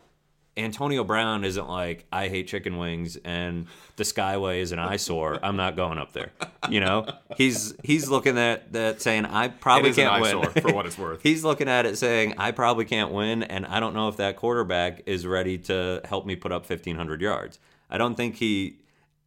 Antonio 0.57 1.05
Brown 1.05 1.45
isn't 1.45 1.69
like 1.69 2.05
I 2.11 2.27
hate 2.27 2.47
chicken 2.49 2.77
wings 2.77 3.17
and 3.23 3.67
the 3.95 4.03
Skyway 4.03 4.59
is 4.59 4.73
an 4.73 4.79
eyesore. 4.79 5.39
I'm 5.41 5.55
not 5.55 5.77
going 5.77 5.97
up 5.97 6.11
there. 6.11 6.31
You 6.69 6.81
know, 6.81 7.07
he's 7.37 7.73
he's 7.83 8.09
looking 8.09 8.37
at 8.37 8.73
that 8.73 9.01
saying 9.01 9.25
I 9.25 9.47
probably 9.47 9.93
can't 9.93 10.21
win 10.21 10.35
eyesore, 10.37 10.61
for 10.61 10.73
what 10.73 10.85
it's 10.85 10.97
worth. 10.97 11.21
he's 11.23 11.45
looking 11.45 11.69
at 11.69 11.85
it 11.85 11.97
saying 11.97 12.33
I 12.37 12.51
probably 12.51 12.83
can't 12.83 13.11
win, 13.11 13.43
and 13.43 13.65
I 13.65 13.79
don't 13.79 13.93
know 13.93 14.09
if 14.09 14.17
that 14.17 14.35
quarterback 14.35 15.03
is 15.05 15.25
ready 15.25 15.57
to 15.59 16.01
help 16.03 16.25
me 16.25 16.35
put 16.35 16.51
up 16.51 16.69
1,500 16.69 17.21
yards. 17.21 17.57
I 17.89 17.97
don't 17.97 18.15
think 18.15 18.35
he. 18.35 18.79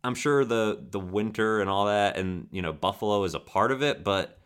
I'm 0.05 0.15
sure 0.15 0.45
the 0.45 0.85
the 0.91 1.01
winter 1.01 1.61
and 1.61 1.71
all 1.71 1.87
that, 1.87 2.17
and 2.17 2.49
you 2.51 2.63
know 2.63 2.73
Buffalo 2.73 3.25
is 3.25 3.35
a 3.35 3.41
part 3.41 3.71
of 3.73 3.83
it, 3.83 4.03
but 4.05 4.39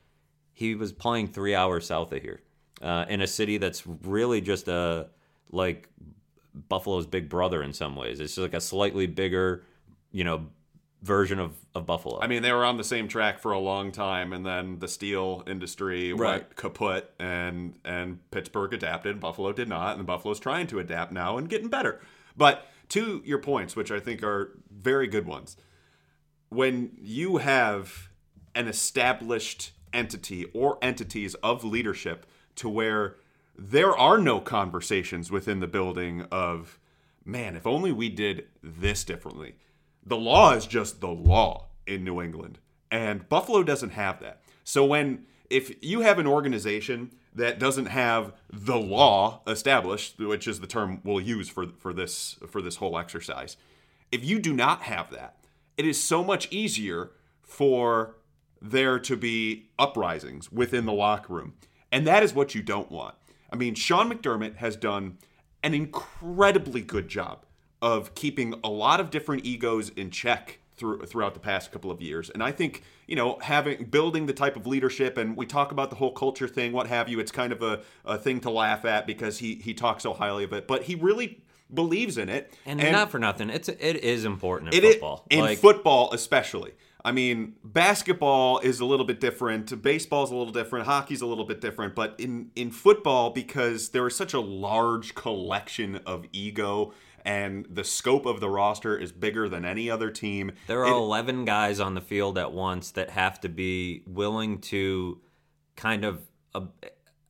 he 0.52 0.74
was 0.74 0.92
playing 0.92 1.28
three 1.28 1.54
hours 1.54 1.86
south 1.86 2.12
of 2.12 2.22
here, 2.22 2.40
uh, 2.82 3.04
in 3.08 3.20
a 3.20 3.26
city 3.26 3.58
that's 3.58 3.86
really 3.86 4.40
just 4.40 4.68
a 4.68 5.08
like 5.50 5.88
Buffalo's 6.68 7.06
big 7.06 7.28
brother 7.28 7.62
in 7.62 7.72
some 7.72 7.96
ways. 7.96 8.20
It's 8.20 8.34
just 8.34 8.42
like 8.42 8.54
a 8.54 8.60
slightly 8.60 9.06
bigger, 9.06 9.64
you 10.12 10.24
know, 10.24 10.46
version 11.02 11.38
of, 11.38 11.54
of 11.74 11.84
Buffalo. 11.86 12.18
I 12.20 12.26
mean, 12.26 12.42
they 12.42 12.52
were 12.52 12.64
on 12.64 12.78
the 12.78 12.84
same 12.84 13.06
track 13.08 13.38
for 13.38 13.52
a 13.52 13.58
long 13.58 13.92
time, 13.92 14.32
and 14.32 14.44
then 14.44 14.78
the 14.78 14.88
steel 14.88 15.42
industry 15.46 16.12
Right. 16.12 16.40
went 16.42 16.56
kaput, 16.56 17.12
and 17.18 17.78
and 17.84 18.18
Pittsburgh 18.30 18.72
adapted. 18.74 19.20
Buffalo 19.20 19.52
did 19.52 19.68
not, 19.68 19.96
and 19.98 20.06
Buffalo's 20.06 20.40
trying 20.40 20.66
to 20.68 20.78
adapt 20.78 21.12
now 21.12 21.38
and 21.38 21.48
getting 21.48 21.68
better. 21.68 22.00
But 22.36 22.66
to 22.90 23.22
your 23.24 23.38
points, 23.38 23.74
which 23.76 23.90
I 23.90 24.00
think 24.00 24.22
are 24.22 24.58
very 24.70 25.06
good 25.06 25.26
ones, 25.26 25.56
when 26.48 26.92
you 27.00 27.38
have 27.38 28.10
an 28.54 28.68
established 28.68 29.72
entity 29.92 30.46
or 30.54 30.78
entities 30.82 31.34
of 31.36 31.64
leadership 31.64 32.26
to 32.56 32.68
where 32.68 33.16
there 33.58 33.96
are 33.96 34.18
no 34.18 34.40
conversations 34.40 35.30
within 35.30 35.60
the 35.60 35.66
building 35.66 36.22
of, 36.30 36.78
man, 37.24 37.56
if 37.56 37.66
only 37.66 37.92
we 37.92 38.08
did 38.08 38.46
this 38.62 39.04
differently. 39.04 39.56
The 40.04 40.16
law 40.16 40.52
is 40.52 40.66
just 40.66 41.00
the 41.00 41.08
law 41.08 41.68
in 41.86 42.04
New 42.04 42.20
England, 42.20 42.58
and 42.90 43.28
Buffalo 43.28 43.62
doesn't 43.62 43.90
have 43.90 44.20
that. 44.20 44.42
So 44.62 44.84
when 44.84 45.26
if 45.50 45.82
you 45.82 46.00
have 46.00 46.18
an 46.18 46.26
organization 46.26 47.12
that 47.36 47.58
doesn't 47.58 47.86
have 47.86 48.32
the 48.50 48.78
law 48.78 49.42
established, 49.46 50.18
which 50.18 50.48
is 50.48 50.60
the 50.60 50.66
term 50.66 51.00
we'll 51.04 51.20
use 51.20 51.48
for 51.48 51.66
for 51.78 51.92
this 51.92 52.36
for 52.48 52.60
this 52.60 52.76
whole 52.76 52.98
exercise, 52.98 53.56
if 54.10 54.24
you 54.24 54.38
do 54.38 54.52
not 54.52 54.82
have 54.82 55.10
that, 55.10 55.36
it 55.76 55.86
is 55.86 56.02
so 56.02 56.24
much 56.24 56.48
easier 56.50 57.12
for 57.42 58.16
there 58.60 58.98
to 58.98 59.16
be 59.16 59.68
uprisings 59.78 60.50
within 60.50 60.86
the 60.86 60.92
locker 60.92 61.34
room. 61.34 61.54
And 61.92 62.06
that 62.06 62.22
is 62.22 62.34
what 62.34 62.54
you 62.54 62.62
don't 62.62 62.90
want. 62.90 63.14
I 63.52 63.56
mean, 63.56 63.74
Sean 63.74 64.10
McDermott 64.10 64.56
has 64.56 64.74
done 64.76 65.18
an 65.62 65.74
incredibly 65.74 66.80
good 66.80 67.08
job 67.08 67.44
of 67.82 68.14
keeping 68.14 68.54
a 68.64 68.70
lot 68.70 68.98
of 68.98 69.10
different 69.10 69.44
egos 69.44 69.90
in 69.90 70.10
check 70.10 70.58
through, 70.76 71.06
throughout 71.06 71.34
the 71.34 71.40
past 71.40 71.72
couple 71.72 71.90
of 71.90 72.00
years. 72.00 72.30
And 72.30 72.42
I 72.42 72.52
think, 72.52 72.82
you 73.06 73.16
know, 73.16 73.38
having 73.40 73.84
building 73.84 74.26
the 74.26 74.32
type 74.32 74.56
of 74.56 74.66
leadership 74.66 75.16
and 75.16 75.36
we 75.36 75.46
talk 75.46 75.72
about 75.72 75.90
the 75.90 75.96
whole 75.96 76.12
culture 76.12 76.48
thing, 76.48 76.72
what 76.72 76.86
have 76.86 77.08
you, 77.08 77.18
it's 77.20 77.32
kind 77.32 77.52
of 77.52 77.62
a, 77.62 77.80
a 78.04 78.18
thing 78.18 78.40
to 78.40 78.50
laugh 78.50 78.84
at 78.84 79.06
because 79.06 79.38
he 79.38 79.56
he 79.56 79.74
talks 79.74 80.02
so 80.02 80.12
highly 80.12 80.44
of 80.44 80.52
it. 80.52 80.66
But 80.66 80.84
he 80.84 80.94
really 80.94 81.42
believes 81.72 82.18
in 82.18 82.28
it. 82.28 82.52
and, 82.80 82.92
not 82.92 83.10
for 83.10 83.18
nothing, 83.18 83.50
it's 83.50 83.68
it 83.68 83.96
is 83.96 84.24
important 84.24 84.74
in 84.74 84.84
is 84.84 84.94
football. 84.94 85.26
in 85.30 85.40
Like, 85.40 85.58
football, 85.58 86.12
especially. 86.12 86.72
I 87.04 87.12
mean, 87.12 87.54
basketball 87.62 88.58
is 88.58 88.80
a 88.80 88.84
little 88.84 89.06
bit 89.06 89.20
different. 89.20 89.80
Baseball's 89.80 90.32
a 90.32 90.34
little 90.34 90.52
different. 90.52 90.86
Hockey's 90.86 91.20
a 91.20 91.26
little 91.26 91.44
bit 91.44 91.60
different. 91.60 91.94
But 91.94 92.16
in 92.18 92.50
in 92.56 92.72
football, 92.72 93.30
because 93.30 93.90
there 93.90 94.06
is 94.08 94.16
such 94.16 94.34
a 94.34 94.40
large 94.40 95.14
collection 95.14 96.00
of 96.04 96.26
ego, 96.32 96.92
and 97.26 97.66
the 97.68 97.84
scope 97.84 98.24
of 98.24 98.40
the 98.40 98.48
roster 98.48 98.96
is 98.96 99.12
bigger 99.12 99.48
than 99.48 99.64
any 99.66 99.90
other 99.90 100.10
team. 100.10 100.52
There 100.68 100.84
are 100.84 100.92
it- 100.92 100.96
11 100.96 101.44
guys 101.44 101.80
on 101.80 101.94
the 101.94 102.00
field 102.00 102.38
at 102.38 102.52
once 102.52 102.90
that 102.92 103.10
have 103.10 103.40
to 103.42 103.48
be 103.50 104.02
willing 104.06 104.60
to 104.72 105.20
kind 105.76 106.04
of. 106.04 106.22
Uh, 106.54 106.62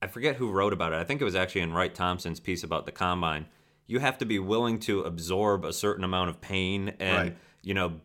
I 0.03 0.07
forget 0.09 0.37
who 0.37 0.51
wrote 0.53 0.73
about 0.75 0.93
it. 0.93 0.97
I 0.97 1.05
think 1.05 1.21
it 1.21 1.25
was 1.25 1.35
actually 1.35 1.63
in 1.63 1.73
Wright 1.73 1.93
Thompson's 1.95 2.39
piece 2.39 2.63
about 2.63 2.85
the 2.87 2.93
combine. 2.93 3.47
You 3.87 3.99
have 4.01 4.19
to 4.19 4.27
be 4.27 4.39
willing 4.39 4.79
to 4.81 5.01
absorb 5.01 5.65
a 5.65 5.73
certain 5.73 6.05
amount 6.05 6.29
of 6.31 6.41
pain 6.41 6.91
and, 7.01 7.17
Right. 7.17 7.37
you 7.63 7.73
know, 7.75 8.01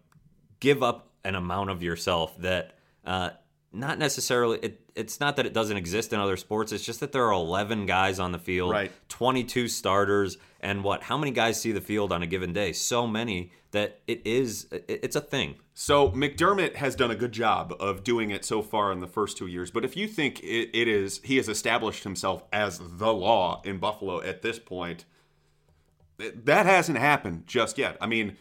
give 0.62 0.82
up 0.82 1.10
an 1.26 1.36
amount 1.36 1.70
of 1.70 1.84
yourself 1.84 2.38
that 2.40 2.78
uh, 3.06 3.32
not 3.74 3.98
necessarily 3.98 4.60
it, 4.60 4.82
it's 4.96 5.20
not 5.20 5.36
that 5.38 5.46
it 5.46 5.54
doesn't 5.54 5.78
exist 5.78 6.12
in 6.12 6.20
other 6.20 6.36
sports 6.38 6.72
it's 6.72 6.84
just 6.84 7.00
that 7.00 7.12
there 7.12 7.26
are 7.26 7.32
11 7.32 7.86
guys 7.86 8.20
on 8.20 8.32
the 8.32 8.40
field 8.40 8.72
Right. 8.72 8.92
22 9.10 9.68
starters 9.68 10.38
and 10.60 10.84
what 10.84 11.04
how 11.04 11.18
many 11.18 11.32
guys 11.32 11.60
see 11.62 11.72
the 11.72 11.82
field 11.82 12.12
on 12.12 12.22
a 12.22 12.28
given 12.28 12.52
day 12.54 12.74
so 12.74 13.08
many 13.08 13.52
that 13.72 14.00
it 14.08 14.22
is 14.26 14.68
it, 14.72 14.86
it's 14.88 15.16
a 15.16 15.22
thing 15.22 15.56
So 15.74 16.10
McDermott 16.10 16.76
has 16.76 16.96
done 16.96 17.12
a 17.12 17.16
good 17.16 17.32
job 17.32 17.74
of 17.80 18.04
doing 18.04 18.30
it 18.30 18.44
so 18.44 18.62
far 18.62 18.92
in 18.92 19.00
the 19.00 19.08
first 19.08 19.38
two 19.38 19.48
years. 19.48 19.72
But 19.72 19.86
if 19.86 19.96
you 19.96 20.08
think 20.08 20.40
it, 20.44 20.70
it 20.78 20.88
is, 20.88 21.22
he 21.24 21.38
has 21.38 21.48
established 21.48 22.04
himself 22.04 22.44
as 22.52 22.80
the 22.80 23.14
law 23.14 23.62
in 23.64 23.78
Buffalo 23.80 24.22
at 24.22 24.42
this 24.42 24.60
point. 24.60 25.06
That 26.18 26.66
hasn't 26.68 26.98
happened 27.00 27.48
just 27.48 27.78
yet. 27.78 27.98
I 28.00 28.06
mean, 28.06 28.38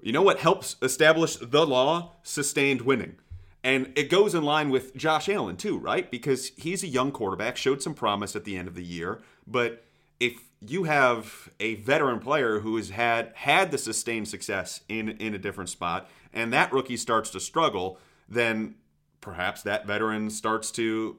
you 0.00 0.12
know 0.12 0.22
what 0.22 0.38
helps 0.38 0.76
establish 0.82 1.36
the 1.36 1.66
law? 1.66 2.12
Sustained 2.22 2.82
winning. 2.82 3.16
And 3.64 3.90
it 3.96 4.10
goes 4.10 4.34
in 4.34 4.44
line 4.44 4.68
with 4.68 4.94
Josh 4.94 5.26
Allen, 5.26 5.56
too, 5.56 5.78
right? 5.78 6.10
Because 6.10 6.52
he's 6.56 6.84
a 6.84 6.86
young 6.86 7.10
quarterback, 7.10 7.56
showed 7.56 7.82
some 7.82 7.94
promise 7.94 8.36
at 8.36 8.44
the 8.44 8.58
end 8.58 8.68
of 8.68 8.74
the 8.74 8.84
year. 8.84 9.22
But 9.46 9.84
if 10.20 10.34
you 10.60 10.84
have 10.84 11.48
a 11.58 11.76
veteran 11.76 12.20
player 12.20 12.60
who 12.60 12.76
has 12.76 12.90
had 12.90 13.32
had 13.34 13.70
the 13.70 13.78
sustained 13.78 14.28
success 14.28 14.82
in 14.88 15.08
in 15.08 15.34
a 15.34 15.38
different 15.38 15.70
spot, 15.70 16.10
and 16.32 16.52
that 16.52 16.72
rookie 16.72 16.98
starts 16.98 17.30
to 17.30 17.40
struggle, 17.40 17.98
then 18.28 18.74
perhaps 19.22 19.62
that 19.62 19.86
veteran 19.86 20.28
starts 20.28 20.70
to, 20.72 21.16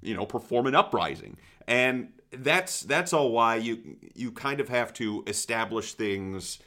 you 0.00 0.14
know, 0.14 0.24
perform 0.24 0.68
an 0.68 0.76
uprising. 0.76 1.36
And 1.66 2.12
that's 2.30 2.82
that's 2.82 3.12
all 3.12 3.32
why 3.32 3.56
you 3.56 3.96
you 4.14 4.30
kind 4.30 4.60
of 4.60 4.68
have 4.68 4.92
to 4.94 5.24
establish 5.26 5.94
things 5.94 6.60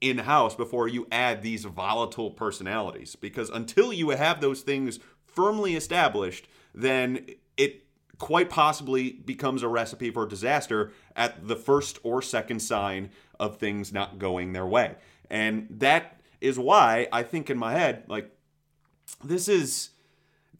in 0.00 0.18
house 0.18 0.54
before 0.54 0.88
you 0.88 1.06
add 1.10 1.42
these 1.42 1.64
volatile 1.64 2.30
personalities 2.30 3.16
because 3.16 3.50
until 3.50 3.92
you 3.92 4.10
have 4.10 4.40
those 4.40 4.60
things 4.60 4.98
firmly 5.26 5.74
established 5.76 6.46
then 6.74 7.26
it 7.56 7.84
quite 8.18 8.50
possibly 8.50 9.12
becomes 9.12 9.62
a 9.62 9.68
recipe 9.68 10.10
for 10.10 10.26
disaster 10.26 10.92
at 11.16 11.46
the 11.48 11.56
first 11.56 11.98
or 12.02 12.20
second 12.20 12.60
sign 12.60 13.10
of 13.40 13.56
things 13.56 13.92
not 13.92 14.18
going 14.18 14.52
their 14.52 14.66
way 14.66 14.94
and 15.30 15.66
that 15.70 16.20
is 16.40 16.58
why 16.58 17.08
i 17.12 17.22
think 17.22 17.48
in 17.48 17.58
my 17.58 17.72
head 17.72 18.04
like 18.08 18.30
this 19.22 19.48
is 19.48 19.90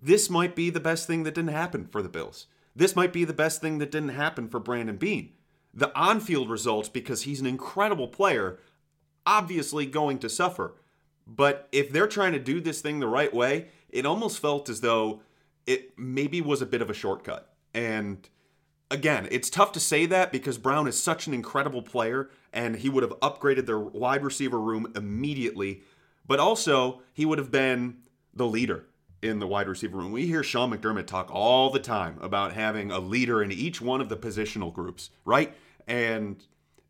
this 0.04 0.28
might 0.28 0.54
be 0.54 0.68
the 0.68 0.80
best 0.80 1.06
thing 1.06 1.22
that 1.22 1.34
didn't 1.34 1.52
happen 1.52 1.86
for 1.86 2.02
the 2.02 2.10
Bills. 2.10 2.46
This 2.76 2.94
might 2.94 3.10
be 3.10 3.24
the 3.24 3.32
best 3.32 3.62
thing 3.62 3.78
that 3.78 3.90
didn't 3.90 4.10
happen 4.10 4.48
for 4.48 4.60
Brandon 4.60 4.96
Beane. 4.96 5.32
The 5.72 5.96
on 5.98 6.20
field 6.20 6.50
results, 6.50 6.90
because 6.90 7.22
he's 7.22 7.40
an 7.40 7.46
incredible 7.46 8.08
player, 8.08 8.58
obviously 9.26 9.86
going 9.86 10.18
to 10.18 10.28
suffer. 10.28 10.74
But 11.26 11.68
if 11.72 11.90
they're 11.90 12.06
trying 12.06 12.32
to 12.32 12.38
do 12.38 12.60
this 12.60 12.80
thing 12.80 13.00
the 13.00 13.08
right 13.08 13.32
way, 13.32 13.68
it 13.88 14.06
almost 14.06 14.40
felt 14.40 14.68
as 14.68 14.80
though 14.80 15.22
it 15.66 15.98
maybe 15.98 16.40
was 16.40 16.60
a 16.60 16.66
bit 16.66 16.82
of 16.82 16.90
a 16.90 16.94
shortcut. 16.94 17.54
And 17.72 18.28
again, 18.90 19.28
it's 19.30 19.50
tough 19.50 19.72
to 19.72 19.80
say 19.80 20.06
that 20.06 20.32
because 20.32 20.58
Brown 20.58 20.86
is 20.86 21.02
such 21.02 21.26
an 21.26 21.34
incredible 21.34 21.82
player 21.82 22.30
and 22.52 22.76
he 22.76 22.88
would 22.88 23.02
have 23.02 23.18
upgraded 23.20 23.66
their 23.66 23.78
wide 23.78 24.22
receiver 24.22 24.60
room 24.60 24.92
immediately. 24.94 25.82
But 26.26 26.40
also, 26.40 27.02
he 27.12 27.24
would 27.24 27.38
have 27.38 27.50
been 27.50 27.98
the 28.34 28.46
leader 28.46 28.86
in 29.22 29.38
the 29.38 29.46
wide 29.46 29.68
receiver 29.68 29.96
room. 29.96 30.12
We 30.12 30.26
hear 30.26 30.42
Sean 30.42 30.70
McDermott 30.70 31.06
talk 31.06 31.30
all 31.30 31.70
the 31.70 31.80
time 31.80 32.18
about 32.20 32.52
having 32.52 32.90
a 32.90 32.98
leader 32.98 33.42
in 33.42 33.50
each 33.50 33.80
one 33.80 34.00
of 34.00 34.08
the 34.08 34.16
positional 34.16 34.72
groups, 34.72 35.10
right? 35.24 35.54
And 35.86 36.42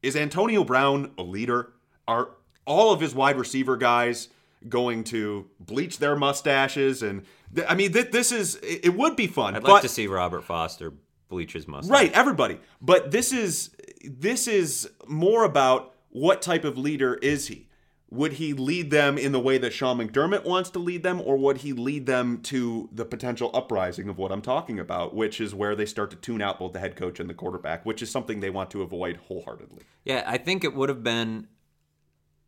is 0.02 0.16
Antonio 0.16 0.64
Brown 0.64 1.12
a 1.16 1.22
leader? 1.22 1.73
Are 2.06 2.30
all 2.66 2.92
of 2.92 3.00
his 3.00 3.14
wide 3.14 3.38
receiver 3.38 3.76
guys 3.76 4.28
going 4.68 5.04
to 5.04 5.46
bleach 5.60 5.98
their 5.98 6.16
mustaches 6.16 7.02
and 7.02 7.22
th- 7.54 7.66
I 7.68 7.74
mean 7.74 7.92
th- 7.92 8.10
this 8.10 8.32
is 8.32 8.58
it 8.62 8.94
would 8.94 9.16
be 9.16 9.26
fun. 9.26 9.54
I'd 9.54 9.62
but, 9.62 9.70
like 9.70 9.82
to 9.82 9.88
see 9.88 10.06
Robert 10.06 10.44
Foster 10.44 10.92
bleach 11.28 11.52
his 11.52 11.68
mustache. 11.68 11.90
Right, 11.90 12.12
everybody. 12.12 12.60
But 12.80 13.10
this 13.10 13.32
is 13.32 13.70
this 14.04 14.46
is 14.46 14.88
more 15.06 15.44
about 15.44 15.94
what 16.10 16.42
type 16.42 16.64
of 16.64 16.78
leader 16.78 17.14
is 17.14 17.48
he? 17.48 17.68
Would 18.10 18.34
he 18.34 18.52
lead 18.52 18.92
them 18.92 19.18
in 19.18 19.32
the 19.32 19.40
way 19.40 19.58
that 19.58 19.72
Sean 19.72 19.98
McDermott 19.98 20.44
wants 20.44 20.70
to 20.70 20.78
lead 20.78 21.02
them, 21.02 21.20
or 21.20 21.36
would 21.36 21.58
he 21.58 21.72
lead 21.72 22.06
them 22.06 22.40
to 22.42 22.88
the 22.92 23.04
potential 23.04 23.50
uprising 23.52 24.08
of 24.08 24.18
what 24.18 24.30
I'm 24.30 24.42
talking 24.42 24.78
about, 24.78 25.14
which 25.16 25.40
is 25.40 25.52
where 25.52 25.74
they 25.74 25.86
start 25.86 26.10
to 26.10 26.16
tune 26.16 26.40
out 26.40 26.60
both 26.60 26.74
the 26.74 26.78
head 26.78 26.94
coach 26.94 27.18
and 27.18 27.28
the 27.28 27.34
quarterback, 27.34 27.84
which 27.84 28.02
is 28.02 28.10
something 28.10 28.38
they 28.38 28.50
want 28.50 28.70
to 28.70 28.82
avoid 28.82 29.16
wholeheartedly. 29.16 29.82
Yeah, 30.04 30.22
I 30.26 30.38
think 30.38 30.62
it 30.62 30.74
would 30.76 30.90
have 30.90 31.02
been 31.02 31.48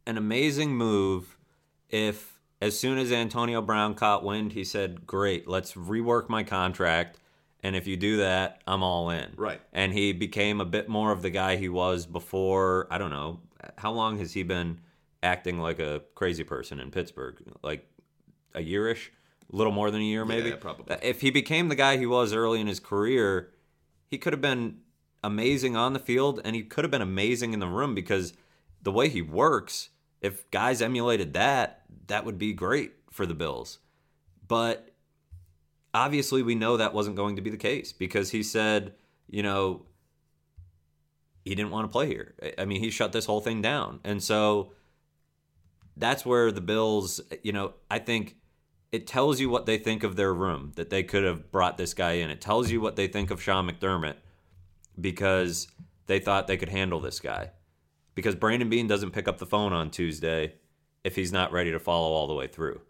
an 0.07 0.17
amazing 0.17 0.75
move 0.75 1.37
if, 1.89 2.41
as 2.61 2.79
soon 2.79 2.99
as 2.99 3.13
Antonio 3.13 3.61
Brown 3.61 3.95
caught 3.95 4.25
wind, 4.25 4.53
he 4.53 4.65
said, 4.65 5.07
Great, 5.07 5.47
let's 5.49 5.75
rework 5.75 6.29
my 6.29 6.43
contract. 6.43 7.19
And 7.63 7.75
if 7.75 7.87
you 7.87 7.97
do 7.97 8.19
that, 8.19 8.63
I'm 8.67 8.83
all 8.83 9.11
in. 9.11 9.33
Right. 9.37 9.61
And 9.73 9.93
he 9.93 10.13
became 10.13 10.61
a 10.61 10.65
bit 10.65 10.89
more 10.89 11.11
of 11.11 11.23
the 11.23 11.31
guy 11.31 11.57
he 11.57 11.69
was 11.69 12.07
before. 12.07 12.87
I 12.91 12.99
don't 12.99 13.11
know. 13.11 13.41
How 13.77 13.91
long 13.91 14.19
has 14.19 14.33
he 14.33 14.43
been 14.43 14.81
acting 15.23 15.59
like 15.59 15.81
a 15.81 16.03
crazy 16.15 16.45
person 16.45 16.79
in 16.79 16.91
Pittsburgh? 16.91 17.43
Like 17.63 17.89
a 18.55 18.61
yearish? 18.61 19.09
A 19.53 19.57
little 19.57 19.73
more 19.73 19.91
than 19.91 20.01
a 20.01 20.05
year, 20.05 20.25
maybe? 20.25 20.51
Yeah, 20.51 20.57
probably. 20.57 20.95
Uh, 20.95 20.99
if 21.03 21.21
he 21.21 21.31
became 21.31 21.69
the 21.69 21.75
guy 21.75 21.97
he 21.97 22.07
was 22.07 22.33
early 22.33 22.61
in 22.61 22.67
his 22.67 22.81
career, 22.81 23.51
he 24.09 24.19
could 24.19 24.33
have 24.33 24.43
been 24.43 24.79
amazing 25.25 25.77
on 25.77 25.93
the 25.93 25.99
field 25.99 26.41
and 26.45 26.55
he 26.55 26.63
could 26.63 26.85
have 26.85 26.91
been 26.91 27.03
amazing 27.03 27.53
in 27.53 27.61
the 27.61 27.67
room 27.67 27.95
because 27.95 28.33
the 28.83 28.93
way 28.93 29.09
he 29.09 29.23
works, 29.23 29.91
if 30.21 30.51
guys 30.51 30.83
emulated 30.83 31.35
that, 31.35 31.83
that 32.07 32.25
would 32.25 32.39
be 32.39 32.53
great 32.53 32.93
for 33.11 33.27
the 33.27 33.35
Bills. 33.35 33.79
But 34.47 34.91
obviously, 35.93 36.43
we 36.43 36.55
know 36.55 36.77
that 36.77 36.95
wasn't 36.95 37.17
going 37.17 37.37
to 37.37 37.43
be 37.43 37.51
the 37.51 37.57
case 37.57 37.93
because 37.93 38.31
he 38.31 38.43
said, 38.43 38.95
you 39.29 39.43
know, 39.43 39.87
he 41.45 41.55
didn't 41.55 41.71
want 41.71 41.85
to 41.87 41.93
play 41.93 42.07
here. 42.07 42.35
I- 42.59 42.65
mean, 42.65 42.81
he 42.81 42.91
shut 42.91 43.13
this 43.13 43.27
whole 43.27 43.41
thing 43.41 43.63
down. 43.63 44.01
And 44.05 44.23
so 44.23 44.73
that's 45.97 46.27
where 46.27 46.51
the 46.53 46.61
Bills, 46.61 47.21
you 47.43 47.53
know, 47.53 47.75
I 47.91 47.99
think 47.99 48.37
it 48.93 49.07
tells 49.07 49.41
you 49.41 49.49
what 49.49 49.67
they 49.67 49.79
think 49.79 50.03
of 50.03 50.17
their 50.17 50.33
room 50.33 50.73
that 50.77 50.91
they 50.91 51.03
could 51.03 51.25
have 51.25 51.51
brought 51.51 51.77
this 51.77 51.95
guy 51.95 52.13
in. 52.13 52.31
It 52.31 52.41
tells 52.41 52.71
you 52.71 52.81
what 52.81 52.97
they 52.97 53.09
think 53.09 53.31
of 53.31 53.43
Sean 53.43 53.69
McDermott 53.69 54.17
because 55.01 55.69
they 56.07 56.19
thought 56.19 56.47
they 56.47 56.57
could 56.57 56.69
handle 56.69 57.01
this 57.01 57.21
guy. 57.21 57.51
Because 58.17 58.35
Brandon 58.35 58.69
Beane 58.69 58.89
doesn't 58.89 59.13
pick 59.13 59.29
up 59.29 59.39
the 59.39 59.47
phone 59.47 59.73
on 59.73 59.91
Tuesday 59.91 60.55
if 61.05 61.15
he's 61.15 61.31
not 61.31 61.53
ready 61.53 61.71
to 61.71 61.79
follow 61.79 62.13
all 62.13 62.27
the 62.27 62.35
way 62.35 62.49
through. 62.49 62.81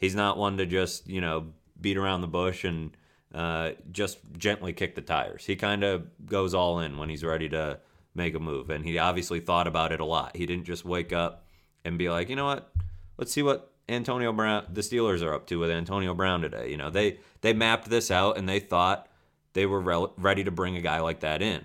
He's 0.00 0.14
not 0.14 0.38
one 0.38 0.56
to 0.56 0.64
just, 0.64 1.06
you 1.06 1.20
know, 1.20 1.52
beat 1.78 1.98
around 1.98 2.22
the 2.22 2.26
bush 2.26 2.64
and 2.64 2.96
uh, 3.34 3.72
just 3.92 4.18
gently 4.38 4.72
kick 4.72 4.94
the 4.94 5.02
tires. 5.02 5.44
He 5.44 5.56
kind 5.56 5.84
of 5.84 6.06
goes 6.24 6.54
all 6.54 6.78
in 6.78 6.96
when 6.96 7.10
he's 7.10 7.22
ready 7.22 7.50
to 7.50 7.80
make 8.14 8.34
a 8.34 8.40
move. 8.40 8.70
And 8.70 8.82
he 8.82 8.96
obviously 8.98 9.40
thought 9.40 9.66
about 9.66 9.92
it 9.92 10.00
a 10.00 10.06
lot. 10.06 10.34
He 10.36 10.46
didn't 10.46 10.64
just 10.64 10.86
wake 10.86 11.12
up 11.12 11.44
and 11.84 11.98
be 11.98 12.08
like, 12.08 12.30
you 12.30 12.36
know 12.36 12.46
what, 12.46 12.72
let's 13.18 13.32
see 13.32 13.42
what 13.42 13.72
Antonio 13.88 14.32
Brown, 14.32 14.66
the 14.72 14.80
Steelers 14.80 15.22
are 15.22 15.34
up 15.34 15.46
to 15.48 15.58
with 15.58 15.70
Antonio 15.70 16.14
Brown 16.14 16.40
today. 16.40 16.70
You 16.70 16.76
know, 16.76 16.90
they 16.90 17.18
they 17.42 17.52
mapped 17.52 17.90
this 17.90 18.10
out 18.10 18.38
and 18.38 18.48
they 18.48 18.58
thought 18.58 19.08
they 19.52 19.66
were 19.66 19.80
rel- 19.80 20.14
ready 20.16 20.44
to 20.44 20.50
bring 20.50 20.76
a 20.76 20.80
guy 20.80 21.00
like 21.00 21.20
that 21.20 21.42
in. 21.42 21.64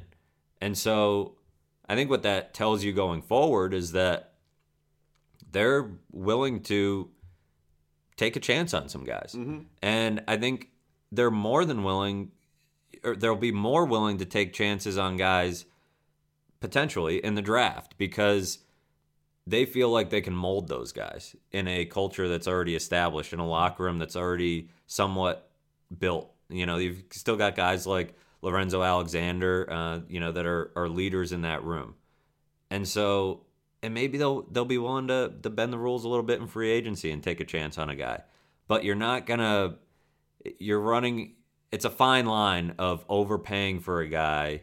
And 0.59 0.77
so 0.77 1.35
I 1.87 1.95
think 1.95 2.09
what 2.09 2.23
that 2.23 2.53
tells 2.53 2.83
you 2.83 2.93
going 2.93 3.21
forward 3.21 3.73
is 3.73 3.91
that 3.91 4.33
they're 5.51 5.91
willing 6.11 6.61
to 6.63 7.09
take 8.15 8.35
a 8.35 8.39
chance 8.39 8.73
on 8.73 8.87
some 8.87 9.03
guys. 9.03 9.33
Mm-hmm. 9.35 9.61
And 9.81 10.23
I 10.27 10.37
think 10.37 10.69
they're 11.11 11.31
more 11.31 11.65
than 11.65 11.83
willing, 11.83 12.31
or 13.03 13.15
they'll 13.15 13.35
be 13.35 13.51
more 13.51 13.85
willing 13.85 14.19
to 14.19 14.25
take 14.25 14.53
chances 14.53 14.97
on 14.97 15.17
guys 15.17 15.65
potentially 16.59 17.23
in 17.23 17.35
the 17.35 17.41
draft 17.41 17.97
because 17.97 18.59
they 19.47 19.65
feel 19.65 19.89
like 19.89 20.09
they 20.11 20.21
can 20.21 20.35
mold 20.35 20.67
those 20.67 20.91
guys 20.91 21.35
in 21.51 21.67
a 21.67 21.85
culture 21.85 22.27
that's 22.27 22.47
already 22.47 22.75
established, 22.75 23.33
in 23.33 23.39
a 23.39 23.47
locker 23.47 23.83
room 23.83 23.97
that's 23.97 24.15
already 24.15 24.69
somewhat 24.85 25.49
built. 25.97 26.31
You 26.47 26.65
know, 26.65 26.77
you've 26.77 27.03
still 27.11 27.37
got 27.37 27.55
guys 27.55 27.87
like 27.87 28.13
Lorenzo 28.41 28.81
Alexander, 28.81 29.67
uh, 29.69 29.99
you 30.07 30.19
know, 30.19 30.31
that 30.31 30.45
are, 30.45 30.71
are 30.75 30.89
leaders 30.89 31.31
in 31.31 31.43
that 31.43 31.63
room. 31.63 31.95
And 32.69 32.87
so, 32.87 33.41
and 33.83 33.93
maybe 33.93 34.17
they'll 34.17 34.43
they'll 34.43 34.65
be 34.65 34.77
willing 34.77 35.07
to, 35.07 35.33
to 35.41 35.49
bend 35.49 35.73
the 35.73 35.77
rules 35.77 36.05
a 36.05 36.07
little 36.07 36.23
bit 36.23 36.39
in 36.39 36.47
free 36.47 36.71
agency 36.71 37.11
and 37.11 37.21
take 37.21 37.39
a 37.39 37.45
chance 37.45 37.77
on 37.77 37.89
a 37.89 37.95
guy. 37.95 38.21
But 38.67 38.83
you're 38.83 38.95
not 38.95 39.25
gonna 39.25 39.75
you're 40.59 40.79
running 40.79 41.33
it's 41.71 41.85
a 41.85 41.89
fine 41.89 42.25
line 42.25 42.75
of 42.77 43.05
overpaying 43.07 43.79
for 43.79 44.01
a 44.01 44.07
guy 44.07 44.61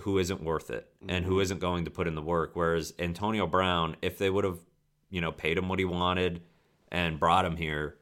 who 0.00 0.18
isn't 0.18 0.42
worth 0.42 0.70
it 0.70 0.88
and 1.08 1.24
who 1.24 1.40
isn't 1.40 1.60
going 1.60 1.84
to 1.84 1.90
put 1.90 2.06
in 2.06 2.14
the 2.14 2.22
work. 2.22 2.52
Whereas 2.54 2.94
Antonio 2.98 3.46
Brown, 3.46 3.96
if 4.02 4.18
they 4.18 4.30
would 4.30 4.44
have, 4.44 4.58
you 5.10 5.20
know, 5.20 5.32
paid 5.32 5.58
him 5.58 5.68
what 5.68 5.78
he 5.78 5.84
wanted 5.84 6.42
and 6.90 7.18
brought 7.18 7.44
him 7.44 7.56
here, 7.56 7.96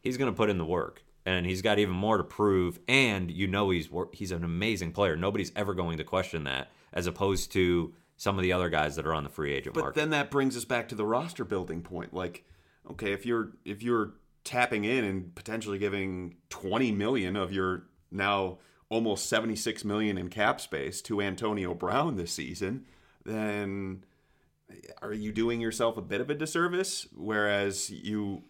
he's 0.00 0.16
going 0.16 0.30
to 0.30 0.36
put 0.36 0.50
in 0.50 0.58
the 0.58 0.64
work 0.64 1.02
and 1.26 1.44
he's 1.44 1.60
got 1.60 1.78
even 1.78 1.94
more 1.94 2.16
to 2.16 2.24
prove. 2.24 2.78
And 2.88 3.30
you 3.30 3.46
know, 3.46 3.68
he's 3.70 3.90
he's 4.12 4.30
an 4.30 4.44
amazing 4.44 4.92
player. 4.92 5.16
Nobody's 5.16 5.52
ever 5.54 5.74
going 5.74 5.98
to 5.98 6.04
question 6.04 6.44
that, 6.44 6.70
as 6.92 7.06
opposed 7.06 7.52
to 7.52 7.92
some 8.16 8.38
of 8.38 8.42
the 8.42 8.52
other 8.52 8.70
guys 8.70 8.96
that 8.96 9.06
are 9.06 9.12
on 9.12 9.24
the 9.24 9.28
free 9.28 9.52
agent 9.52 9.74
But 9.74 9.80
market. 9.80 10.00
then 10.00 10.10
that 10.10 10.30
brings 10.30 10.56
us 10.56 10.64
back 10.64 10.88
to 10.88 10.94
the 10.94 11.04
roster 11.04 11.44
building 11.44 11.82
point. 11.82 12.14
Like, 12.14 12.44
okay, 12.90 13.12
if 13.12 13.26
you're 13.26 13.50
if 13.66 13.82
you're 13.82 14.14
tapping 14.44 14.84
in 14.84 15.04
and 15.04 15.34
potentially 15.34 15.78
giving 15.78 16.36
20 16.48 16.92
million 16.92 17.36
of 17.36 17.52
your 17.52 17.82
now 18.10 18.58
almost 18.88 19.28
76 19.28 19.84
million 19.84 20.16
in 20.16 20.28
cap 20.28 20.60
space 20.60 21.02
to 21.02 21.20
Antonio 21.20 21.74
Brown 21.74 22.16
this 22.16 22.32
season, 22.32 22.84
then 23.24 24.04
are 25.02 25.12
you 25.12 25.32
doing 25.32 25.60
yourself 25.60 25.96
a 25.96 26.02
bit 26.02 26.20
of 26.20 26.30
a 26.30 26.34
disservice? 26.34 27.08
Whereas 27.14 27.90
you, 27.90 28.44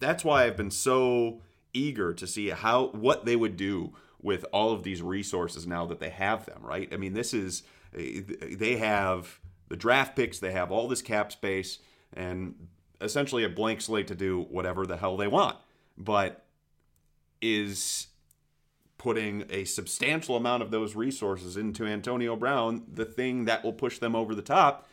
that's 0.00 0.24
why 0.24 0.44
I've 0.44 0.56
been 0.56 0.70
so 0.70 1.40
eager 1.72 2.14
to 2.14 2.26
see 2.26 2.50
how 2.50 2.88
what 2.88 3.24
they 3.24 3.36
would 3.36 3.56
do 3.56 3.94
with 4.22 4.44
all 4.52 4.72
of 4.72 4.82
these 4.82 5.02
resources 5.02 5.66
now 5.66 5.86
that 5.86 6.00
they 6.00 6.10
have 6.10 6.46
them. 6.46 6.60
Right? 6.62 6.92
I 6.92 6.96
mean, 6.96 7.14
this 7.14 7.34
is 7.34 7.62
they 7.92 8.76
have 8.76 9.40
the 9.68 9.76
draft 9.76 10.16
picks, 10.16 10.38
they 10.38 10.52
have 10.52 10.70
all 10.70 10.88
this 10.88 11.02
cap 11.02 11.32
space, 11.32 11.78
and 12.12 12.68
essentially 13.00 13.44
a 13.44 13.48
blank 13.48 13.80
slate 13.80 14.06
to 14.08 14.14
do 14.14 14.42
whatever 14.50 14.86
the 14.86 14.96
hell 14.96 15.16
they 15.16 15.28
want. 15.28 15.56
But 15.96 16.44
is 17.40 18.08
putting 18.96 19.44
a 19.50 19.64
substantial 19.64 20.34
amount 20.36 20.62
of 20.62 20.70
those 20.70 20.96
resources 20.96 21.56
into 21.58 21.84
Antonio 21.84 22.36
Brown 22.36 22.84
the 22.90 23.04
thing 23.04 23.44
that 23.44 23.62
will 23.62 23.72
push 23.72 23.98
them 23.98 24.16
over 24.16 24.34
the 24.34 24.40
top 24.40 24.88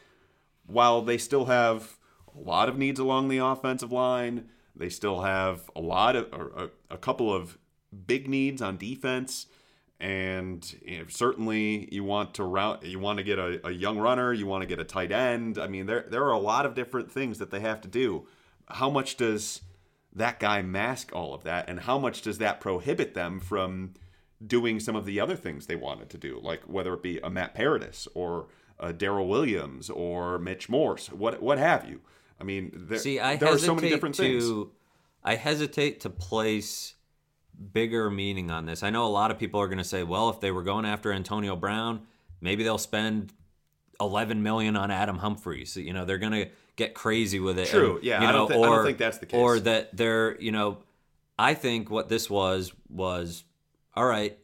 while 0.67 1.01
they 1.01 1.17
still 1.17 1.45
have 1.45 1.97
a 2.35 2.39
lot 2.39 2.67
of 2.67 2.77
needs 2.77 2.99
along 2.99 3.29
the 3.29 3.37
offensive 3.37 3.91
line. 3.91 4.49
They 4.75 4.89
still 4.89 5.21
have 5.21 5.69
a 5.75 5.81
lot 5.81 6.15
of 6.15 6.31
or 6.33 6.51
a, 6.89 6.93
a 6.93 6.97
couple 6.97 7.33
of 7.33 7.57
big 8.05 8.27
needs 8.27 8.61
on 8.61 8.77
defense. 8.77 9.47
And 9.99 10.75
you 10.83 10.99
know, 10.99 11.05
certainly, 11.09 11.87
you 11.91 12.03
want 12.03 12.33
to 12.35 12.43
route. 12.43 12.83
You 12.83 12.99
want 12.99 13.19
to 13.19 13.23
get 13.23 13.37
a, 13.37 13.67
a 13.67 13.71
young 13.71 13.99
runner. 13.99 14.33
You 14.33 14.47
want 14.47 14.63
to 14.63 14.67
get 14.67 14.79
a 14.79 14.83
tight 14.83 15.11
end. 15.11 15.59
I 15.59 15.67
mean, 15.67 15.85
there 15.85 16.05
there 16.09 16.23
are 16.23 16.31
a 16.31 16.39
lot 16.39 16.65
of 16.65 16.73
different 16.73 17.11
things 17.11 17.37
that 17.37 17.51
they 17.51 17.59
have 17.59 17.81
to 17.81 17.87
do. 17.87 18.27
How 18.67 18.89
much 18.89 19.15
does 19.17 19.61
that 20.13 20.39
guy 20.39 20.61
mask 20.61 21.11
all 21.13 21.33
of 21.33 21.43
that, 21.43 21.69
and 21.69 21.81
how 21.81 21.99
much 21.99 22.23
does 22.23 22.39
that 22.39 22.59
prohibit 22.59 23.13
them 23.13 23.39
from 23.39 23.93
doing 24.45 24.79
some 24.79 24.95
of 24.95 25.05
the 25.05 25.19
other 25.19 25.35
things 25.35 25.67
they 25.67 25.75
wanted 25.75 26.09
to 26.09 26.17
do, 26.17 26.39
like 26.41 26.63
whether 26.63 26.93
it 26.93 27.03
be 27.03 27.19
a 27.19 27.29
Matt 27.29 27.53
Paradis 27.53 28.07
or 28.13 28.47
a 28.79 28.91
Daryl 28.91 29.27
Williams 29.27 29.89
or 29.89 30.39
Mitch 30.39 30.67
Morse, 30.67 31.11
what 31.11 31.41
what 31.41 31.57
have 31.57 31.87
you? 31.87 32.01
I 32.41 32.43
mean, 32.43 32.71
there, 32.73 32.97
See, 32.97 33.19
I 33.19 33.35
there 33.35 33.53
are 33.53 33.57
so 33.57 33.75
many 33.75 33.89
different 33.89 34.15
to 34.15 34.23
things. 34.23 34.69
I 35.23 35.35
hesitate 35.35 36.01
to 36.01 36.09
place 36.09 36.95
bigger 37.73 38.09
meaning 38.09 38.49
on 38.49 38.65
this. 38.65 38.81
I 38.81 38.89
know 38.89 39.05
a 39.05 39.09
lot 39.09 39.29
of 39.29 39.37
people 39.37 39.61
are 39.61 39.67
going 39.67 39.77
to 39.77 39.83
say, 39.83 40.01
well, 40.03 40.29
if 40.29 40.39
they 40.39 40.49
were 40.51 40.63
going 40.63 40.85
after 40.85 41.13
Antonio 41.13 41.55
Brown, 41.55 42.01
maybe 42.41 42.63
they'll 42.63 42.79
spend 42.79 43.31
11 43.99 44.41
million 44.41 44.75
on 44.75 44.89
Adam 44.89 45.17
Humphries. 45.17 45.77
You 45.77 45.93
know, 45.93 46.03
they're 46.05 46.17
going 46.17 46.31
to 46.33 46.49
get 46.75 46.95
crazy 46.95 47.39
with 47.39 47.59
it. 47.59 47.67
True. 47.67 47.97
and, 47.97 48.03
Yeah, 48.03 48.21
you 48.21 48.27
I 48.27 48.31
know, 48.31 48.37
don't 48.39 48.47
thi- 48.49 48.63
I 48.63 48.65
don't 48.75 48.85
think 48.85 48.97
that's 48.97 49.17
the 49.19 49.27
case. 49.27 49.39
Or 49.39 49.59
that 49.59 49.95
they're, 49.95 50.41
you 50.41 50.51
know, 50.51 50.79
I 51.37 51.53
think 51.53 51.91
what 51.91 52.09
this 52.09 52.29
was 52.29 52.73
was 52.89 53.43
all 53.93 54.05
right, 54.05 54.37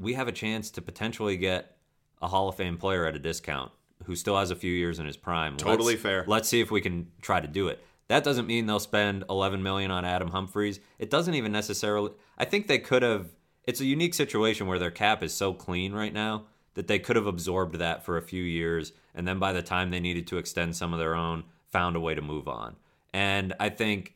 we 0.00 0.14
have 0.14 0.26
a 0.28 0.32
chance 0.32 0.70
to 0.72 0.82
potentially 0.82 1.36
get 1.36 1.76
a 2.20 2.26
Hall 2.26 2.48
of 2.48 2.56
Fame 2.56 2.76
player 2.78 3.04
at 3.06 3.14
a 3.14 3.18
discount 3.18 3.70
who 4.04 4.16
still 4.16 4.38
has 4.38 4.50
a 4.50 4.56
few 4.56 4.72
years 4.72 4.98
in 4.98 5.06
his 5.06 5.16
prime. 5.16 5.56
Totally 5.56 5.94
Let's- 5.94 6.02
fair. 6.02 6.24
Let's 6.26 6.48
see 6.48 6.60
if 6.60 6.70
we 6.70 6.80
can 6.80 7.08
try 7.20 7.40
to 7.40 7.48
do 7.48 7.68
it. 7.68 7.82
That 8.08 8.24
doesn't 8.24 8.46
mean 8.46 8.66
they'll 8.66 8.80
spend 8.80 9.24
11 9.28 9.62
million 9.62 9.90
on 9.90 10.04
Adam 10.04 10.28
Humphries. 10.28 10.80
It 10.98 11.10
doesn't 11.10 11.34
even 11.34 11.52
necessarily 11.52 12.12
I 12.38 12.44
think 12.44 12.66
they 12.66 12.78
could 12.78 13.02
have 13.02 13.28
it's 13.66 13.80
a 13.80 13.84
unique 13.84 14.14
situation 14.14 14.66
where 14.66 14.78
their 14.78 14.90
cap 14.90 15.22
is 15.22 15.34
so 15.34 15.52
clean 15.52 15.92
right 15.92 16.12
now 16.12 16.44
that 16.72 16.86
they 16.86 16.98
could 16.98 17.16
have 17.16 17.26
absorbed 17.26 17.74
that 17.76 18.04
for 18.04 18.16
a 18.16 18.22
few 18.22 18.42
years 18.42 18.92
and 19.14 19.28
then 19.28 19.38
by 19.38 19.52
the 19.52 19.62
time 19.62 19.90
they 19.90 20.00
needed 20.00 20.26
to 20.28 20.38
extend 20.38 20.74
some 20.74 20.92
of 20.94 20.98
their 20.98 21.14
own, 21.14 21.44
found 21.70 21.96
a 21.96 22.00
way 22.00 22.14
to 22.14 22.22
move 22.22 22.48
on. 22.48 22.76
And 23.12 23.52
I 23.58 23.68
think, 23.68 24.14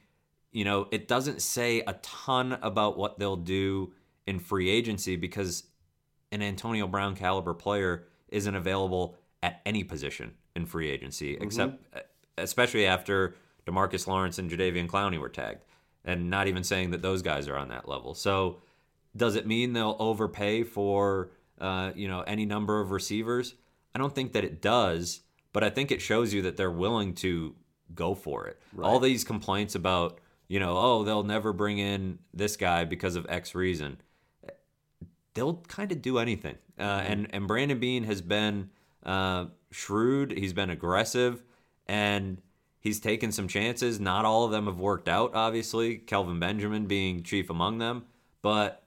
you 0.52 0.64
know, 0.64 0.86
it 0.90 1.08
doesn't 1.08 1.42
say 1.42 1.80
a 1.80 1.94
ton 1.94 2.52
about 2.62 2.96
what 2.96 3.18
they'll 3.18 3.36
do 3.36 3.92
in 4.26 4.38
free 4.38 4.70
agency 4.70 5.16
because 5.16 5.64
an 6.30 6.40
Antonio 6.40 6.86
Brown 6.86 7.14
caliber 7.16 7.52
player 7.52 8.04
isn't 8.28 8.54
available 8.54 9.16
at 9.42 9.60
any 9.66 9.84
position 9.84 10.32
in 10.54 10.66
free 10.66 10.90
agency, 10.90 11.36
except 11.40 11.82
especially 12.38 12.86
after 12.86 13.34
DeMarcus 13.66 14.06
Lawrence 14.06 14.38
and 14.38 14.50
Jadeveon 14.50 14.86
Clowney 14.86 15.18
were 15.18 15.28
tagged, 15.28 15.64
and 16.04 16.30
not 16.30 16.46
even 16.46 16.64
saying 16.64 16.90
that 16.90 17.02
those 17.02 17.22
guys 17.22 17.48
are 17.48 17.56
on 17.56 17.68
that 17.68 17.88
level. 17.88 18.14
So, 18.14 18.58
does 19.16 19.36
it 19.36 19.46
mean 19.46 19.72
they'll 19.72 19.96
overpay 19.98 20.62
for 20.64 21.30
uh, 21.60 21.92
you 21.94 22.08
know 22.08 22.20
any 22.22 22.44
number 22.46 22.80
of 22.80 22.90
receivers? 22.90 23.54
I 23.94 23.98
don't 23.98 24.14
think 24.14 24.32
that 24.32 24.44
it 24.44 24.62
does, 24.62 25.20
but 25.52 25.62
I 25.62 25.70
think 25.70 25.90
it 25.90 26.00
shows 26.00 26.32
you 26.32 26.42
that 26.42 26.56
they're 26.56 26.70
willing 26.70 27.14
to 27.16 27.54
go 27.94 28.14
for 28.14 28.46
it. 28.46 28.58
All 28.82 28.98
these 28.98 29.24
complaints 29.24 29.74
about 29.74 30.18
you 30.48 30.60
know 30.60 30.76
oh 30.76 31.04
they'll 31.04 31.24
never 31.24 31.52
bring 31.52 31.78
in 31.78 32.18
this 32.32 32.56
guy 32.56 32.84
because 32.84 33.16
of 33.16 33.26
X 33.28 33.54
reason 33.54 33.98
they'll 35.34 35.56
kind 35.68 35.92
of 35.92 36.02
do 36.02 36.18
anything. 36.18 36.56
Uh, 36.78 37.02
and 37.06 37.28
and 37.32 37.46
Brandon 37.46 37.78
Beane 37.78 38.04
has 38.04 38.20
been 38.20 38.70
uh, 39.04 39.46
shrewd. 39.70 40.32
He's 40.32 40.52
been 40.52 40.70
aggressive, 40.70 41.42
and 41.86 42.40
he's 42.80 43.00
taken 43.00 43.32
some 43.32 43.48
chances. 43.48 44.00
Not 44.00 44.24
all 44.24 44.44
of 44.44 44.50
them 44.50 44.66
have 44.66 44.78
worked 44.78 45.08
out. 45.08 45.34
Obviously, 45.34 45.96
Kelvin 45.96 46.38
Benjamin 46.38 46.86
being 46.86 47.22
chief 47.22 47.50
among 47.50 47.78
them. 47.78 48.04
But 48.42 48.82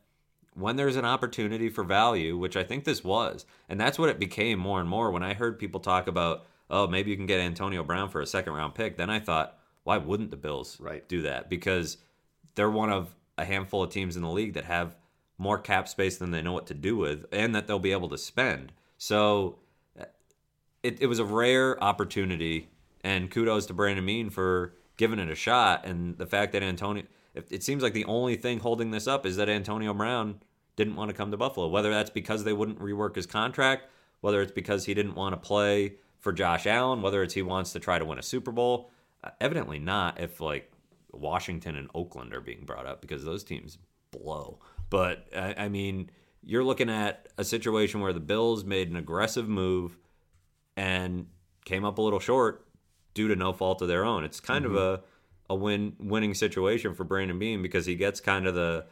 when 0.54 0.76
there's 0.76 0.96
an 0.96 1.06
opportunity 1.06 1.70
for 1.70 1.84
value, 1.84 2.38
which 2.38 2.56
I 2.56 2.64
think 2.64 2.84
this 2.84 3.04
was, 3.04 3.46
and 3.70 3.80
that's 3.80 4.00
what 4.00 4.10
it 4.10 4.20
became 4.20 4.60
more 4.60 4.80
and 4.80 4.90
more. 4.90 5.12
When 5.12 5.24
I 5.24 5.34
heard 5.34 5.60
people 5.60 5.80
talk 5.80 6.08
about, 6.08 6.46
oh, 6.70 6.88
maybe 6.88 7.12
you 7.12 7.18
can 7.18 7.26
get 7.26 7.42
Antonio 7.42 7.84
Brown 7.84 8.10
for 8.10 8.22
a 8.22 8.26
second 8.26 8.54
round 8.54 8.74
pick, 8.76 8.98
then 8.98 9.10
I 9.10 9.20
thought, 9.20 9.58
why 9.84 9.98
wouldn't 9.98 10.32
the 10.32 10.38
Bills 10.38 10.80
Right. 10.80 11.08
do 11.08 11.22
that? 11.24 11.50
Because 11.50 11.98
they're 12.56 12.70
one 12.70 12.92
of 12.92 13.16
a 13.38 13.46
handful 13.46 13.84
of 13.84 13.92
teams 13.92 14.16
in 14.16 14.22
the 14.22 14.30
league 14.30 14.54
that 14.54 14.66
have 14.66 14.96
more 15.38 15.60
cap 15.60 15.88
space 15.88 16.18
than 16.18 16.32
they 16.32 16.42
know 16.42 16.54
what 16.54 16.68
to 16.68 16.74
do 16.74 16.96
with 16.96 17.26
and 17.32 17.54
that 17.54 17.68
they'll 17.68 17.80
be 17.80 17.92
able 17.92 18.10
to 18.10 18.18
spend. 18.18 18.72
So 18.98 19.60
it, 20.86 21.02
it 21.02 21.08
was 21.08 21.20
a 21.20 21.26
rare 21.26 21.82
opportunity 21.84 22.70
and 23.04 23.32
kudos 23.32 23.66
to 23.66 23.74
Brandon 23.74 24.06
Beane 24.06 24.30
for 24.30 24.74
giving 24.98 25.20
it 25.20 25.30
a 25.30 25.36
shot 25.36 25.86
and 25.86 26.18
the 26.18 26.26
fact 26.26 26.54
that 26.54 26.64
Antonio 26.64 27.04
it, 27.34 27.48
it 27.50 27.64
seems 27.64 27.84
like 27.84 27.94
the 27.94 28.06
only 28.06 28.36
thing 28.36 28.60
holding 28.60 28.92
this 28.92 29.08
up 29.08 29.26
is 29.26 29.36
that 29.38 29.50
Antonio 29.50 29.94
Brown 29.94 30.40
didn't 30.76 30.96
want 30.96 31.10
to 31.10 31.16
come 31.16 31.32
to 31.32 31.38
Buffalo 31.38 31.68
whether 31.68 31.90
that's 31.90 32.10
because 32.10 32.44
they 32.44 32.54
wouldn't 32.54 32.80
rework 32.80 33.16
his 33.16 33.26
contract 33.26 33.88
whether 34.22 34.42
it's 34.42 34.52
because 34.52 34.86
he 34.86 34.94
didn't 34.94 35.16
want 35.16 35.34
to 35.34 35.38
play 35.38 35.96
for 36.20 36.32
Josh 36.32 36.68
Allen 36.68 37.02
whether 37.02 37.24
it's 37.24 37.34
he 37.34 37.42
wants 37.42 37.74
to 37.74 37.80
try 37.80 37.98
to 37.98 38.06
win 38.06 38.20
a 38.20 38.24
Super 38.24 38.52
Bowl 38.52 38.92
uh, 39.24 39.32
evidently 39.42 39.80
not 39.80 40.20
if 40.22 40.40
like 40.40 40.72
Washington 41.12 41.76
and 41.76 41.90
Oakland 41.96 42.34
are 42.34 42.42
being 42.42 42.64
brought 42.64 42.86
up 42.86 43.02
because 43.02 43.24
those 43.24 43.44
teams 43.44 43.78
blow. 44.12 44.60
But 44.90 45.28
I, 45.36 45.56
I 45.58 45.70
mean, 45.70 46.10
you're 46.44 46.64
looking 46.64 46.90
at 46.90 47.28
a 47.38 47.44
situation 47.44 48.02
where 48.02 48.14
the 48.14 48.20
Bills 48.20 48.64
made 48.64 48.90
an 48.90 48.96
aggressive 48.96 49.48
move 49.48 49.98
and 50.76 51.28
came 51.66 51.84
up 51.86 51.98
a 51.98 52.02
little 52.02 52.20
short 52.20 52.66
due 53.14 53.28
to 53.28 53.36
no 53.36 53.54
fault 53.54 53.82
of 53.82 53.88
their 53.88 54.06
own. 54.06 54.24
It's 54.24 54.40
kind 54.40 54.66
of 54.66 54.72
mm-hmm. 54.72 55.02
a 55.02 55.54
a 55.54 55.56
win 55.56 55.96
winning 56.00 56.34
situation 56.34 56.96
for 56.96 57.04
Brandon 57.04 57.38
Beane 57.38 57.62
because 57.62 57.86
he 57.86 57.96
gets 57.96 58.20
kind 58.20 58.48
of 58.48 58.56
the 58.56 58.86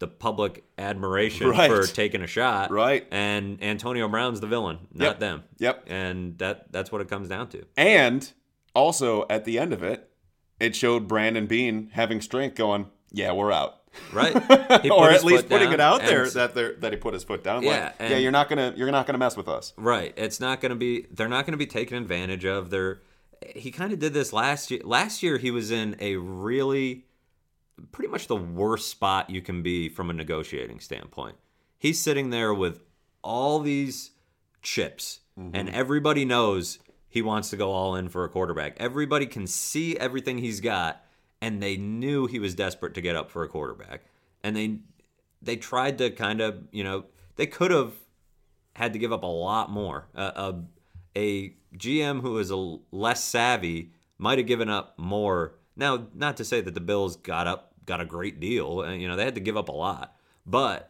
the 0.00 0.08
public 0.08 0.64
admiration 0.78 1.48
Right. 1.50 1.70
for 1.70 1.86
taking 1.86 2.22
a 2.22 2.26
shot. 2.26 2.70
Right. 2.70 3.06
And 3.10 3.62
Antonio 3.62 4.08
Brown's 4.08 4.40
the 4.40 4.46
villain, 4.46 4.78
not 4.94 5.04
Yep. 5.04 5.18
them. 5.20 5.44
Yep. 5.58 5.84
And 5.88 6.38
that 6.38 6.72
that's 6.72 6.90
what 6.90 7.00
it 7.00 7.08
comes 7.08 7.28
down 7.28 7.48
to. 7.50 7.64
And 7.76 8.32
also 8.74 9.26
at 9.28 9.44
the 9.44 9.58
end 9.58 9.72
of 9.72 9.82
it, 9.82 10.10
it 10.58 10.74
showed 10.74 11.06
Brandon 11.06 11.46
Beane 11.46 11.90
having 11.92 12.20
strength 12.20 12.56
going, 12.56 12.86
yeah, 13.10 13.32
we're 13.32 13.52
out. 13.52 13.79
Right. 14.12 14.34
He 14.82 14.88
or 14.88 15.10
at 15.10 15.24
least 15.24 15.48
putting 15.48 15.72
it 15.72 15.80
out 15.80 16.00
there 16.00 16.28
that 16.30 16.54
they're, 16.54 16.74
that 16.76 16.92
he 16.92 16.98
put 16.98 17.12
his 17.12 17.24
foot 17.24 17.42
down. 17.42 17.62
Yeah, 17.62 17.92
like, 17.98 18.10
yeah, 18.10 18.16
you're 18.16 18.30
not 18.30 18.48
gonna 18.48 18.72
you're 18.76 18.90
not 18.90 19.06
gonna 19.06 19.18
mess 19.18 19.36
with 19.36 19.48
us. 19.48 19.72
Right. 19.76 20.14
It's 20.16 20.40
not 20.40 20.60
to 20.60 20.74
be. 20.74 21.06
They're 21.10 21.28
not 21.28 21.44
going 21.44 21.52
to 21.52 21.58
be 21.58 21.66
taken 21.66 21.96
advantage 21.96 22.44
of. 22.44 22.70
They're. 22.70 23.00
He 23.54 23.70
kind 23.70 23.92
of 23.92 23.98
did 23.98 24.12
this 24.12 24.32
last 24.32 24.70
year. 24.70 24.80
Last 24.84 25.22
year 25.22 25.38
he 25.38 25.50
was 25.50 25.70
in 25.70 25.96
a 25.98 26.16
really, 26.16 27.06
pretty 27.90 28.10
much 28.10 28.26
the 28.26 28.36
worst 28.36 28.88
spot 28.88 29.30
you 29.30 29.40
can 29.40 29.62
be 29.62 29.88
from 29.88 30.10
a 30.10 30.12
negotiating 30.12 30.80
standpoint. 30.80 31.36
He's 31.78 31.98
sitting 31.98 32.30
there 32.30 32.52
with 32.52 32.82
all 33.22 33.60
these 33.60 34.10
chips, 34.62 35.20
mm-hmm. 35.38 35.56
and 35.56 35.70
everybody 35.70 36.24
knows 36.24 36.78
he 37.08 37.22
wants 37.22 37.50
to 37.50 37.56
go 37.56 37.72
all 37.72 37.96
in 37.96 38.08
for 38.08 38.24
a 38.24 38.28
quarterback. 38.28 38.76
Everybody 38.78 39.26
can 39.26 39.46
see 39.46 39.96
everything 39.96 40.38
he's 40.38 40.60
got, 40.60 41.02
and 41.40 41.62
they 41.62 41.76
knew 41.76 42.26
he 42.26 42.38
was 42.38 42.54
desperate 42.54 42.94
to 42.94 43.00
get 43.00 43.16
up 43.16 43.30
for 43.30 43.42
a 43.42 43.48
quarterback, 43.48 44.02
and 44.42 44.56
they 44.56 44.78
they 45.42 45.56
tried 45.56 45.98
to 45.98 46.10
kind 46.10 46.40
of 46.40 46.64
you 46.70 46.84
know 46.84 47.04
they 47.36 47.46
could 47.46 47.70
have 47.70 47.94
had 48.76 48.92
to 48.92 48.98
give 48.98 49.12
up 49.12 49.22
a 49.22 49.26
lot 49.26 49.70
more. 49.70 50.08
Uh, 50.14 50.52
a, 51.16 51.18
a 51.18 51.54
GM 51.76 52.20
who 52.20 52.38
is 52.38 52.50
a 52.50 52.78
less 52.90 53.22
savvy 53.22 53.92
might 54.18 54.38
have 54.38 54.46
given 54.46 54.68
up 54.68 54.98
more. 54.98 55.54
Now, 55.76 56.06
not 56.14 56.36
to 56.38 56.44
say 56.44 56.60
that 56.60 56.74
the 56.74 56.80
Bills 56.80 57.16
got 57.16 57.46
up 57.46 57.72
got 57.86 58.00
a 58.00 58.04
great 58.04 58.38
deal. 58.40 58.80
uh, 58.80 58.92
You 58.92 59.08
know, 59.08 59.16
they 59.16 59.24
had 59.24 59.34
to 59.34 59.40
give 59.40 59.56
up 59.56 59.68
a 59.68 59.72
lot, 59.72 60.14
but 60.46 60.89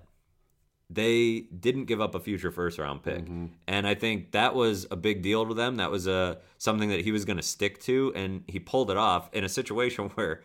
they 0.90 1.40
didn't 1.58 1.84
give 1.84 2.00
up 2.00 2.14
a 2.14 2.20
future 2.20 2.50
first 2.50 2.78
round 2.78 3.02
pick. 3.02 3.26
And 3.68 3.86
I 3.86 3.94
think 3.94 4.32
that 4.32 4.54
was 4.54 4.86
a 4.90 4.96
big 4.96 5.22
deal 5.22 5.46
to 5.46 5.54
them. 5.54 5.76
That 5.76 5.90
was 5.90 6.06
a 6.06 6.38
something 6.58 6.88
that 6.90 7.02
he 7.02 7.12
was 7.12 7.24
going 7.24 7.36
to 7.36 7.42
stick 7.42 7.80
to 7.82 8.12
and 8.14 8.42
he 8.48 8.58
pulled 8.58 8.90
it 8.90 8.96
off 8.96 9.30
in 9.32 9.44
a 9.44 9.48
situation 9.48 10.10
where 10.14 10.42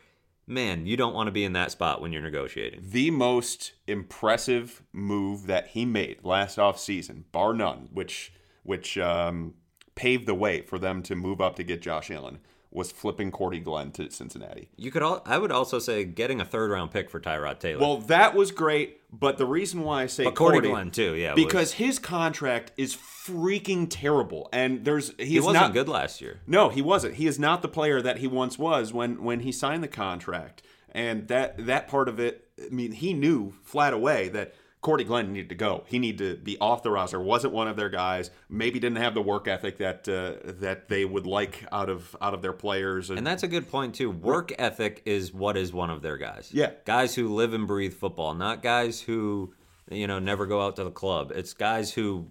man, 0.47 0.85
you 0.85 0.95
don't 0.95 1.15
want 1.15 1.27
to 1.27 1.31
be 1.31 1.43
in 1.43 1.53
that 1.53 1.71
spot 1.71 2.01
when 2.01 2.11
you're 2.11 2.21
negotiating. 2.21 2.79
The 2.83 3.09
most 3.09 3.73
impressive 3.87 4.83
move 4.93 5.47
that 5.47 5.69
he 5.69 5.85
made 5.85 6.19
last 6.23 6.57
offseason, 6.57 7.23
bar 7.31 7.53
none, 7.53 7.89
which 7.91 8.31
which 8.63 8.97
um, 8.97 9.53
paved 9.95 10.27
the 10.27 10.35
way 10.35 10.61
for 10.61 10.77
them 10.79 11.01
to 11.03 11.15
move 11.15 11.41
up 11.41 11.55
to 11.55 11.63
get 11.63 11.81
Josh 11.81 12.11
Allen, 12.11 12.39
was 12.75 12.91
flipping 12.91 13.31
Cordy 13.31 13.59
Glenn 13.59 13.91
to 13.93 14.11
Cincinnati. 14.11 14.69
You 14.75 14.91
could 14.91 15.01
all 15.01 15.21
I 15.25 15.37
would 15.37 15.51
also 15.51 15.79
say 15.79 16.03
getting 16.03 16.41
a 16.41 16.45
third 16.45 16.69
round 16.69 16.91
pick 16.91 17.09
for 17.09 17.19
Tyrod 17.19 17.59
Taylor. 17.59 17.79
Well, 17.81 17.97
that 18.01 18.35
was 18.35 18.51
great, 18.51 18.99
but 19.11 19.37
the 19.37 19.45
reason 19.45 19.81
why 19.81 20.03
I 20.03 20.05
say 20.07 20.25
but 20.25 20.35
Cordy, 20.35 20.55
Cordy, 20.57 20.69
Glenn 20.69 20.91
too, 20.91 21.15
yeah. 21.15 21.33
was- 21.33 21.43
because 21.43 21.73
his 21.73 21.97
contract 21.97 22.71
is 22.77 22.95
freaking 22.95 23.87
terrible, 23.89 24.49
and 24.51 24.83
there's 24.83 25.13
he's 25.17 25.27
he 25.29 25.39
wasn't 25.39 25.63
not 25.63 25.73
good 25.73 25.87
last 25.87 26.21
year. 26.21 26.41
No, 26.45 26.69
he 26.69 26.81
wasn't. 26.81 27.15
He 27.15 27.25
is 27.25 27.39
not 27.39 27.61
the 27.61 27.69
player 27.69 28.01
that 28.01 28.17
he 28.17 28.27
once 28.27 28.59
was 28.59 28.93
when 28.93 29.23
when 29.23 29.39
he 29.39 29.51
signed 29.51 29.81
the 29.81 29.87
contract. 29.87 30.61
And 30.91 31.27
that 31.27 31.65
that 31.65 31.87
part 31.87 32.07
of 32.07 32.19
it, 32.19 32.47
I 32.57 32.69
mean, 32.69 32.93
he 32.93 33.13
knew 33.13 33.53
flat 33.63 33.93
away 33.93 34.29
that 34.29 34.53
Cordy 34.85 35.03
Glenn 35.03 35.33
needed 35.33 35.49
to 35.49 35.55
go. 35.55 35.83
He 35.87 35.97
needed 35.97 36.37
to 36.37 36.43
be 36.43 36.59
off 36.59 36.83
the 36.83 36.91
roster. 36.91 37.19
wasn't 37.19 37.53
one 37.53 37.67
of 37.67 37.75
their 37.75 37.89
guys. 37.89 38.29
Maybe 38.49 38.79
didn't 38.79 38.99
have 38.99 39.15
the 39.15 39.21
work 39.21 39.47
ethic 39.47 39.79
that 39.79 40.07
uh, 40.07 40.51
that 40.59 40.89
they 40.89 41.05
would 41.05 41.25
like 41.25 41.65
out 41.71 41.89
of 41.89 42.15
out 42.21 42.35
of 42.35 42.43
their 42.43 42.53
players. 42.53 43.09
And 43.09 43.25
that's 43.25 43.41
a 43.41 43.47
good 43.47 43.67
point 43.67 43.95
too. 43.95 44.11
Work 44.11 44.53
ethic 44.59 45.01
is 45.05 45.33
what 45.33 45.57
is 45.57 45.73
one 45.73 45.89
of 45.89 46.03
their 46.03 46.17
guys. 46.17 46.51
Yeah. 46.53 46.69
Guys 46.85 47.15
who 47.15 47.33
live 47.33 47.55
and 47.55 47.65
breathe 47.65 47.95
football, 47.95 48.35
not 48.35 48.61
guys 48.61 49.01
who, 49.01 49.55
you 49.89 50.05
know, 50.05 50.19
never 50.19 50.45
go 50.45 50.61
out 50.61 50.75
to 50.75 50.83
the 50.83 50.91
club. 50.91 51.31
It's 51.33 51.55
guys 51.55 51.91
who 51.91 52.27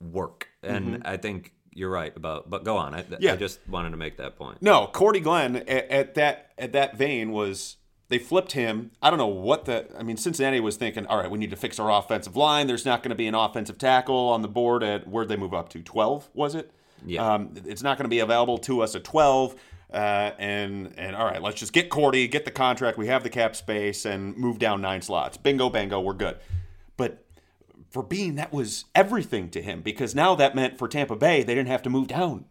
work. 0.00 0.48
And 0.62 1.02
I 1.04 1.18
think 1.18 1.52
you're 1.70 1.90
right 1.90 2.16
about 2.16 2.48
but 2.48 2.64
go 2.64 2.78
on. 2.78 2.94
I, 2.94 3.02
Mm-hmm. 3.02 3.14
Yeah. 3.22 3.34
I 3.34 3.36
just 3.36 3.60
wanted 3.68 3.90
to 3.90 3.98
make 3.98 4.16
that 4.16 4.36
point. 4.36 4.62
No, 4.62 4.86
Cordy 4.86 5.20
Glenn 5.20 5.56
at, 5.56 5.90
at 5.90 6.14
that 6.14 6.52
at 6.56 6.72
that 6.72 6.96
vein 6.96 7.30
was 7.30 7.76
they 8.08 8.18
flipped 8.18 8.52
him. 8.52 8.90
I 9.02 9.10
don't 9.10 9.18
know 9.18 9.26
what 9.26 9.64
the 9.64 9.86
I 9.98 10.02
mean 10.02 10.16
Cincinnati 10.16 10.60
was 10.60 10.76
thinking, 10.76 11.06
all 11.06 11.18
right, 11.18 11.30
we 11.30 11.38
need 11.38 11.50
to 11.50 11.56
fix 11.56 11.78
our 11.78 11.90
offensive 11.90 12.36
line. 12.36 12.66
There's 12.66 12.84
not 12.84 13.02
going 13.02 13.10
to 13.10 13.16
be 13.16 13.26
an 13.26 13.34
offensive 13.34 13.78
tackle 13.78 14.28
on 14.28 14.42
the 14.42 14.48
board 14.48 14.82
at 14.82 15.08
where'd 15.08 15.28
they 15.28 15.36
move 15.36 15.54
up 15.54 15.68
to? 15.70 15.82
12, 15.82 16.30
was 16.34 16.54
it? 16.54 16.70
Yeah. 17.06 17.34
Um, 17.34 17.54
it's 17.66 17.82
not 17.82 17.98
going 17.98 18.04
to 18.04 18.10
be 18.10 18.20
available 18.20 18.58
to 18.58 18.82
us 18.82 18.94
at 18.94 19.04
12. 19.04 19.54
Uh, 19.92 20.32
and 20.38 20.92
and 20.96 21.14
all 21.14 21.24
right, 21.24 21.40
let's 21.40 21.60
just 21.60 21.72
get 21.72 21.88
Cordy, 21.88 22.26
get 22.26 22.44
the 22.44 22.50
contract. 22.50 22.98
We 22.98 23.06
have 23.06 23.22
the 23.22 23.30
cap 23.30 23.54
space, 23.54 24.04
and 24.04 24.36
move 24.36 24.58
down 24.58 24.80
nine 24.80 25.02
slots. 25.02 25.36
Bingo, 25.36 25.70
bango, 25.70 26.00
we're 26.00 26.14
good. 26.14 26.36
But 26.96 27.24
for 27.90 28.02
Beane, 28.02 28.34
that 28.34 28.52
was 28.52 28.86
everything 28.96 29.50
to 29.50 29.62
him 29.62 29.82
because 29.82 30.12
now 30.12 30.34
that 30.34 30.56
meant 30.56 30.78
for 30.78 30.88
Tampa 30.88 31.14
Bay, 31.14 31.44
they 31.44 31.54
didn't 31.54 31.68
have 31.68 31.82
to 31.82 31.90
move 31.90 32.08
down 32.08 32.46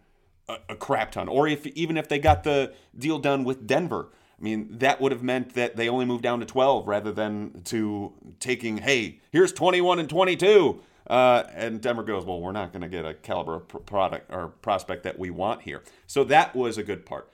a, 0.48 0.56
a 0.70 0.76
crap 0.78 1.12
ton. 1.12 1.28
Or 1.28 1.46
if 1.46 1.68
even 1.68 1.98
if 1.98 2.08
they 2.08 2.18
got 2.18 2.46
the 2.46 2.74
deal 2.98 3.20
done 3.20 3.44
with 3.44 3.68
Denver, 3.68 4.10
I 4.40 4.44
mean, 4.44 4.78
that 4.80 5.00
would 5.00 5.12
have 5.12 5.24
meant 5.24 5.54
that 5.54 5.76
they 5.76 5.88
only 5.88 6.06
moved 6.06 6.24
down 6.24 6.40
to 6.40 6.46
12 6.46 6.88
rather 6.88 7.12
than 7.12 7.62
to 7.66 8.14
taking, 8.40 8.78
hey, 8.78 9.20
here's 9.32 9.54
21 9.54 10.00
and 10.00 10.10
22. 10.10 10.82
Uh, 11.08 11.44
and 11.54 11.82
Denver 11.82 12.04
goes, 12.04 12.26
well, 12.26 12.40
we're 12.40 12.52
not 12.52 12.72
going 12.72 12.82
to 12.82 12.88
get 12.88 13.06
a 13.06 13.14
caliber 13.14 13.56
of 13.56 13.68
pr- 13.68 13.78
product 13.78 14.34
or 14.34 14.50
prospect 14.50 15.04
that 15.04 15.20
we 15.20 15.30
want 15.30 15.62
here. 15.62 15.84
So 16.08 16.24
that 16.26 16.56
was 16.56 16.78
a 16.78 16.84
good 16.84 17.06
part. 17.06 17.30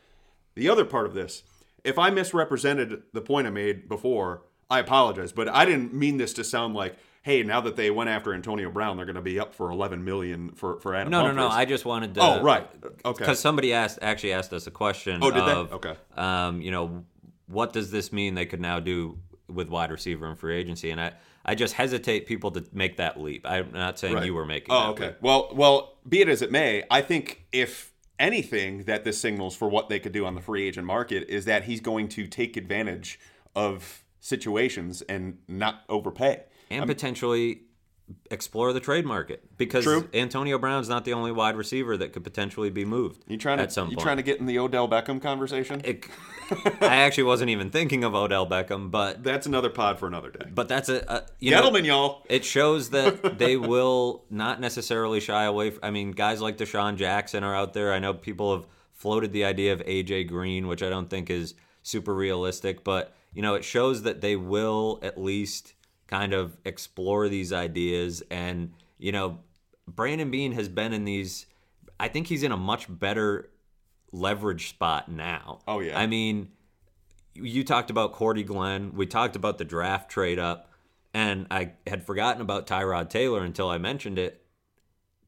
The 0.55 0.69
other 0.69 0.85
part 0.85 1.05
of 1.05 1.13
this, 1.13 1.43
if 1.83 1.97
I 1.97 2.09
misrepresented 2.09 3.03
the 3.13 3.21
point 3.21 3.47
I 3.47 3.51
made 3.51 3.87
before, 3.87 4.41
I 4.69 4.79
apologize, 4.79 5.31
but 5.31 5.47
I 5.47 5.65
didn't 5.65 5.93
mean 5.93 6.17
this 6.17 6.33
to 6.33 6.43
sound 6.43 6.75
like, 6.75 6.95
hey, 7.22 7.43
now 7.43 7.61
that 7.61 7.76
they 7.76 7.91
went 7.91 8.09
after 8.09 8.34
Antonio 8.34 8.70
Brown, 8.72 8.97
they're 8.97 9.05
going 9.05 9.15
to 9.15 9.22
be 9.22 9.39
up 9.39 9.53
for 9.53 9.72
11 9.72 10.03
million 10.03 10.51
for 10.51 10.80
for 10.80 10.95
Adam. 10.95 11.11
No, 11.11 11.28
no, 11.28 11.34
no. 11.34 11.47
I 11.47 11.65
just 11.65 11.86
wanted 11.86 12.15
to. 12.15 12.22
Oh, 12.22 12.41
right. 12.41 12.67
Okay. 13.05 13.20
Because 13.20 13.39
somebody 13.39 13.74
asked, 13.74 13.99
actually 14.01 14.34
asked 14.34 14.53
us 14.53 14.67
a 14.67 14.72
question. 14.72 15.20
Oh, 15.22 15.32
did 15.32 15.43
they? 15.43 15.76
Okay. 15.76 15.95
Um, 16.15 16.61
you 16.61 16.72
know, 16.72 17.05
what 17.47 17.74
does 17.74 17.91
this 17.91 18.11
mean 18.13 18.36
they 18.36 18.45
could 18.45 18.61
now 18.61 18.80
do 18.80 19.17
with 19.47 19.70
wide 19.70 19.91
receiver 19.91 20.28
and 20.28 20.38
free 20.38 20.55
agency? 20.57 20.91
And 20.91 21.01
I, 21.01 21.13
I 21.45 21.55
just 21.55 21.74
hesitate 21.74 22.26
people 22.28 22.51
to 22.51 22.63
make 22.72 22.97
that 22.97 23.20
leap. 23.20 23.45
I'm 23.45 23.72
not 23.72 23.97
saying 23.99 24.15
Right. 24.15 24.26
you 24.26 24.34
were 24.34 24.45
making. 24.45 24.67
Oh, 24.72 24.80
that 24.80 24.89
okay. 24.89 25.05
leap. 25.07 25.22
Well, 25.22 25.49
well, 25.53 25.97
be 26.07 26.22
it 26.22 26.30
as 26.30 26.41
it 26.41 26.51
may, 26.51 26.84
I 26.91 27.01
think 27.01 27.45
if 27.51 27.91
anything 28.20 28.84
that 28.84 29.03
this 29.03 29.20
signals 29.20 29.55
for 29.55 29.70
what 29.70 29.89
they 29.89 29.99
could 29.99 30.11
do 30.11 30.26
on 30.26 30.36
the 30.36 30.41
free 30.41 30.67
agent 30.67 30.86
market 30.86 31.28
is 31.30 31.45
that 31.45 31.63
he's 31.63 31.80
going 31.80 32.07
to 32.09 32.28
take 32.28 32.57
advantage 32.57 33.20
of 33.55 34.03
situations 34.20 35.01
and 35.03 35.38
not 35.47 35.84
overpay. 35.89 36.43
And 36.72 36.86
potentially 36.88 37.61
explore 38.32 38.74
the 38.74 38.80
trade 38.80 39.05
market 39.05 39.43
because 39.57 39.84
True. 39.84 40.09
Antonio 40.15 40.57
Brown's 40.57 40.89
not 40.89 41.05
the 41.05 41.13
only 41.13 41.32
wide 41.32 41.55
receiver 41.55 41.95
that 41.97 42.11
could 42.11 42.24
potentially 42.24 42.70
be 42.72 42.84
moved. 42.86 43.24
You 43.28 43.38
trying 43.38 43.57
to 43.57 43.63
at 43.63 43.72
some 43.72 43.89
you 43.89 43.95
point. 43.97 44.03
trying 44.03 44.17
to 44.17 44.24
get 44.24 44.39
in 44.39 44.47
the 44.47 44.57
Odell 44.57 44.88
Beckham 44.88 45.22
conversation? 45.22 45.82
It- 45.84 46.05
I 46.82 46.95
actually 46.95 47.26
wasn't 47.26 47.51
even 47.51 47.70
thinking 47.70 48.03
of 48.03 48.15
Odell 48.15 48.47
Beckham, 48.47 48.89
but 48.89 49.24
That's 49.24 49.45
another 49.45 49.70
pod 49.70 49.99
for 49.99 50.07
another 50.07 50.32
day. 50.32 50.49
but 50.51 50.67
that's 50.67 50.89
a, 50.89 51.03
a 51.07 51.24
you 51.39 51.51
know, 51.51 51.57
Gentlemen, 51.57 51.86
y'all. 51.86 52.24
It 52.28 52.43
shows 52.43 52.89
that 52.89 53.38
they 53.38 53.55
will 53.57 54.26
not 54.32 54.59
necessarily 54.59 55.20
shy 55.20 55.43
away. 55.43 55.70
From, 55.70 55.82
I 55.84 55.91
mean, 55.91 56.11
guys 56.11 56.41
like 56.41 56.57
DeSean 56.57 56.95
Jackson 56.95 57.43
are 57.43 57.53
out 57.55 57.74
there. 57.74 57.93
I 57.93 57.99
know 57.99 58.15
people 58.15 58.55
have 58.55 58.65
floated 58.93 59.32
the 59.34 59.45
idea 59.45 59.72
of 59.74 59.82
AJ 59.82 60.28
Green, 60.30 60.67
which 60.67 60.82
I 60.82 60.89
don't 60.89 61.09
think 61.11 61.30
is 61.30 61.53
super 61.84 62.15
realistic, 62.15 62.84
but 62.84 63.13
you 63.34 63.43
know, 63.43 63.53
it 63.53 63.63
shows 63.63 64.01
that 64.01 64.22
they 64.22 64.36
will 64.36 64.99
at 65.03 65.22
least 65.22 65.76
kind 66.10 66.34
of 66.34 66.57
explore 66.66 67.30
these 67.30 67.53
ideas. 67.53 68.24
And 68.32 68.74
you 68.97 69.12
know, 69.12 69.39
Brandon 69.88 70.30
Beane 70.32 70.51
has 70.53 70.68
been 70.68 70.91
in 70.91 71.05
these. 71.05 71.45
I 71.99 72.07
think 72.07 72.28
he's 72.28 72.43
in 72.43 72.51
a 72.51 72.57
much 72.57 72.86
better 72.89 73.49
leverage 74.12 74.70
spot 74.70 75.10
now. 75.10 75.60
Oh, 75.68 75.80
yeah. 75.80 75.99
I 75.99 76.07
mean, 76.07 76.49
you 77.34 77.64
talked 77.64 77.89
about 77.89 78.14
Cordy 78.14 78.43
Glenn. 78.43 78.93
We 78.95 79.05
talked 79.05 79.36
about 79.36 79.57
the 79.57 79.66
draft 79.66 80.10
trade 80.10 80.39
up, 80.39 80.72
and 81.14 81.45
I 81.51 81.74
had 81.86 82.05
forgotten 82.05 82.41
about 82.41 82.68
Tyrod 82.68 83.10
Taylor 83.10 83.43
until 83.43 83.70
I 83.70 83.78
mentioned 83.78 84.18
it. 84.18 84.45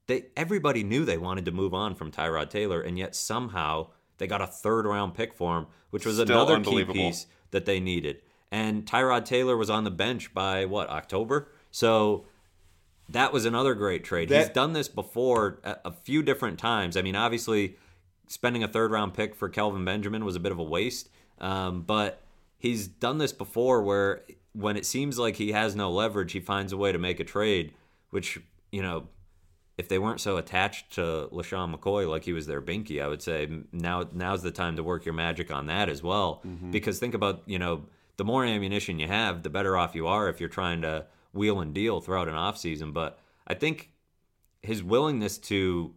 They 0.08 0.26
everybody 0.36 0.84
knew 0.84 1.06
they 1.06 1.18
wanted 1.18 1.46
to 1.46 1.52
move 1.52 1.74
on 1.74 1.96
from 1.96 2.12
Tyrod 2.12 2.50
Taylor, 2.50 2.82
and 2.82 2.98
yet 2.98 3.16
somehow 3.16 3.88
they 4.18 4.28
got 4.28 4.42
a 4.42 4.48
third 4.48 4.86
round 4.86 5.14
pick 5.14 5.34
for 5.34 5.58
him, 5.58 5.68
which 5.92 6.06
was 6.06 6.16
Still 6.18 6.28
another 6.28 6.60
key 6.60 6.86
piece 6.86 7.28
that 7.52 7.66
they 7.66 7.80
needed. 7.80 8.22
And 8.52 8.86
Tyrod 8.86 9.24
Taylor 9.26 9.56
was 9.56 9.70
on 9.70 9.86
the 9.86 9.92
bench 9.92 10.34
by 10.34 10.66
what 10.66 10.90
October, 10.90 11.48
so 11.72 12.26
that 13.08 13.32
was 13.32 13.46
another 13.46 13.74
great 13.74 14.04
trade. 14.04 14.30
He's 14.30 14.50
done 14.50 14.74
this 14.74 14.88
before 14.88 15.60
a, 15.64 15.78
a 15.86 15.92
few 15.92 16.22
different 16.22 16.60
times. 16.60 16.98
I 16.98 17.02
mean, 17.02 17.16
obviously, 17.16 17.78
spending 18.28 18.64
a 18.64 18.68
third 18.68 18.92
round 18.92 19.14
pick 19.14 19.36
for 19.36 19.48
Kelvin 19.50 19.86
Benjamin 19.86 20.26
was 20.26 20.36
a 20.36 20.40
bit 20.40 20.52
of 20.52 20.60
a 20.60 20.64
waste, 20.64 21.10
um, 21.40 21.84
but 21.84 22.22
he's 22.58 22.88
done 22.88 23.18
this 23.20 23.32
before 23.34 23.82
where 23.82 24.24
when 24.54 24.76
it 24.76 24.86
seems 24.86 25.18
like 25.18 25.38
he 25.38 25.54
has 25.54 25.76
no 25.76 25.90
leverage, 25.90 26.34
he 26.34 26.40
finds 26.42 26.74
a 26.74 26.78
way 26.78 26.92
to 26.92 26.98
make 26.98 27.20
a 27.22 27.24
trade, 27.24 27.74
which, 28.10 28.40
you 28.72 28.82
know, 28.82 29.08
if 29.78 29.88
they 29.88 29.98
weren't 29.98 30.20
so 30.20 30.36
attached 30.38 30.92
to 30.94 31.30
LeSean 31.32 31.74
McCoy 31.74 32.08
like 32.08 32.26
he 32.26 32.34
was 32.34 32.48
their 32.48 32.62
binky, 32.62 33.02
I 33.02 33.08
would 33.08 33.22
say 33.22 33.50
now 33.72 34.08
now's 34.12 34.44
the 34.44 34.52
time 34.52 34.76
to 34.76 34.84
work 34.84 35.06
your 35.06 35.14
magic 35.14 35.50
on 35.52 35.68
that 35.68 35.88
as 35.90 36.04
well. 36.04 36.42
Because 36.72 37.00
think 37.00 37.14
about, 37.14 37.44
you 37.46 37.58
know, 37.58 37.86
the 38.22 38.26
more 38.26 38.46
ammunition 38.46 39.00
you 39.00 39.08
have, 39.08 39.42
the 39.42 39.50
better 39.50 39.76
off 39.76 39.96
you 39.96 40.06
are 40.06 40.30
if 40.30 40.40
you're 40.40 40.48
trying 40.48 40.80
to 40.84 41.08
wheel 41.34 41.60
and 41.60 41.74
deal 41.74 42.00
throughout 42.00 42.28
an 42.28 42.36
offseason. 42.36 42.94
But 42.94 43.18
I 43.48 43.56
think 43.56 43.90
his 44.62 44.84
willingness 44.84 45.40
to 45.40 45.96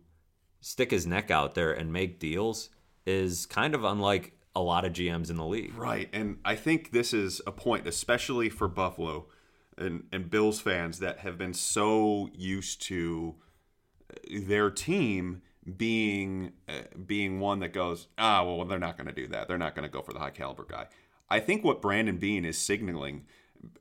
stick 0.62 0.90
his 0.90 1.06
neck 1.06 1.30
out 1.30 1.54
there 1.54 1.70
and 1.70 1.92
make 1.92 2.18
deals 2.18 2.70
is 3.04 3.44
kind 3.44 3.74
of 3.74 3.84
unlike 3.84 4.32
a 4.56 4.62
lot 4.62 4.86
of 4.86 4.94
GMs 4.94 5.28
in 5.28 5.36
the 5.36 5.44
league. 5.44 5.74
Right, 5.74 6.08
and 6.14 6.38
I 6.46 6.54
think 6.54 6.92
this 6.92 7.12
is 7.12 7.42
a 7.46 7.52
point, 7.52 7.86
especially 7.86 8.48
for 8.48 8.68
Buffalo 8.68 9.26
and, 9.76 10.04
and 10.10 10.30
Bills 10.30 10.62
fans 10.62 11.00
that 11.00 11.18
have 11.18 11.36
been 11.36 11.52
so 11.52 12.30
used 12.32 12.80
to 12.84 13.34
their 14.30 14.70
team 14.70 15.42
being 15.76 16.52
uh, 16.70 16.84
being 17.04 17.38
one 17.38 17.58
that 17.58 17.74
goes, 17.74 18.06
ah, 18.16 18.42
well, 18.44 18.64
they're 18.64 18.78
not 18.78 18.96
going 18.96 19.08
to 19.08 19.12
do 19.12 19.26
that. 19.26 19.46
They're 19.46 19.58
not 19.58 19.74
going 19.74 19.86
to 19.86 19.92
go 19.92 20.00
for 20.00 20.14
the 20.14 20.20
high 20.20 20.30
caliber 20.30 20.64
guy. 20.66 20.86
I 21.28 21.40
think 21.40 21.64
what 21.64 21.82
Brandon 21.82 22.16
Beane 22.16 22.44
is 22.44 22.58
signaling, 22.58 23.24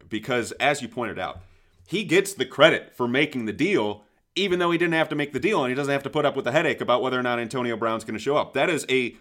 because 0.10 0.52
as 0.54 0.82
you 0.82 0.88
pointed 0.88 1.20
out, 1.20 1.42
he 1.88 2.04
gets 2.04 2.34
the 2.34 2.46
credit 2.46 2.96
for 2.96 3.08
making 3.08 3.46
the 3.46 3.54
deal, 3.54 4.04
even 4.36 4.60
though 4.60 4.72
he 4.72 4.78
didn't 4.78 4.94
have 4.94 5.10
to 5.10 5.16
make 5.16 5.34
the 5.34 5.40
deal 5.40 5.64
and 5.64 5.70
he 5.70 5.76
doesn't 5.76 5.92
have 5.92 6.04
to 6.04 6.10
put 6.10 6.26
up 6.26 6.36
with 6.36 6.46
the 6.46 6.52
headache 6.52 6.82
about 6.82 7.02
whether 7.02 7.20
or 7.20 7.24
not 7.24 7.40
Antonio 7.40 7.76
Brown's 7.76 8.04
going 8.04 8.18
to 8.18 8.24
show 8.24 8.38
up. 8.38 8.54
That 8.54 8.70
is 8.70 8.86
a 8.90 9.16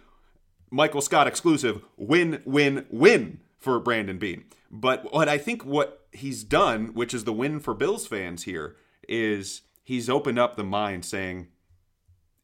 Michael 0.70 1.00
Scott 1.00 1.26
exclusive 1.26 1.82
win 1.96 2.42
win 2.44 2.86
win 2.90 3.40
for 3.58 3.78
Brandon 3.78 4.18
Beane. 4.18 4.44
But 4.70 5.12
what 5.12 5.28
I 5.28 5.38
think 5.38 5.64
what 5.64 6.06
he's 6.12 6.44
done, 6.44 6.94
which 6.94 7.12
is 7.12 7.24
the 7.24 7.32
win 7.32 7.60
for 7.60 7.74
Bills 7.74 8.06
fans 8.06 8.44
here, 8.44 8.76
is 9.08 9.62
he's 9.84 10.08
opened 10.08 10.38
up 10.38 10.56
the 10.56 10.64
mind 10.64 11.04
saying 11.04 11.48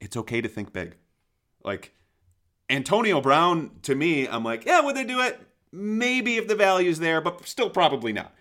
it's 0.01 0.17
okay 0.17 0.41
to 0.41 0.49
think 0.49 0.73
big. 0.73 0.97
Like 1.65 1.95
Antonio 2.69 3.21
Brown 3.21 3.71
to 3.83 3.95
me, 3.95 4.29
I'm 4.29 4.45
like, 4.45 4.67
yeah, 4.67 4.81
would 4.81 4.95
they 4.95 5.05
do 5.05 5.21
it? 5.21 5.41
Maybe 5.73 6.37
if 6.37 6.49
the 6.49 6.55
value's 6.55 6.99
there, 6.99 7.21
but 7.21 7.47
still 7.47 7.71
probably 7.71 8.13
not. 8.13 8.35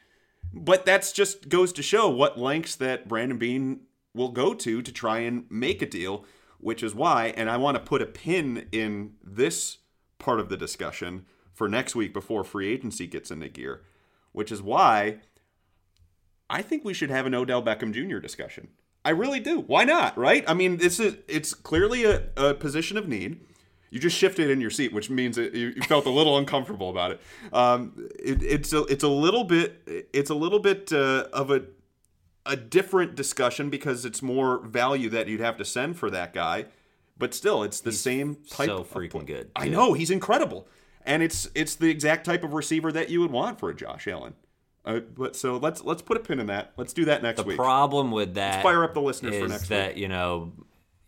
But 0.53 0.86
that's 0.86 1.11
just 1.11 1.49
goes 1.49 1.73
to 1.73 1.84
show 1.84 2.09
what 2.09 2.39
lengths 2.39 2.75
that 2.75 3.07
Brandon 3.07 3.38
Beane 3.38 3.82
will 4.13 4.30
go 4.30 4.53
to 4.53 4.82
to 4.82 4.91
try 4.91 5.19
and 5.19 5.45
make 5.49 5.82
a 5.82 5.86
deal, 5.86 6.25
which 6.59 6.82
is 6.82 6.95
why, 6.95 7.34
and 7.38 7.49
I 7.49 7.57
want 7.57 7.75
to 7.75 7.84
put 7.84 8.01
a 8.01 8.05
pin 8.05 8.67
in 8.71 9.15
this 9.23 9.78
part 10.19 10.39
of 10.39 10.49
the 10.49 10.57
discussion 10.57 11.25
for 11.53 11.67
next 11.67 11.95
week 11.95 12.13
before 12.13 12.43
free 12.43 12.67
agency 12.67 13.07
gets 13.07 13.32
into 13.32 13.49
gear, 13.49 13.82
which 14.32 14.51
is 14.51 14.61
why 14.61 15.19
I 16.49 16.61
think 16.61 16.86
we 16.86 16.93
should 16.93 17.09
have 17.09 17.25
an 17.25 17.36
Odell 17.36 17.63
Beckham 17.63 17.93
Jr. 17.93 18.19
discussion. 18.19 18.69
I 19.03 19.11
really 19.11 19.39
do. 19.39 19.61
Why 19.61 19.84
not? 19.84 20.17
Right? 20.17 20.43
I 20.47 20.53
mean, 20.53 20.78
this 20.78 20.99
is 20.99 21.17
it's 21.28 21.53
clearly 21.53 22.03
a, 22.03 22.28
a 22.36 22.53
position 22.53 22.97
of 22.97 23.07
need. 23.07 23.39
You 23.89 23.99
just 23.99 24.17
shifted 24.17 24.49
in 24.49 24.59
your 24.59 24.69
seat, 24.69 24.91
which 24.93 25.09
means 25.09 25.38
that 25.38 25.53
you, 25.53 25.67
you 25.75 25.81
felt 25.83 26.05
a 26.05 26.09
little 26.09 26.38
uncomfortable 26.41 26.89
about 26.89 27.11
it. 27.11 27.21
Um, 27.53 28.09
it. 28.19 28.43
It's 28.43 28.73
a 28.73 28.83
it's 28.85 29.03
a 29.03 29.07
little 29.07 29.43
bit 29.43 30.07
it's 30.13 30.29
a 30.29 30.35
little 30.35 30.59
bit 30.59 30.91
uh, 30.91 31.27
of 31.33 31.51
a 31.51 31.63
a 32.45 32.55
different 32.55 33.15
discussion 33.15 33.69
because 33.69 34.05
it's 34.05 34.21
more 34.21 34.59
value 34.65 35.09
that 35.09 35.27
you'd 35.27 35.41
have 35.41 35.57
to 35.57 35.65
send 35.65 35.97
for 35.97 36.09
that 36.09 36.33
guy, 36.33 36.65
but 37.17 37.33
still, 37.33 37.61
it's 37.63 37.81
the 37.81 37.91
same 37.91 38.35
type. 38.49 38.67
so 38.67 38.77
of 38.79 38.89
freaking 38.91 39.25
good, 39.25 39.51
I 39.55 39.67
know 39.67 39.93
he's 39.93 40.11
incredible, 40.11 40.67
and 41.05 41.21
it's 41.23 41.49
it's 41.55 41.75
the 41.75 41.89
exact 41.89 42.25
type 42.25 42.43
of 42.43 42.53
receiver 42.53 42.91
that 42.93 43.09
you 43.09 43.19
would 43.21 43.31
want 43.31 43.59
for 43.59 43.69
a 43.69 43.75
Josh 43.75 44.07
Allen. 44.07 44.33
Uh, 44.85 44.99
but 45.01 45.35
so 45.35 45.57
let's 45.57 45.83
let's 45.83 46.01
put 46.01 46.15
a 46.15 46.21
pin 46.21 46.39
in 46.39 46.47
that. 46.47 46.71
Let's 46.77 46.93
do 46.93 47.03
that 47.05 47.21
next 47.21 47.41
The 47.41 47.47
week. 47.47 47.57
problem 47.57 48.11
with 48.11 48.35
that 48.35 48.63
fire 48.63 48.85
up 48.85 48.93
the 48.93 49.01
listeners 49.01 49.38
for 49.38 49.47
next 49.49 49.67
that 49.67 49.95
week. 49.95 49.97
you 50.01 50.07
know 50.07 50.53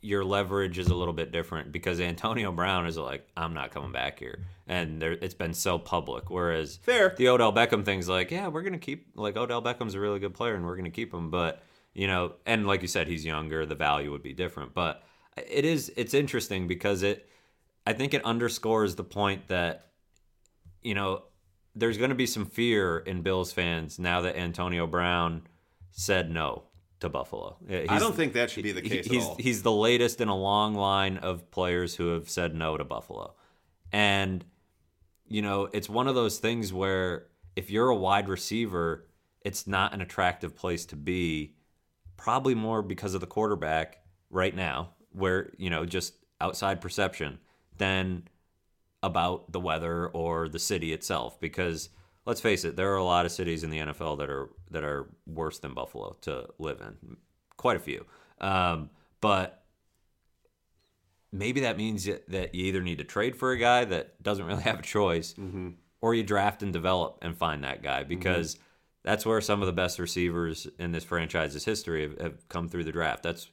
your 0.02 0.24
leverage 0.24 0.80
is 0.80 0.88
a 0.88 0.96
little 0.96 1.14
bit 1.14 1.32
different 1.32 1.72
because 1.72 2.00
Antonio 2.00 2.52
Brown 2.52 2.88
is 2.88 2.98
like, 2.98 3.28
I'm 3.36 3.54
not 3.54 3.72
coming 3.72 3.92
back 3.92 4.20
here, 4.20 4.46
and 4.68 5.02
there, 5.02 5.12
it's 5.12 5.34
been 5.34 5.54
so 5.54 5.78
public. 5.78 6.30
Whereas 6.30 6.78
Fair. 6.78 7.14
the 7.18 7.28
Odell 7.28 7.52
Beckham 7.52 7.84
thing's 7.84 8.08
like, 8.08 8.32
yeah, 8.32 8.48
we're 8.48 8.62
gonna 8.62 8.78
keep 8.78 9.08
like 9.16 9.36
Odell 9.36 9.62
Beckham's 9.62 9.96
a 9.96 10.00
really 10.00 10.20
good 10.20 10.34
player, 10.34 10.56
and 10.56 10.66
we're 10.66 10.78
gonna 10.78 10.90
keep 10.90 11.14
him, 11.14 11.30
but 11.30 11.64
you 11.94 12.08
know, 12.08 12.34
and 12.46 12.66
like 12.66 12.82
you 12.82 12.88
said, 12.88 13.08
he's 13.08 13.26
younger, 13.26 13.66
the 13.66 13.76
value 13.76 14.12
would 14.12 14.24
be 14.24 14.34
different, 14.34 14.74
but 14.74 15.04
it 15.36 15.66
is 15.66 15.92
it's 15.98 16.14
interesting 16.14 16.68
because 16.68 17.04
it, 17.04 17.30
I 17.86 17.94
think 17.94 18.14
it 18.14 18.24
underscores 18.24 18.96
the 18.96 19.04
point 19.04 19.48
that 19.48 19.90
you 20.82 20.96
know, 20.96 21.24
there's 21.76 21.98
going 21.98 22.10
to 22.10 22.16
be 22.16 22.26
some 22.26 22.46
fear 22.46 23.00
in 23.00 23.22
Bills 23.22 23.52
fans 23.52 24.00
now 24.00 24.22
that 24.22 24.38
Antonio 24.38 24.88
Brown 24.88 25.44
said 25.92 26.32
no 26.32 26.64
to 27.00 27.10
Buffalo. 27.10 27.58
I 27.70 28.00
don't 28.00 28.16
think 28.16 28.34
that 28.34 28.52
should 28.52 28.64
be 28.64 28.72
the 28.72 28.82
case 28.82 29.06
he's, 29.08 29.24
at 29.24 29.30
all. 29.30 29.36
He's 29.40 29.64
the 29.64 29.72
latest 29.72 30.22
in 30.22 30.28
a 30.28 30.36
long 30.36 30.76
line 30.76 31.18
of 31.18 31.50
players 31.52 31.96
who 31.96 32.14
have 32.14 32.30
said 32.30 32.54
no 32.54 32.78
to 32.78 32.84
Buffalo. 32.84 33.36
And, 33.92 34.44
you 35.28 35.42
know, 35.42 35.70
it's 35.72 35.90
one 35.90 36.08
of 36.08 36.16
those 36.16 36.40
things 36.40 36.74
where 36.74 37.28
if 37.56 37.70
you're 37.70 37.90
a 37.90 37.96
wide 37.96 38.28
receiver, 38.28 39.08
it's 39.42 39.66
not 39.66 39.94
an 39.94 40.02
attractive 40.02 40.56
place 40.56 40.86
to 40.88 40.96
be, 40.96 41.56
probably 42.18 42.54
more 42.54 42.82
because 42.82 43.14
of 43.14 43.22
the 43.22 43.28
quarterback 43.28 44.00
right 44.30 44.56
now, 44.56 44.92
where, 45.12 45.52
you 45.58 45.70
know, 45.70 45.86
just 45.86 46.14
outside 46.42 46.82
perception, 46.82 47.40
than 47.78 48.24
about 49.02 49.52
the 49.52 49.60
weather 49.60 50.08
or 50.10 50.50
the 50.50 50.60
city 50.60 50.92
itself. 50.92 51.40
Because 51.40 51.90
let's 52.26 52.42
face 52.42 52.66
it, 52.66 52.76
there 52.76 52.92
are 52.92 52.98
a 52.98 53.04
lot 53.04 53.26
of 53.26 53.32
cities 53.32 53.64
in 53.64 53.70
the 53.70 53.80
NFL 53.80 54.18
that 54.18 54.30
are 54.30 54.50
that 54.72 54.84
are 54.84 55.08
worse 55.26 55.60
than 55.60 55.74
Buffalo 55.74 56.16
to 56.22 56.48
live 56.60 56.82
in. 56.82 57.18
Quite 57.58 57.78
a 57.78 57.80
few. 57.80 58.06
Um, 58.40 58.90
but 59.22 59.64
maybe 61.32 61.62
that 61.62 61.78
means 61.78 62.08
that 62.28 62.56
you 62.56 62.66
either 62.66 62.82
need 62.82 62.98
to 63.00 63.04
trade 63.04 63.36
for 63.36 63.52
a 63.52 63.58
guy 63.58 63.86
that 63.86 64.22
doesn't 64.22 64.46
really 64.46 64.64
have 64.70 64.80
a 64.80 64.84
choice, 64.84 65.36
or 66.02 66.14
you 66.14 66.24
draft 66.24 66.64
and 66.64 66.72
develop 66.74 67.20
and 67.22 67.38
find 67.38 67.64
that 67.64 67.84
guy 67.84 68.04
because 68.04 68.56
That's 69.04 69.26
where 69.26 69.40
some 69.40 69.62
of 69.62 69.66
the 69.66 69.74
best 69.74 69.98
receivers 69.98 70.68
in 70.78 70.92
this 70.92 71.06
franchise's 71.06 71.64
history 71.64 72.02
have, 72.04 72.20
have 72.20 72.50
come 72.50 72.68
through 72.68 72.84
the 72.84 72.92
draft. 72.92 73.24
That's 73.24 73.50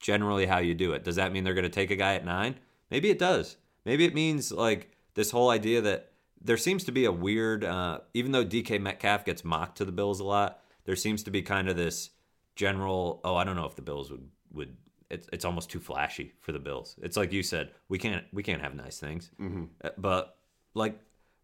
generally 0.00 0.46
how 0.46 0.58
you 0.58 0.74
do 0.74 0.92
it. 0.94 1.04
Does 1.04 1.16
that 1.16 1.30
mean 1.30 1.44
they're 1.44 1.52
going 1.54 1.64
to 1.64 1.68
take 1.68 1.90
a 1.90 1.96
guy 1.96 2.14
at 2.14 2.24
nine? 2.24 2.56
Maybe 2.90 3.10
it 3.10 3.18
does. 3.18 3.56
Maybe 3.84 4.06
it 4.06 4.14
means 4.14 4.50
like 4.50 4.90
this 5.14 5.30
whole 5.30 5.50
idea 5.50 5.82
that 5.82 6.07
there 6.40 6.56
seems 6.56 6.84
to 6.84 6.92
be 6.92 7.04
a 7.04 7.12
weird, 7.12 7.64
uh, 7.64 8.00
even 8.14 8.32
though 8.32 8.44
DK 8.44 8.80
Metcalf 8.80 9.24
gets 9.24 9.44
mocked 9.44 9.78
to 9.78 9.84
the 9.84 9.92
Bills 9.92 10.20
a 10.20 10.24
lot, 10.24 10.60
there 10.84 10.96
seems 10.96 11.22
to 11.24 11.30
be 11.30 11.42
kind 11.42 11.68
of 11.68 11.76
this 11.76 12.10
general. 12.56 13.20
Oh, 13.24 13.36
I 13.36 13.44
don't 13.44 13.56
know 13.56 13.66
if 13.66 13.76
the 13.76 13.82
Bills 13.82 14.10
would 14.10 14.28
would. 14.52 14.76
It's 15.10 15.28
it's 15.32 15.44
almost 15.44 15.70
too 15.70 15.80
flashy 15.80 16.34
for 16.40 16.52
the 16.52 16.58
Bills. 16.58 16.96
It's 17.02 17.16
like 17.16 17.32
you 17.32 17.42
said, 17.42 17.72
we 17.88 17.98
can't 17.98 18.24
we 18.32 18.42
can't 18.42 18.62
have 18.62 18.74
nice 18.74 18.98
things. 18.98 19.30
Mm-hmm. 19.40 19.64
But 19.96 20.36
like 20.74 20.98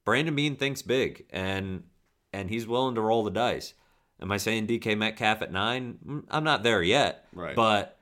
Brandon 0.05 0.34
Beane 0.34 0.57
thinks 0.57 0.82
big, 0.82 1.26
and 1.30 1.84
and 2.32 2.51
he's 2.51 2.66
willing 2.66 2.95
to 2.95 3.01
roll 3.01 3.24
the 3.24 3.30
dice. 3.30 3.74
Am 4.20 4.30
I 4.30 4.36
saying 4.36 4.66
DK 4.66 4.97
Metcalf 4.97 5.42
at 5.42 5.53
nine? 5.53 5.99
Mm, 6.07 6.24
I'm 6.30 6.45
not 6.45 6.62
there 6.62 6.82
yet. 6.82 7.26
Right. 7.32 7.57
But 7.57 7.99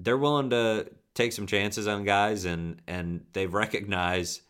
they're 0.00 0.18
willing 0.18 0.50
to 0.50 0.90
take 1.14 1.32
some 1.32 1.46
chances 1.46 1.86
on 1.86 2.04
guys, 2.04 2.44
and 2.44 2.80
and 2.86 3.24
they've 3.32 3.52
recognized 3.52 4.42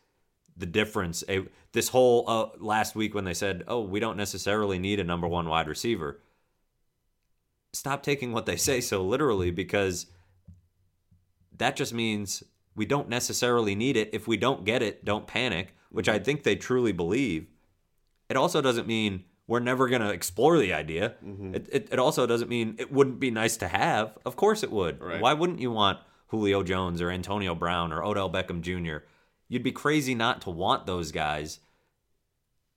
the 0.57 0.65
difference. 0.65 1.23
A, 1.29 1.45
this 1.71 1.89
whole 1.89 2.25
uh, 2.27 2.47
last 2.57 2.95
week 2.95 3.13
when 3.13 3.25
they 3.25 3.33
said, 3.33 3.63
"Oh, 3.67 3.81
we 3.81 3.99
don't 3.99 4.17
necessarily 4.17 4.79
need 4.79 4.99
a 4.99 5.03
number 5.03 5.27
one 5.27 5.47
wide 5.47 5.67
receiver." 5.67 6.19
Stop 7.73 8.03
taking 8.03 8.33
what 8.33 8.45
they 8.45 8.57
say 8.57 8.81
so 8.81 9.01
literally 9.01 9.49
because 9.49 10.07
that 11.57 11.75
just 11.75 11.93
means 11.93 12.43
we 12.75 12.85
don't 12.85 13.07
necessarily 13.07 13.75
need 13.75 13.95
it. 13.95 14.09
If 14.13 14.27
we 14.27 14.37
don't 14.37 14.65
get 14.65 14.81
it, 14.81 15.05
don't 15.05 15.27
panic, 15.27 15.75
which 15.89 16.09
I 16.09 16.19
think 16.19 16.43
they 16.43 16.55
truly 16.55 16.91
believe. 16.91 17.47
It 18.29 18.37
also 18.37 18.61
doesn't 18.61 18.87
mean 18.87 19.23
we're 19.47 19.59
never 19.59 19.89
going 19.89 20.01
to 20.01 20.11
explore 20.11 20.57
the 20.57 20.73
idea. 20.73 21.15
It, 21.53 21.67
it, 21.71 21.87
it 21.91 21.99
also 21.99 22.25
doesn't 22.25 22.47
mean 22.49 22.75
it 22.79 22.91
wouldn't 22.91 23.19
be 23.19 23.31
nice 23.31 23.57
to 23.57 23.67
have. 23.67 24.17
Of 24.25 24.35
course 24.35 24.63
it 24.63 24.71
would. 24.71 25.01
Right. 25.01 25.21
Why 25.21 25.33
wouldn't 25.33 25.59
you 25.59 25.71
want 25.71 25.99
Julio 26.27 26.63
Jones 26.63 27.01
or 27.01 27.11
Antonio 27.11 27.53
Brown 27.53 27.91
or 27.91 28.03
Odell 28.03 28.29
Beckham 28.29 28.61
Jr.? 28.61 29.05
You'd 29.51 29.63
be 29.63 29.73
crazy 29.73 30.15
not 30.15 30.39
to 30.43 30.49
want 30.49 30.85
those 30.85 31.11
guys. 31.11 31.59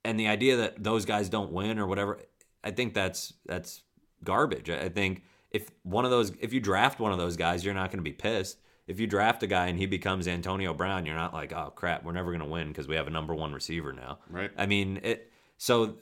And 0.05 0.19
the 0.19 0.27
idea 0.27 0.57
that 0.57 0.83
those 0.83 1.05
guys 1.05 1.29
don't 1.29 1.53
win 1.53 1.79
or 1.79 1.87
whatever, 1.87 2.19
I 2.65 2.73
think 2.73 2.95
that's 2.95 3.33
that's 3.47 3.83
garbage. 4.25 4.69
I 4.69 4.89
think 4.89 5.23
if 5.53 5.71
one 5.85 6.05
of 6.05 6.11
those 6.11 6.33
if 6.41 6.53
you 6.53 6.59
draft 6.59 6.99
one 6.99 7.13
of 7.13 7.19
those 7.19 7.37
guys, 7.37 7.65
you're 7.65 7.75
not 7.75 7.93
going 7.93 8.01
to 8.01 8.11
be 8.11 8.13
pissed. 8.13 8.59
If 8.89 8.99
you 8.99 9.07
draft 9.07 9.45
a 9.45 9.47
guy 9.47 9.69
and 9.69 9.79
he 9.79 9.87
becomes 9.87 10.27
Antonio 10.27 10.75
Brown, 10.75 11.07
you're 11.07 11.15
not 11.15 11.33
like, 11.33 11.53
"Oh 11.53 11.73
crap, 11.77 12.03
we're 12.03 12.11
never 12.11 12.33
going 12.33 12.41
to 12.41 12.53
win 12.53 12.69
because 12.69 12.89
we 12.89 12.97
have 12.97 13.07
a 13.07 13.11
number 13.11 13.37
1 13.37 13.53
receiver 13.53 13.93
now." 13.93 14.19
Right. 14.29 14.51
I 14.59 14.67
mean, 14.67 14.99
it 15.05 15.31
so 15.57 15.99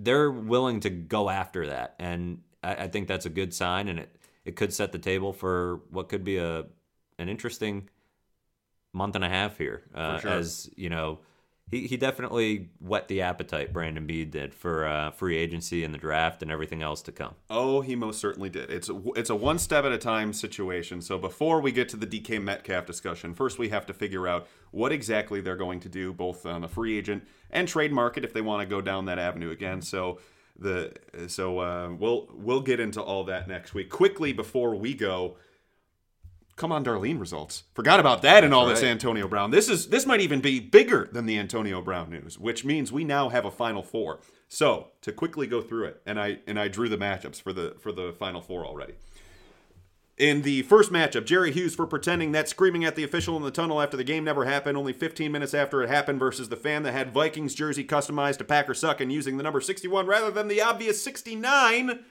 they're 0.00 0.32
willing 0.32 0.80
to 0.80 0.90
go 0.90 1.30
after 1.30 1.68
that, 1.68 1.94
and 2.00 2.40
I, 2.60 2.74
I 2.74 2.88
think 2.88 3.06
that's 3.06 3.24
a 3.24 3.30
good 3.30 3.54
sign, 3.54 3.86
and 3.86 4.00
it 4.00 4.16
it 4.44 4.56
could 4.56 4.72
set 4.72 4.90
the 4.90 4.98
table 4.98 5.32
for 5.32 5.82
what 5.90 6.08
could 6.08 6.24
be 6.24 6.38
a 6.38 6.64
an 7.20 7.28
interesting 7.28 7.88
month 8.92 9.16
and 9.16 9.24
a 9.24 9.28
half 9.28 9.58
here. 9.58 9.82
Uh, 9.94 10.18
sure. 10.18 10.30
As 10.30 10.70
you 10.76 10.90
know, 10.90 11.20
he 11.70 11.86
he 11.86 11.96
definitely 11.96 12.68
whet 12.80 13.08
the 13.08 13.22
appetite. 13.22 13.72
Brandon 13.72 14.06
Beane 14.06 14.30
did 14.30 14.54
for 14.54 14.86
uh, 14.86 15.10
free 15.10 15.36
agency 15.36 15.84
and 15.84 15.94
the 15.94 15.98
draft 15.98 16.42
and 16.42 16.50
everything 16.50 16.82
else 16.82 17.00
to 17.02 17.12
come. 17.12 17.34
Oh, 17.48 17.80
he 17.80 17.96
most 17.96 18.20
certainly 18.20 18.50
did. 18.50 18.70
It's 18.70 18.90
a, 18.90 19.00
it's 19.16 19.30
a 19.30 19.34
one 19.34 19.58
step 19.58 19.84
at 19.84 19.92
a 19.92 19.98
time 19.98 20.32
situation. 20.34 21.00
So 21.00 21.16
before 21.16 21.60
we 21.60 21.72
get 21.72 21.88
to 21.90 21.96
the 21.96 22.06
DK 22.06 22.42
Metcalf 22.42 22.84
discussion, 22.84 23.32
first 23.32 23.58
we 23.58 23.70
have 23.70 23.86
to 23.86 23.94
figure 23.94 24.28
out 24.28 24.46
what 24.70 24.92
exactly 24.92 25.40
they're 25.40 25.56
going 25.56 25.80
to 25.80 25.88
do, 25.88 26.12
both 26.12 26.44
on 26.44 26.60
the 26.60 26.68
free 26.68 26.98
agent 26.98 27.24
and 27.50 27.66
trade 27.66 27.92
market, 27.92 28.24
if 28.24 28.34
they 28.34 28.42
want 28.42 28.60
to 28.60 28.66
go 28.66 28.82
down 28.82 29.06
that 29.06 29.18
avenue 29.18 29.50
again. 29.50 29.80
So 29.80 30.18
the 30.58 30.92
so 31.28 31.58
uh, 31.58 31.90
we'll 31.98 32.28
we'll 32.34 32.60
get 32.60 32.80
into 32.80 33.00
all 33.00 33.24
that 33.24 33.48
next 33.48 33.72
week. 33.72 33.88
Quickly 33.88 34.34
before 34.34 34.74
we 34.74 34.92
go, 34.92 35.36
come 36.62 36.70
on, 36.70 36.84
Darlene 36.84 37.18
results. 37.18 37.64
Forgot 37.74 37.98
about 37.98 38.22
that 38.22 38.44
and 38.44 38.54
all 38.54 38.66
this. 38.66 38.84
Antonio 38.84 39.26
Brown. 39.26 39.50
This 39.50 39.68
is 39.68 39.88
this 39.88 40.06
might 40.06 40.20
even 40.20 40.40
be 40.40 40.60
bigger 40.60 41.08
than 41.10 41.26
the 41.26 41.36
Antonio 41.36 41.82
Brown 41.82 42.08
news, 42.08 42.38
which 42.38 42.64
means 42.64 42.92
we 42.92 43.02
now 43.02 43.30
have 43.30 43.44
a 43.44 43.50
final 43.50 43.82
four. 43.82 44.20
So 44.46 44.90
to 45.00 45.10
quickly 45.10 45.48
go 45.48 45.60
through 45.60 45.86
it, 45.86 46.02
and 46.06 46.20
I 46.20 46.38
and 46.46 46.60
I 46.60 46.68
drew 46.68 46.88
the 46.88 46.96
matchups 46.96 47.42
for 47.42 47.52
the 47.52 47.74
for 47.80 47.90
the 47.90 48.14
final 48.16 48.40
four 48.40 48.64
already. 48.64 48.94
In 50.16 50.42
the 50.42 50.62
first 50.62 50.92
matchup, 50.92 51.26
Jerry 51.26 51.50
Hughes 51.50 51.74
for 51.74 51.84
pretending 51.84 52.30
that 52.30 52.48
screaming 52.48 52.84
at 52.84 52.94
the 52.94 53.02
official 53.02 53.36
in 53.36 53.42
the 53.42 53.50
tunnel 53.50 53.82
after 53.82 53.96
the 53.96 54.04
game 54.04 54.22
never 54.22 54.44
happened, 54.44 54.78
only 54.78 54.92
15 54.92 55.32
minutes 55.32 55.54
after 55.54 55.82
it 55.82 55.88
happened, 55.88 56.20
versus 56.20 56.48
the 56.48 56.54
fan 56.54 56.84
that 56.84 56.92
had 56.92 57.12
Vikings 57.12 57.56
jersey 57.56 57.84
customized 57.84 58.38
to 58.38 58.44
Packer 58.44 58.74
suck 58.74 59.00
and 59.00 59.12
using 59.12 59.36
the 59.36 59.42
number 59.42 59.60
61 59.60 60.06
rather 60.06 60.30
than 60.30 60.46
the 60.46 60.62
obvious 60.62 61.02
69. 61.02 62.04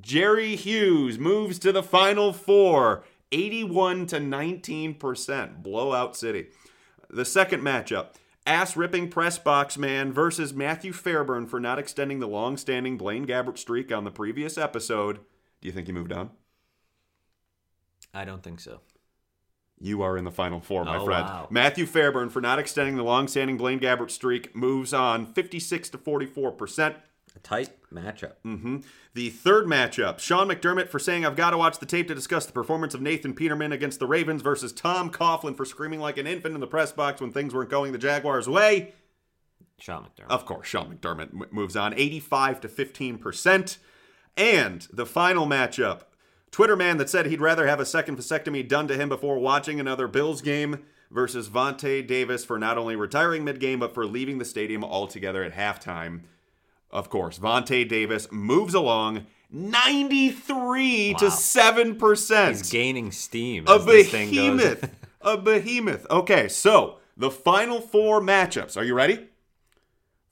Jerry 0.00 0.56
Hughes 0.56 1.18
moves 1.18 1.58
to 1.60 1.72
the 1.72 1.82
final 1.82 2.32
four, 2.32 3.04
81 3.32 4.06
to 4.06 4.16
19%. 4.18 5.62
Blowout 5.62 6.16
city. 6.16 6.48
The 7.08 7.24
second 7.24 7.62
matchup, 7.62 8.14
ass 8.46 8.76
ripping 8.76 9.08
press 9.10 9.38
box 9.38 9.76
man 9.76 10.12
versus 10.12 10.52
Matthew 10.54 10.92
Fairburn 10.92 11.46
for 11.46 11.58
not 11.60 11.78
extending 11.78 12.20
the 12.20 12.28
long 12.28 12.56
standing 12.56 12.96
Blaine 12.96 13.26
Gabbert 13.26 13.58
streak 13.58 13.92
on 13.92 14.04
the 14.04 14.10
previous 14.10 14.56
episode. 14.56 15.20
Do 15.60 15.66
you 15.68 15.72
think 15.72 15.86
he 15.86 15.92
moved 15.92 16.12
on? 16.12 16.30
I 18.14 18.24
don't 18.24 18.42
think 18.42 18.60
so. 18.60 18.80
You 19.82 20.02
are 20.02 20.16
in 20.18 20.24
the 20.24 20.30
final 20.30 20.60
four, 20.60 20.84
my 20.84 20.98
Oh, 20.98 21.04
friend. 21.06 21.24
wow. 21.24 21.46
Matthew 21.50 21.86
Fairburn 21.86 22.28
for 22.28 22.40
not 22.40 22.58
extending 22.58 22.96
the 22.96 23.02
long-standing 23.02 23.56
Blaine 23.56 23.80
Gabbert 23.80 24.10
streak 24.10 24.54
moves 24.54 24.92
on 24.92 25.26
56 25.32 25.88
to 25.90 25.98
44 25.98 26.52
percent. 26.52 26.96
A 27.36 27.38
tight 27.38 27.70
matchup. 27.92 28.34
Mm. 28.44 28.84
The 29.14 29.30
third 29.30 29.66
matchup, 29.66 30.18
Sean 30.18 30.48
McDermott 30.48 30.88
for 30.88 30.98
saying 30.98 31.24
I've 31.24 31.36
got 31.36 31.50
to 31.50 31.58
watch 31.58 31.78
the 31.78 31.86
tape 31.86 32.08
to 32.08 32.14
discuss 32.14 32.46
the 32.46 32.52
performance 32.52 32.92
of 32.92 33.00
Nathan 33.00 33.34
Peterman 33.34 33.72
against 33.72 34.00
the 34.00 34.06
Ravens 34.06 34.42
versus 34.42 34.72
Tom 34.72 35.10
Coughlin 35.10 35.56
for 35.56 35.64
screaming 35.64 36.00
like 36.00 36.18
an 36.18 36.26
infant 36.26 36.54
in 36.54 36.60
the 36.60 36.66
press 36.66 36.92
box 36.92 37.20
when 37.20 37.30
things 37.30 37.54
weren't 37.54 37.70
going 37.70 37.92
the 37.92 37.98
Jaguars' 37.98 38.48
way. 38.48 38.94
Sean 39.78 40.04
McDermott. 40.04 40.30
Of 40.30 40.44
course, 40.44 40.66
Sean 40.66 40.94
McDermott 40.94 41.52
moves 41.52 41.76
on 41.76 41.94
85 41.94 42.60
to 42.62 42.68
15%. 42.68 43.78
And 44.36 44.88
the 44.92 45.06
final 45.06 45.46
matchup 45.46 46.02
Twitter 46.50 46.76
man 46.76 46.96
that 46.96 47.08
said 47.08 47.26
he'd 47.26 47.40
rather 47.40 47.66
have 47.66 47.80
a 47.80 47.86
second 47.86 48.18
vasectomy 48.18 48.66
done 48.66 48.88
to 48.88 48.96
him 48.96 49.08
before 49.08 49.38
watching 49.38 49.78
another 49.78 50.08
Bills 50.08 50.42
game 50.42 50.82
versus 51.10 51.48
Vontae 51.48 52.06
Davis 52.06 52.44
for 52.44 52.58
not 52.58 52.76
only 52.78 52.96
retiring 52.96 53.44
mid 53.44 53.60
game, 53.60 53.78
but 53.78 53.94
for 53.94 54.04
leaving 54.04 54.38
the 54.38 54.44
stadium 54.44 54.84
altogether 54.84 55.44
at 55.44 55.54
halftime. 55.54 56.22
Of 56.90 57.08
course, 57.08 57.38
Vontae 57.38 57.88
Davis 57.88 58.30
moves 58.32 58.74
along 58.74 59.26
93 59.50 61.14
to 61.14 61.26
7%. 61.26 62.48
He's 62.48 62.70
gaining 62.70 63.12
steam. 63.12 63.64
A 63.68 63.76
as 63.76 63.84
this 63.84 64.10
thing 64.10 64.34
goes. 64.34 64.60
behemoth. 64.60 64.90
a 65.20 65.36
behemoth. 65.36 66.06
Okay, 66.10 66.48
so 66.48 66.96
the 67.16 67.30
final 67.30 67.80
four 67.80 68.20
matchups. 68.20 68.76
Are 68.76 68.84
you 68.84 68.94
ready? 68.94 69.28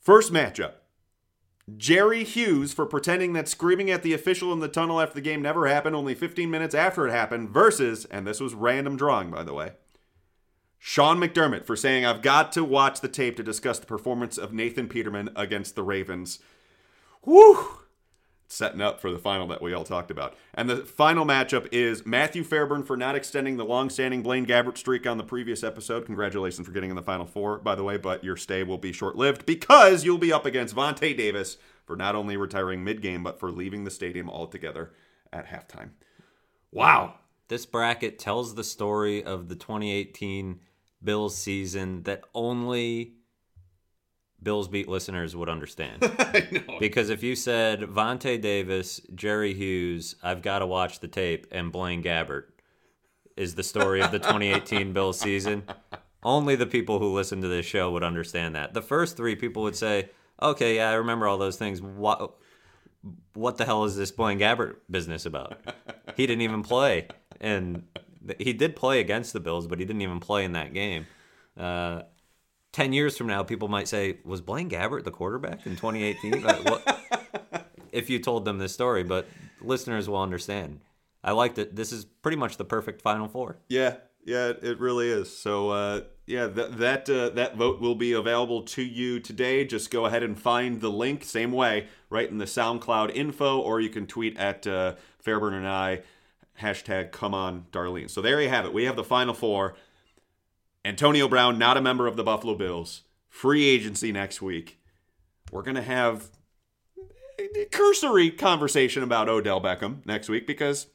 First 0.01 0.33
matchup 0.33 0.73
Jerry 1.77 2.25
Hughes 2.25 2.73
for 2.73 2.87
pretending 2.87 3.35
that 3.35 3.49
screaming 3.49 3.91
at 3.91 4.03
the 4.03 4.15
official 4.15 4.53
in 4.53 4.61
the 4.61 4.69
tunnel 4.69 5.01
after 5.01 5.15
the 5.15 5.21
game 5.21 5.43
never 5.43 5.67
happened, 5.67 5.95
only 5.95 6.15
15 6.15 6.51
minutes 6.51 6.75
after 6.75 7.07
it 7.07 7.11
happened, 7.11 7.51
versus, 7.51 8.07
and 8.07 8.27
this 8.27 8.41
was 8.41 8.55
random 8.55 8.97
drawing, 8.97 9.31
by 9.31 9.43
the 9.43 9.53
way, 9.53 9.73
Sean 10.79 11.19
McDermott 11.19 11.65
for 11.65 11.77
saying, 11.77 12.05
I've 12.05 12.23
got 12.23 12.53
to 12.53 12.65
watch 12.65 13.01
the 13.01 13.09
tape 13.09 13.37
to 13.37 13.43
discuss 13.43 13.79
the 13.79 13.87
performance 13.87 14.39
of 14.39 14.53
Nathan 14.53 14.89
Peterman 14.89 15.31
against 15.37 15.75
the 15.75 15.83
Ravens. 15.83 16.39
Woo! 17.25 17.79
setting 18.49 18.81
up 18.81 18.99
for 19.01 19.11
the 19.11 19.19
final 19.19 19.47
that 19.47 19.61
we 19.61 19.75
all 19.75 19.85
talked 19.85 20.11
about. 20.11 20.35
And 20.55 20.69
the 20.69 20.79
final 20.79 21.27
matchup 21.27 21.69
is 21.71 22.07
Matthew 22.07 22.43
Fairburn 22.43 22.83
for 22.83 22.97
not 22.97 23.15
extending 23.15 23.59
the 23.59 23.65
long-standing 23.65 24.23
Blaine 24.23 24.47
Gabbert 24.47 24.79
streak 24.79 25.07
on 25.07 25.19
the 25.19 25.25
previous 25.25 25.63
episode. 25.63 26.07
Congratulations 26.07 26.67
for 26.67 26.73
getting 26.73 26.91
in 26.91 26.97
the 26.97 27.03
final 27.03 27.27
four, 27.27 27.59
by 27.59 27.75
the 27.75 27.85
way, 27.85 27.99
but 27.99 28.25
your 28.25 28.37
stay 28.37 28.63
will 28.63 28.79
be 28.79 28.93
short-lived 28.93 29.45
because 29.45 30.05
you'll 30.05 30.19
be 30.19 30.33
up 30.33 30.47
against 30.47 30.75
Vontae 30.75 31.17
Davis 31.17 31.59
for 31.85 31.95
not 31.95 32.15
only 32.15 32.37
retiring 32.37 32.83
mid-game, 32.83 33.23
but 33.23 33.39
for 33.39 33.51
leaving 33.51 33.85
the 33.85 33.91
stadium 33.91 34.31
altogether 34.31 34.93
at 35.31 35.47
halftime. 35.47 35.91
Wow. 36.73 37.15
This 37.49 37.67
bracket 37.67 38.19
tells 38.19 38.55
the 38.55 38.65
story 38.65 39.23
of 39.23 39.49
the 39.49 39.57
2018 39.57 40.61
Bills 41.03 41.37
season 41.37 42.03
that 42.05 42.23
only 42.35 43.15
Bills 44.43 44.69
beat 44.69 44.89
listeners 44.89 45.35
would 45.35 45.49
understand. 45.49 46.03
Because 46.79 47.11
if 47.11 47.25
you 47.25 47.35
said 47.35 47.81
Vontae 47.81 48.41
Davis, 48.41 49.01
Jerry 49.13 49.53
Hughes, 49.53 50.15
I've 50.23 50.43
got 50.43 50.61
to 50.61 50.67
watch 50.67 51.01
the 51.01 51.09
tape, 51.09 51.49
and 51.51 51.73
Blaine 51.73 52.05
Gabbert 52.05 52.45
is 53.37 53.57
the 53.57 53.65
story 53.65 54.01
of 54.01 54.13
the 54.13 54.21
2018 54.21 54.93
Bills 54.93 55.19
season, 55.19 55.65
only 56.23 56.55
the 56.55 56.67
people 56.67 57.01
who 57.01 57.13
listen 57.13 57.41
to 57.43 57.49
this 57.49 57.67
show 57.67 57.91
would 57.91 58.05
understand 58.05 58.55
that. 58.55 58.75
The 58.75 58.83
first 58.83 59.17
three 59.17 59.35
people 59.35 59.65
would 59.65 59.75
say, 59.75 60.11
"Okay, 60.41 60.77
yeah, 60.77 60.91
I 60.91 60.95
remember 60.95 61.27
all 61.27 61.37
those 61.39 61.57
things. 61.57 61.83
What, 61.83 62.37
what 63.35 63.57
the 63.57 63.65
hell 63.65 63.85
is 63.85 63.97
this 63.97 64.13
Blaine 64.13 64.39
Gabbert 64.39 64.77
business 64.89 65.27
about? 65.27 65.59
He 66.17 66.27
didn't 66.27 66.43
even 66.43 66.63
play, 66.63 67.09
and 67.41 67.85
he 68.39 68.53
did 68.53 68.77
play 68.77 69.01
against 69.01 69.33
the 69.33 69.41
Bills, 69.41 69.67
but 69.67 69.79
he 69.79 69.85
didn't 69.85 70.03
even 70.03 70.21
play 70.21 70.45
in 70.45 70.53
that 70.53 70.73
game." 70.73 71.07
Uh, 71.57 72.03
10 72.73 72.93
years 72.93 73.17
from 73.17 73.27
now, 73.27 73.43
people 73.43 73.69
might 73.69 73.89
say, 73.89 74.19
Was 74.25 74.41
Blaine 74.41 74.71
Gabbert 74.71 75.05
the 75.05 75.11
quarterback 75.11 75.67
in 75.67 75.77
2018? 75.77 76.43
Like, 76.43 76.83
if 77.93 78.11
you 78.11 78.19
told 78.19 78.45
them 78.45 78.59
this 78.59 78.73
story, 78.73 79.03
but 79.03 79.29
listeners 79.61 80.09
will 80.09 80.23
understand. 80.23 80.81
I 81.25 81.33
liked 81.33 81.59
it. 81.59 81.75
This 81.75 81.93
is 81.93 82.05
pretty 82.05 82.37
much 82.37 82.57
the 82.57 82.65
perfect 82.65 83.03
Final 83.03 83.29
Four. 83.29 83.57
Yeah, 83.69 83.97
yeah, 84.25 84.53
it 84.63 84.79
really 84.79 85.09
is. 85.09 85.37
So, 85.37 85.71
uh, 85.71 86.03
yeah, 86.27 86.47
that 86.47 86.79
that 86.79 87.11
uh, 87.11 87.31
that 87.31 87.57
vote 87.57 87.81
will 87.81 87.97
be 87.97 88.13
available 88.13 88.63
to 88.63 88.83
you 88.83 89.19
today. 89.19 89.65
Just 89.65 89.91
go 89.91 90.07
ahead 90.07 90.23
and 90.23 90.39
find 90.39 90.81
the 90.81 90.91
link, 90.91 91.25
same 91.25 91.51
way, 91.51 91.89
right 92.11 92.31
in 92.31 92.39
the 92.39 92.45
SoundCloud 92.45 93.15
info, 93.17 93.59
or 93.59 93.81
you 93.81 93.89
can 93.89 94.07
tweet 94.07 94.37
at 94.39 94.67
uh, 94.67 94.95
Fairburn 95.19 95.55
and 95.55 95.67
I 95.67 96.03
hashtag 96.61 97.13
Come 97.13 97.35
on 97.35 97.67
Darlene. 97.73 98.11
So 98.11 98.21
there 98.21 98.41
you 98.41 98.49
have 98.49 98.65
it. 98.65 98.73
We 98.73 98.85
have 98.85 98.97
the 98.97 99.05
final 99.05 99.35
four. 99.35 99.75
Antonio 100.85 101.29
Brown, 101.29 101.59
not 101.59 101.77
a 101.77 101.81
member 101.81 102.07
of 102.07 102.17
the 102.17 102.25
Buffalo 102.25 102.55
Bills. 102.55 103.03
Free 103.29 103.67
agency 103.67 104.13
next 104.13 104.41
week. 104.41 104.81
We're 105.51 105.63
gonna 105.63 105.83
have 105.83 106.29
a 107.39 107.65
cursory 107.67 108.31
conversation 108.31 109.03
about 109.03 109.29
Odell 109.29 109.61
Beckham 109.61 110.05
next 110.07 110.29
week 110.29 110.47
because 110.47 110.87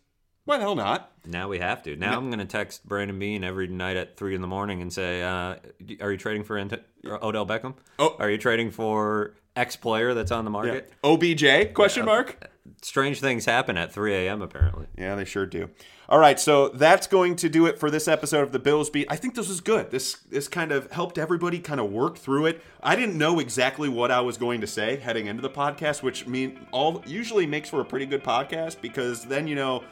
why 0.45 0.57
the 0.57 0.63
hell 0.63 0.75
not? 0.75 1.11
Now 1.25 1.47
we 1.47 1.59
have 1.59 1.83
to. 1.83 1.95
Now 1.95 2.17
I'm 2.17 2.27
going 2.27 2.39
to 2.39 2.45
text 2.45 2.85
Brandon 2.85 3.17
Beane 3.17 3.45
every 3.45 3.67
night 3.67 3.95
at 3.95 4.17
3 4.17 4.35
in 4.35 4.41
the 4.41 4.47
morning 4.47 4.81
and 4.81 4.91
say, 4.91 5.21
uh, 5.21 5.55
Are 6.01 6.11
you 6.11 6.17
trading 6.17 6.43
for 6.43 6.57
Ant- 6.57 6.83
Odell 7.05 7.45
Beckham? 7.45 7.75
Oh. 7.97 8.17
Are 8.19 8.29
you 8.29 8.37
trading 8.37 8.69
for 8.69 9.35
X 9.55 9.75
player 9.75 10.13
that's 10.13 10.31
on 10.31 10.45
the 10.45 10.51
Yeah. 10.51 10.53
market? 10.53 10.93
OBJ? 11.03 11.73
Question 11.73 12.05
mark. 12.05 12.49
Strange 12.81 13.19
things 13.21 13.45
happen 13.45 13.77
at 13.77 13.93
3 13.93 14.13
a.m., 14.13 14.41
apparently. 14.41 14.87
Yeah, 14.97 15.15
they 15.15 15.23
sure 15.25 15.45
do. 15.45 15.69
All 16.09 16.19
right, 16.19 16.37
so 16.39 16.67
that's 16.69 17.07
going 17.07 17.37
to 17.37 17.47
do 17.49 17.65
it 17.65 17.79
for 17.79 17.89
this 17.89 18.07
episode 18.09 18.41
of 18.41 18.51
the 18.51 18.59
Bills 18.59 18.89
Beat. 18.89 19.07
I 19.09 19.15
think 19.15 19.35
this 19.35 19.47
was 19.47 19.61
good. 19.61 19.89
This 19.89 20.15
this 20.29 20.49
kind 20.49 20.71
of 20.73 20.91
helped 20.91 21.17
everybody 21.17 21.59
kind 21.59 21.79
of 21.79 21.91
work 21.91 22.17
through 22.17 22.45
it. 22.47 22.61
I 22.81 22.95
didn't 22.97 23.17
know 23.17 23.39
exactly 23.39 23.87
what 23.87 24.11
I 24.11 24.19
was 24.19 24.37
going 24.37 24.59
to 24.61 24.67
say 24.67 24.97
heading 24.97 25.27
into 25.27 25.41
the 25.41 25.49
podcast, 25.49 26.03
which 26.03 26.27
mean 26.27 26.59
all 26.71 27.01
usually 27.07 27.45
makes 27.47 27.69
for 27.69 27.79
a 27.79 27.85
pretty 27.85 28.05
good 28.05 28.23
podcast 28.23 28.81
because 28.81 29.23
then 29.25 29.47
you 29.47 29.55
know, 29.55 29.83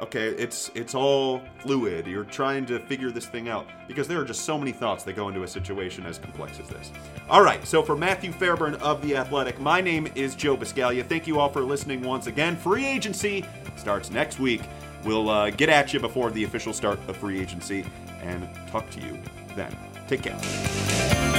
okay, 0.00 0.28
it's 0.28 0.70
it's 0.74 0.94
all 0.94 1.42
fluid. 1.58 2.06
You're 2.06 2.24
trying 2.24 2.66
to 2.66 2.78
figure 2.78 3.10
this 3.10 3.26
thing 3.26 3.48
out 3.48 3.66
because 3.86 4.08
there 4.08 4.20
are 4.20 4.24
just 4.24 4.44
so 4.44 4.58
many 4.58 4.72
thoughts 4.72 5.04
that 5.04 5.14
go 5.14 5.28
into 5.28 5.42
a 5.42 5.48
situation 5.48 6.06
as 6.06 6.18
complex 6.18 6.58
as 6.58 6.68
this. 6.68 6.90
All 7.28 7.42
right, 7.42 7.66
so 7.66 7.82
for 7.82 7.96
Matthew 7.96 8.32
Fairburn 8.32 8.74
of 8.76 9.02
the 9.02 9.16
Athletic, 9.16 9.60
my 9.60 9.80
name 9.80 10.08
is 10.14 10.34
Joe 10.34 10.56
Buscaglia. 10.56 11.04
Thank 11.06 11.26
you 11.26 11.38
all 11.38 11.48
for 11.48 11.62
listening 11.62 12.02
once 12.02 12.26
again. 12.26 12.56
Free 12.56 12.86
agency 12.86 13.44
starts 13.76 14.10
next 14.10 14.38
week. 14.38 14.62
We'll 15.04 15.30
uh, 15.30 15.50
get 15.50 15.68
at 15.68 15.92
you 15.94 16.00
before 16.00 16.30
the 16.30 16.44
official 16.44 16.72
start 16.72 16.98
of 17.08 17.16
free 17.16 17.40
agency 17.40 17.84
and 18.22 18.48
talk 18.70 18.88
to 18.90 19.00
you 19.00 19.18
then. 19.56 19.76
Take 20.08 20.22
care. 20.22 21.29